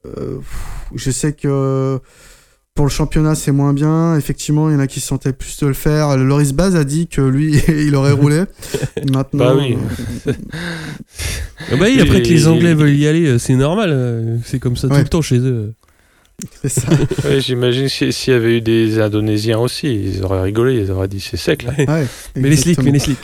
Euh, 0.05 0.37
je 0.95 1.11
sais 1.11 1.33
que 1.33 1.99
pour 2.73 2.85
le 2.85 2.89
championnat 2.89 3.35
c'est 3.35 3.51
moins 3.51 3.73
bien. 3.73 4.15
Effectivement, 4.15 4.69
il 4.69 4.73
y 4.73 4.75
en 4.77 4.79
a 4.79 4.87
qui 4.87 5.01
se 5.01 5.07
sentaient 5.07 5.33
plus 5.33 5.59
de 5.59 5.67
le 5.67 5.73
faire. 5.73 6.15
Loris 6.17 6.53
Baz 6.53 6.77
a 6.77 6.85
dit 6.85 7.07
que 7.07 7.19
lui 7.21 7.61
il 7.67 7.93
aurait 7.95 8.13
roulé. 8.13 8.43
Maintenant, 9.11 9.55
Bah 9.55 9.55
oui. 9.57 9.77
euh, 10.27 10.33
Ah 11.69 11.75
bah 11.75 11.85
oui, 11.89 11.99
après 11.99 12.19
Et- 12.19 12.23
que 12.23 12.29
les 12.29 12.47
Anglais 12.47 12.73
veulent 12.73 12.95
y 12.95 13.07
aller, 13.07 13.27
euh, 13.27 13.37
c'est 13.37 13.55
normal. 13.55 13.89
euh, 13.91 14.37
C'est 14.45 14.59
comme 14.59 14.77
ça 14.77 14.87
tout 14.87 14.95
le 14.95 15.03
temps 15.03 15.21
chez 15.21 15.37
eux. 15.39 15.73
C'est 16.61 16.69
ça. 16.69 16.87
Ouais, 17.25 17.39
J'imagine 17.39 17.87
si- 17.89 18.11
s'il 18.13 18.33
y 18.33 18.35
avait 18.35 18.57
eu 18.57 18.61
des 18.61 18.99
Indonésiens 18.99 19.59
aussi, 19.59 19.93
ils 19.93 20.23
auraient 20.23 20.41
rigolé, 20.41 20.75
ils 20.79 20.91
auraient 20.91 21.07
dit 21.07 21.19
c'est 21.19 21.37
sec 21.37 21.63
là. 21.63 21.71
Ouais, 21.77 22.05
mais 22.35 22.49
les 22.49 22.55
slicks, 22.57 22.81
mais 22.83 22.91
les 22.91 22.99
slicks. 22.99 23.17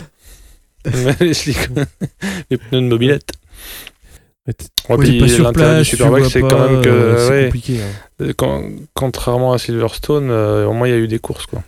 les 1.19 1.33
slicks. 1.33 1.69
les 2.49 2.57
pneus 2.57 2.81
de 2.81 2.87
mobilette. 2.87 3.31
Ouais, 4.89 4.97
puis 4.99 5.19
pas 5.19 5.27
sur 5.27 5.43
l'intérêt 5.43 5.65
place, 5.75 5.79
du 5.89 5.95
Superbike, 5.97 6.25
c'est 6.31 6.39
quand 6.39 6.69
même 6.71 6.81
que 6.81 6.87
euh, 6.89 7.17
c'est 7.27 7.29
ouais, 7.33 7.43
compliqué. 7.45 7.79
hein. 7.81 8.21
euh, 8.21 8.33
quand- 8.37 8.63
contrairement 8.93 9.51
à 9.51 9.57
Silverstone, 9.57 10.29
euh, 10.31 10.65
au 10.65 10.71
moins 10.73 10.87
il 10.87 10.91
y 10.91 10.93
a 10.93 10.97
eu 10.99 11.07
des 11.09 11.19
courses 11.19 11.45
quoi. 11.47 11.63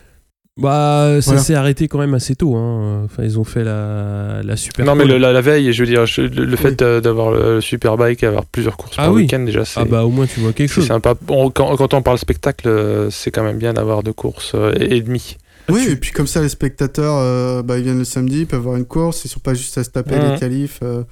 Bah, 0.56 1.16
ça 1.20 1.30
Voilà. 1.30 1.40
s'est 1.42 1.54
arrêté 1.54 1.88
quand 1.88 1.98
même 1.98 2.12
assez 2.14 2.34
tôt. 2.34 2.54
Hein. 2.56 3.02
Enfin, 3.04 3.22
ils 3.22 3.38
ont 3.38 3.44
fait 3.44 3.64
la, 3.64 4.42
la 4.42 4.56
super. 4.56 4.84
non 4.84 4.94
mais 4.94 5.04
le- 5.06 5.16
la, 5.16 5.32
la 5.32 5.40
veille, 5.40 5.72
je 5.72 5.82
veux 5.82 5.88
dire, 5.88 6.04
je- 6.06 6.20
le, 6.22 6.56
fait 6.56 6.82
euh, 6.82 7.00
d'avoir 7.00 7.30
le, 7.30 7.60
Superbike 7.60 8.22
et 8.22 8.26
avoir 8.26 8.44
plusieurs 8.44 8.76
courses 8.76 8.96
Ah 8.98 9.04
par 9.04 9.12
oui. 9.12 9.22
week-end 9.22 9.40
déjà, 9.40 9.64
c'est 9.64 9.80
Ah 9.80 9.84
bah 9.84 10.04
au 10.04 10.10
moins 10.10 10.26
tu 10.26 10.40
vois 10.40 10.52
quelque 10.52 10.68
c'est 10.68 10.74
chose. 10.80 10.88
sympa. 10.88 11.14
Quand, 11.26 11.50
quand 11.76 11.94
on 11.94 12.02
parle 12.02 12.18
spectacle, 12.18 12.68
euh, 12.68 13.08
c'est 13.10 13.30
quand 13.30 13.42
même 13.44 13.58
bien 13.58 13.72
d'avoir 13.72 14.02
deux 14.02 14.12
courses 14.12 14.52
euh, 14.54 14.74
et, 14.78 14.96
et 14.96 15.00
demi. 15.02 15.38
Oui, 15.70 15.86
et 15.88 15.96
puis 15.96 16.10
comme 16.10 16.26
ça, 16.26 16.42
les 16.42 16.48
spectateurs, 16.48 17.14
euh, 17.16 17.62
bah, 17.62 17.78
ils 17.78 17.84
viennent 17.84 17.98
le 17.98 18.04
samedi, 18.04 18.40
ils 18.40 18.46
peuvent 18.46 18.60
voir 18.60 18.76
une 18.76 18.86
course, 18.86 19.24
ils 19.24 19.28
sont 19.28 19.40
pas 19.40 19.54
juste 19.54 19.78
à 19.78 19.84
se 19.84 19.90
taper 19.90 20.16
Mhm. 20.16 20.32
les 20.32 20.38
qualifs, 20.38 20.80
euh, 20.82 21.04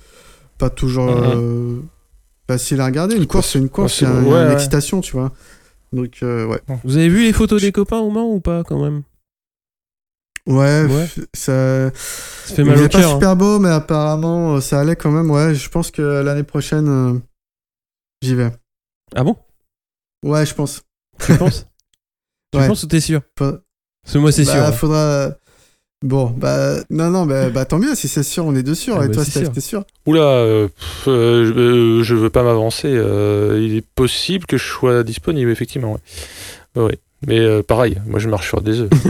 pas 0.58 0.68
toujours 0.68 1.06
Mhm. 1.06 1.22
euh, 1.36 1.76
facile 2.50 2.80
à 2.80 2.86
regarder. 2.86 3.14
Une 3.16 3.26
course, 3.26 3.50
c'est 3.52 3.58
une 3.60 3.68
course, 3.70 4.02
Ouais, 4.02 4.08
une 4.08 4.26
ouais. 4.32 4.52
excitation, 4.52 5.00
tu 5.00 5.12
vois. 5.12 5.32
Donc, 5.92 6.18
euh, 6.22 6.44
ouais. 6.46 6.60
Vous 6.84 6.96
avez 6.98 7.08
vu 7.08 7.22
les 7.22 7.32
photos 7.32 7.62
des 7.62 7.72
copains 7.72 8.00
au 8.00 8.10
Mans 8.10 8.26
ou 8.30 8.40
pas 8.40 8.62
quand 8.64 8.82
même? 8.82 9.02
Ouais, 10.48 10.86
ça. 11.34 11.90
Ça 11.90 12.54
fait 12.54 12.62
Il 12.62 12.64
mal 12.64 12.78
au 12.78 12.82
pas 12.82 12.88
cœur. 12.88 13.10
hein. 13.10 13.14
super 13.14 13.36
beau, 13.36 13.58
mais 13.58 13.68
apparemment, 13.68 14.56
euh, 14.56 14.60
ça 14.60 14.80
allait 14.80 14.96
quand 14.96 15.10
même. 15.10 15.30
Ouais, 15.30 15.54
je 15.54 15.68
pense 15.68 15.90
que 15.90 16.02
l'année 16.22 16.42
prochaine, 16.42 16.88
euh, 16.88 17.18
j'y 18.22 18.34
vais. 18.34 18.50
Ah 19.14 19.24
bon? 19.24 19.36
Ouais, 20.24 20.44
je 20.46 20.54
pense. 20.54 20.82
Tu 21.24 21.36
penses? 21.36 21.66
Tu 22.52 22.58
Ouais. 22.58 22.66
penses 22.66 22.82
ou 22.82 22.86
t'es 22.86 23.00
sûr? 23.00 23.20
Pas- 23.36 23.58
Parce 24.02 24.14
que 24.14 24.18
moi 24.18 24.32
c'est 24.32 24.44
bah, 24.46 24.52
sûr. 24.52 24.62
hein. 24.62 24.72
faudra. 24.72 25.30
Bon, 26.02 26.30
bah, 26.30 26.76
non, 26.88 27.10
non, 27.10 27.26
bah, 27.26 27.50
bah, 27.50 27.66
tant 27.66 27.78
mieux, 27.78 27.94
si 27.94 28.08
c'est 28.08 28.22
sûr, 28.22 28.46
on 28.46 28.54
est 28.54 28.62
deux 28.62 28.74
sûrs. 28.74 28.96
Ah 28.98 29.04
et 29.04 29.08
bah, 29.08 29.14
toi, 29.16 29.24
sûr. 29.24 29.52
t'es 29.52 29.60
sûr? 29.60 29.84
Oula, 30.06 30.20
euh, 30.22 30.68
pff, 30.68 31.08
euh, 31.08 31.44
je, 31.44 31.52
euh, 31.52 32.02
je 32.04 32.14
veux 32.14 32.30
pas 32.30 32.42
m'avancer. 32.44 32.88
euh, 32.90 33.60
il 33.60 33.76
est 33.76 33.86
possible 33.86 34.46
que 34.46 34.56
je 34.56 34.64
sois 34.64 35.02
disponible, 35.02 35.50
effectivement. 35.50 35.98
Ouais. 36.76 36.82
Ouais. 36.84 36.98
Mais 37.26 37.40
euh, 37.40 37.62
pareil, 37.64 37.98
moi 38.06 38.20
je 38.20 38.28
marche 38.28 38.46
sur 38.48 38.60
des 38.60 38.80
œufs. 38.80 38.90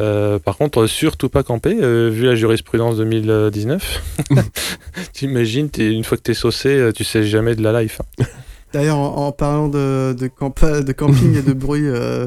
Euh, 0.00 0.38
par 0.38 0.56
contre, 0.56 0.86
surtout 0.86 1.28
pas 1.28 1.42
camper, 1.42 1.76
euh, 1.82 2.08
vu 2.10 2.24
la 2.24 2.34
jurisprudence 2.34 2.96
2019. 2.96 4.02
T'imagines, 5.12 5.68
t'es- 5.68 5.92
une 5.92 6.02
fois 6.02 6.16
que 6.16 6.22
t'es 6.22 6.32
saucé, 6.34 6.70
euh, 6.70 6.92
tu 6.92 7.04
sais 7.04 7.24
jamais 7.24 7.54
de 7.54 7.62
la 7.62 7.82
life. 7.82 8.00
hein. 8.20 8.24
D'ailleurs, 8.72 8.96
en, 8.96 9.26
en 9.26 9.32
parlant 9.32 9.68
de, 9.68 10.14
de, 10.18 10.28
campa- 10.28 10.82
de 10.82 10.92
camping 10.92 11.36
et 11.36 11.42
de 11.42 11.52
bruit, 11.52 11.82
euh, 11.86 12.26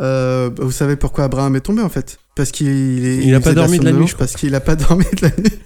euh, 0.00 0.50
vous 0.58 0.70
savez 0.70 0.96
pourquoi 0.96 1.24
Abraham 1.24 1.56
est 1.56 1.60
tombé 1.62 1.80
en 1.80 1.88
fait? 1.88 2.18
Parce 2.36 2.50
qu'il 2.52 2.68
est- 3.06 3.24
Il 3.24 3.34
a 3.34 3.40
pas 3.40 3.54
dormi 3.54 3.78
de 3.78 3.84
la 3.86 3.92
nuit. 3.92 4.12
Parce 4.18 4.36
qu'il 4.36 4.54
a 4.54 4.60
pas 4.60 4.76
dormi 4.76 5.04
de 5.16 5.22
la 5.22 5.30
nuit. 5.30 5.58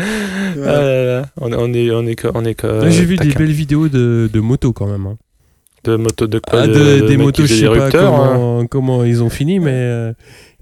Ah 0.00 0.04
là 0.56 1.04
là, 1.04 1.26
on, 1.40 1.52
on 1.52 1.72
est, 1.72 1.90
on 1.90 2.06
est, 2.06 2.24
on 2.34 2.44
est 2.44 2.66
J'ai 2.90 3.04
vu 3.06 3.16
des 3.16 3.30
belles 3.32 3.50
vidéos 3.52 3.88
de, 3.88 4.28
de 4.32 4.40
motos 4.40 4.72
quand 4.72 4.86
même. 4.86 5.06
hein. 5.06 5.16
De 5.84 5.96
motos 5.96 6.26
de 6.26 6.38
quoi 6.38 6.60
Ah, 6.62 6.66
de- 6.66 6.72
de- 6.72 7.00
de 7.02 7.06
des 7.06 7.16
motos, 7.16 7.42
qui 7.42 7.48
je 7.48 7.54
sais 7.54 7.68
des 7.68 7.78
pas 7.78 7.86
hein. 7.86 7.90
comment, 7.90 8.66
comment 8.66 9.04
ils 9.04 9.22
ont 9.22 9.30
fini, 9.30 9.58
mais 9.60 9.70
euh, 9.72 10.12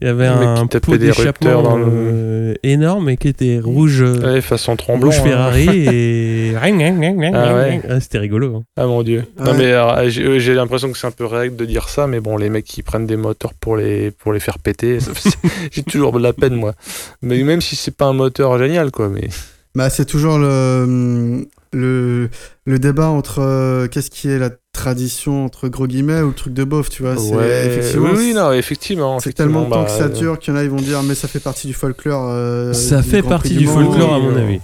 il 0.01 0.07
y 0.07 0.11
avait 0.11 0.27
un 0.27 0.67
pot 0.67 0.97
d'échappement 0.99 1.63
dans 1.63 1.77
le- 1.77 1.85
euh, 1.89 2.55
énorme 2.63 3.09
et 3.09 3.17
qui 3.17 3.29
était 3.29 3.59
rouge, 3.63 4.03
euh, 4.03 4.35
Ouais, 4.35 4.41
façon 4.43 4.77
tremblant. 4.77 5.09
rouge 5.11 5.19
hein. 5.21 5.25
Ferrari 5.25 5.87
et 5.89 6.53
Ah 6.63 7.55
ouais. 7.55 7.81
Ah, 7.89 8.01
c'était 8.01 8.19
rigolo. 8.19 8.57
hein. 8.57 8.63
Ah 8.77 8.87
mon 8.87 9.03
dieu. 9.03 9.25
Non 9.43 9.55
mais 9.55 9.73
j'ai 10.11 10.55
l'impression 10.55 10.91
que 10.93 10.99
c'est 10.99 11.07
un 11.07 11.11
peu 11.13 11.25
règle 11.25 11.57
de 11.57 11.65
dire 11.65 11.89
ça, 11.89 12.07
mais 12.07 12.21
bon, 12.21 12.37
les 12.37 12.51
mecs 12.51 12.65
qui 12.67 12.83
prennent 12.83 13.07
des 13.07 13.17
moteurs 13.17 13.55
pour 13.55 13.77
les, 13.77 14.11
pour 14.11 14.33
les 14.33 14.41
faire 14.41 14.59
péter, 14.59 14.99
j'ai 15.73 15.83
toujours 15.83 16.13
de 16.13 16.23
la 16.23 16.33
peine 16.33 16.55
moi. 16.55 16.75
Mais 17.23 17.43
même 17.43 17.61
si 17.61 17.75
c'est 17.77 17.97
pas 17.97 18.07
un 18.07 18.13
moteur 18.13 18.59
génial 18.59 18.91
quoi, 18.91 19.09
mais 19.09 19.29
Bah, 19.77 19.91
c'est 19.91 20.07
toujours 20.07 20.39
le, 20.39 21.47
le, 21.75 22.31
le 22.65 22.79
débat 22.79 23.09
entre 23.09 23.41
euh, 23.43 23.89
qu'est-ce 23.89 24.11
qui 24.11 24.31
est 24.31 24.39
la 24.39 24.49
tradition 24.73 25.45
entre 25.45 25.69
gros 25.69 25.87
guillemets 25.87 26.23
ou 26.23 26.29
le 26.29 26.33
truc 26.35 26.55
de 26.55 26.65
bof, 26.65 26.89
tu 26.89 27.03
vois. 27.03 27.19
c'est- 27.19 27.35
ouais, 27.35 27.67
effectivement, 27.67 28.11
oui, 28.17 28.33
non, 28.35 28.53
effectivement. 28.53 29.21
C'est 29.21 29.35
tellement 29.35 29.65
de 29.65 29.71
temps 29.71 29.85
que 29.85 29.91
ça 29.91 30.09
bah, 30.09 30.15
dure 30.19 30.39
qu'il 30.39 30.55
y 30.55 30.57
en 30.57 30.61
a, 30.61 30.65
ils 30.65 30.71
vont 30.71 30.77
dire, 30.77 31.03
mais 31.03 31.15
ça 31.15 31.29
fait 31.29 31.41
partie 31.41 31.67
du 31.67 31.75
folklore. 31.75 32.27
euh, 32.31 32.73
Ça 32.73 33.03
du 33.03 33.09
fait 33.11 33.21
Grand 33.21 33.29
partie 33.29 33.55
du 33.55 33.67
folklore 33.67 34.15
à 34.15 34.19
mon 34.19 34.35
euh, 34.35 34.43
avis. 34.43 34.61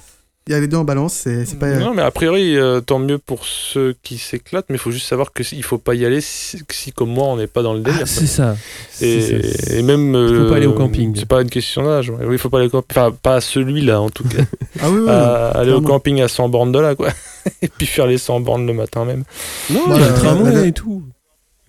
Il 0.48 0.52
y 0.52 0.56
a 0.56 0.60
les 0.60 0.66
deux 0.66 0.76
en 0.76 0.82
balance, 0.82 1.12
c'est 1.14 1.58
pas. 1.58 1.68
Non, 1.76 1.94
mais 1.94 2.02
a 2.02 2.10
priori, 2.10 2.56
euh, 2.58 2.80
tant 2.80 2.98
mieux 2.98 3.18
pour 3.18 3.46
ceux 3.46 3.94
qui 4.02 4.18
s'éclatent, 4.18 4.66
mais 4.70 4.74
il 4.74 4.78
faut 4.80 4.90
juste 4.90 5.06
savoir 5.06 5.32
que 5.32 5.44
si- 5.44 5.56
il 5.56 5.62
faut 5.62 5.78
pas 5.78 5.94
y 5.94 6.04
aller 6.04 6.20
si, 6.20 6.60
si, 6.68 6.90
comme 6.92 7.10
moi, 7.10 7.26
on 7.28 7.36
n'est 7.36 7.46
pas 7.46 7.62
dans 7.62 7.74
le 7.74 7.80
délire. 7.80 8.00
Ah, 8.02 8.06
c'est 8.06 8.26
ça. 8.26 8.56
C'est 8.90 9.20
ça. 9.20 9.74
Et, 9.74 9.82
même. 9.82 10.12
faut 10.12 10.18
pas 10.48 10.54
euh, 10.54 10.54
aller 10.54 10.66
au 10.66 10.72
camping. 10.72 11.14
C'est 11.16 11.26
pas 11.28 11.42
une 11.42 11.48
question 11.50 11.84
d'âge. 11.84 12.10
ouais. 12.10 12.24
Oui, 12.26 12.34
il 12.34 12.38
faut 12.38 12.50
pas 12.50 12.58
aller 12.58 12.66
au 12.66 12.70
camping. 12.70 12.90
Enfin, 12.98 13.12
pas 13.22 13.36
à 13.36 13.40
celui-là, 13.40 14.00
en 14.00 14.10
tout 14.10 14.24
cas. 14.24 14.42
Ah 14.80 14.90
oui, 14.90 15.00
oui. 15.04 15.08
À 15.10 15.50
aller 15.50 15.72
au 15.72 15.80
camping 15.80 16.20
à 16.22 16.26
100 16.28 16.48
bornes 16.48 16.72
de 16.72 16.78
là, 16.80 16.96
quoi. 16.96 17.10
et 17.62 17.68
puis 17.68 17.86
faire 17.86 18.06
les 18.08 18.18
100 18.18 18.40
bornes 18.40 18.66
le 18.66 18.72
matin 18.72 19.04
même. 19.04 19.22
Non, 19.70 19.82
il 19.94 20.00
y 20.00 20.04
a 20.04 20.08
le 20.08 20.14
tramway 20.14 20.68
et 20.68 20.72
tout. 20.72 21.04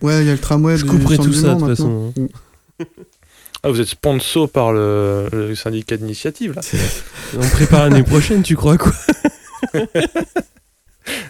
Ouais, 0.01 0.21
il 0.21 0.27
y 0.27 0.29
a 0.29 0.33
le 0.33 0.39
tramway. 0.39 0.77
Je 0.77 0.85
couperai 0.85 1.17
tout 1.17 1.31
ça, 1.33 1.53
de 1.53 1.59
toute 1.59 1.67
façon. 1.69 2.11
Ah, 3.63 3.69
vous 3.69 3.79
êtes 3.79 3.87
sponsor 3.87 4.49
par 4.49 4.73
le, 4.73 5.27
le 5.31 5.55
syndicat 5.55 5.95
d'initiative, 5.97 6.53
là. 6.53 6.61
On 7.37 7.47
prépare 7.49 7.89
l'année 7.89 8.03
prochaine, 8.03 8.43
tu 8.43 8.55
crois 8.57 8.77
quoi 8.77 8.91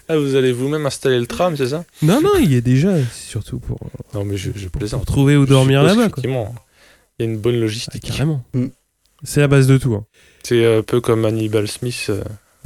Ah, 0.07 0.17
vous 0.17 0.35
allez 0.35 0.51
vous-même 0.51 0.85
installer 0.85 1.19
le 1.19 1.25
tram, 1.25 1.55
c'est 1.57 1.69
ça 1.69 1.83
Non, 2.01 2.21
non, 2.21 2.31
il 2.39 2.53
y 2.53 2.57
a 2.57 2.61
déjà, 2.61 2.95
c'est 3.11 3.29
surtout 3.29 3.59
pour, 3.59 3.79
Non, 4.13 4.23
mais 4.23 4.37
je, 4.37 4.51
je 4.55 4.67
pour 4.67 4.79
plaisante. 4.79 5.05
trouver 5.05 5.35
où 5.35 5.45
dormir 5.45 5.81
là-bas. 5.83 6.09
quoi. 6.09 6.21
Il 6.25 6.29
y 6.29 7.23
a 7.23 7.25
une 7.25 7.37
bonne 7.37 7.55
Ah, 7.55 7.59
logistique. 7.61 8.03
carrément. 8.03 8.43
Mm. 8.53 8.67
C'est 9.23 9.39
la 9.39 9.47
base 9.47 9.67
de 9.67 9.77
tout. 9.77 9.93
hein. 9.95 10.05
C'est 10.43 10.77
un 10.77 10.81
peu 10.83 11.01
comme 11.01 11.25
Hannibal 11.25 11.67
Smith. 11.67 12.07
euh, 12.09 12.23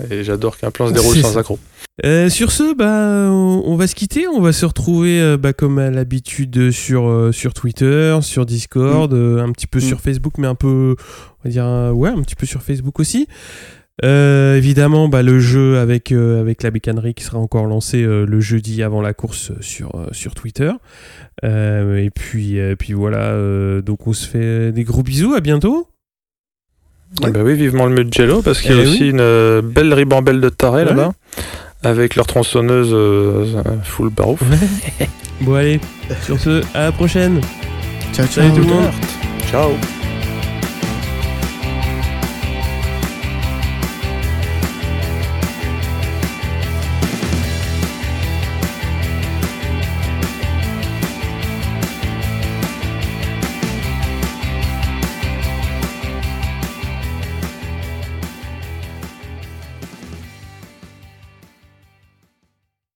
et 0.09 0.23
j'adore 0.23 0.57
qu'un 0.57 0.71
plan 0.71 0.87
se 0.87 0.93
déroule 0.93 1.17
sans 1.17 1.33
ça. 1.33 1.39
accroc. 1.39 1.59
Euh, 2.05 2.29
sur 2.29 2.51
ce, 2.51 2.75
bah, 2.75 3.31
on, 3.31 3.63
on 3.65 3.75
va 3.75 3.87
se 3.87 3.95
quitter. 3.95 4.27
On 4.27 4.39
va 4.39 4.51
se 4.53 4.65
retrouver, 4.65 5.19
euh, 5.19 5.35
bah, 5.37 5.53
comme 5.53 5.79
à 5.79 5.89
l'habitude, 5.89 6.69
sur, 6.69 7.07
euh, 7.09 7.31
sur 7.31 7.53
Twitter, 7.55 8.17
sur 8.21 8.45
Discord, 8.45 9.11
euh, 9.13 9.41
un 9.43 9.51
petit 9.51 9.65
peu 9.65 9.79
Mm. 9.79 9.81
sur 9.81 10.01
Facebook, 10.01 10.33
mais 10.37 10.45
un 10.47 10.53
peu, 10.55 10.95
on 10.99 11.43
va 11.43 11.49
dire, 11.49 11.65
ouais, 11.97 12.09
un 12.09 12.21
petit 12.21 12.35
peu 12.35 12.45
sur 12.45 12.61
Facebook 12.61 12.99
aussi. 12.99 13.27
Évidemment, 14.03 15.09
bah, 15.09 15.23
le 15.23 15.39
jeu 15.39 15.79
avec, 15.79 16.11
avec 16.11 16.61
la 16.61 16.69
bécannerie 16.69 17.15
qui 17.15 17.23
sera 17.23 17.39
encore 17.39 17.65
lancé 17.65 18.03
le 18.03 18.39
jeudi 18.39 18.83
avant 18.83 19.01
la 19.01 19.15
course 19.15 19.51
sur, 19.59 20.07
sur 20.11 20.35
Twitter. 20.35 20.71
Et 21.43 22.09
puis, 22.13 22.59
puis 22.77 22.93
voilà, 22.93 23.81
donc 23.81 24.05
on 24.05 24.13
se 24.13 24.27
fait 24.27 24.71
des 24.71 24.83
gros 24.83 25.01
bisous. 25.01 25.33
À 25.33 25.41
bientôt. 25.41 25.87
Ah 27.24 27.30
bah 27.32 27.39
oui, 27.43 27.53
vivement 27.55 27.86
le 27.88 27.95
Mugello, 27.95 28.41
parce 28.41 28.62
qu'il 28.62 28.72
y 28.72 28.80
a 28.80 28.84
Eh 28.84 28.88
aussi 28.88 29.03
oui. 29.03 29.10
une 29.10 29.20
euh, 29.22 29.62
belle 29.64 29.93
ribambelle 29.93 30.39
de 30.41 30.49
tarés 30.49 30.84
Ouais. 30.84 30.89
là-bas, 30.89 31.12
avec 31.84 32.16
leur 32.16 32.28
tronçonneuse 32.28 32.89
euh, 32.93 33.45
full 33.84 34.10
barouf. 34.10 34.41
Bon, 35.41 35.53
allez, 35.55 35.80
sur 36.24 36.39
ce, 36.39 36.62
à 36.74 36.86
la 36.86 36.91
prochaine. 36.91 37.41
Ciao, 38.14 38.26
ciao. 38.28 38.43
Salut 38.43 38.51
tout 38.53 38.68
le 38.68 38.74
monde. 38.74 38.91
Ciao 39.51 39.72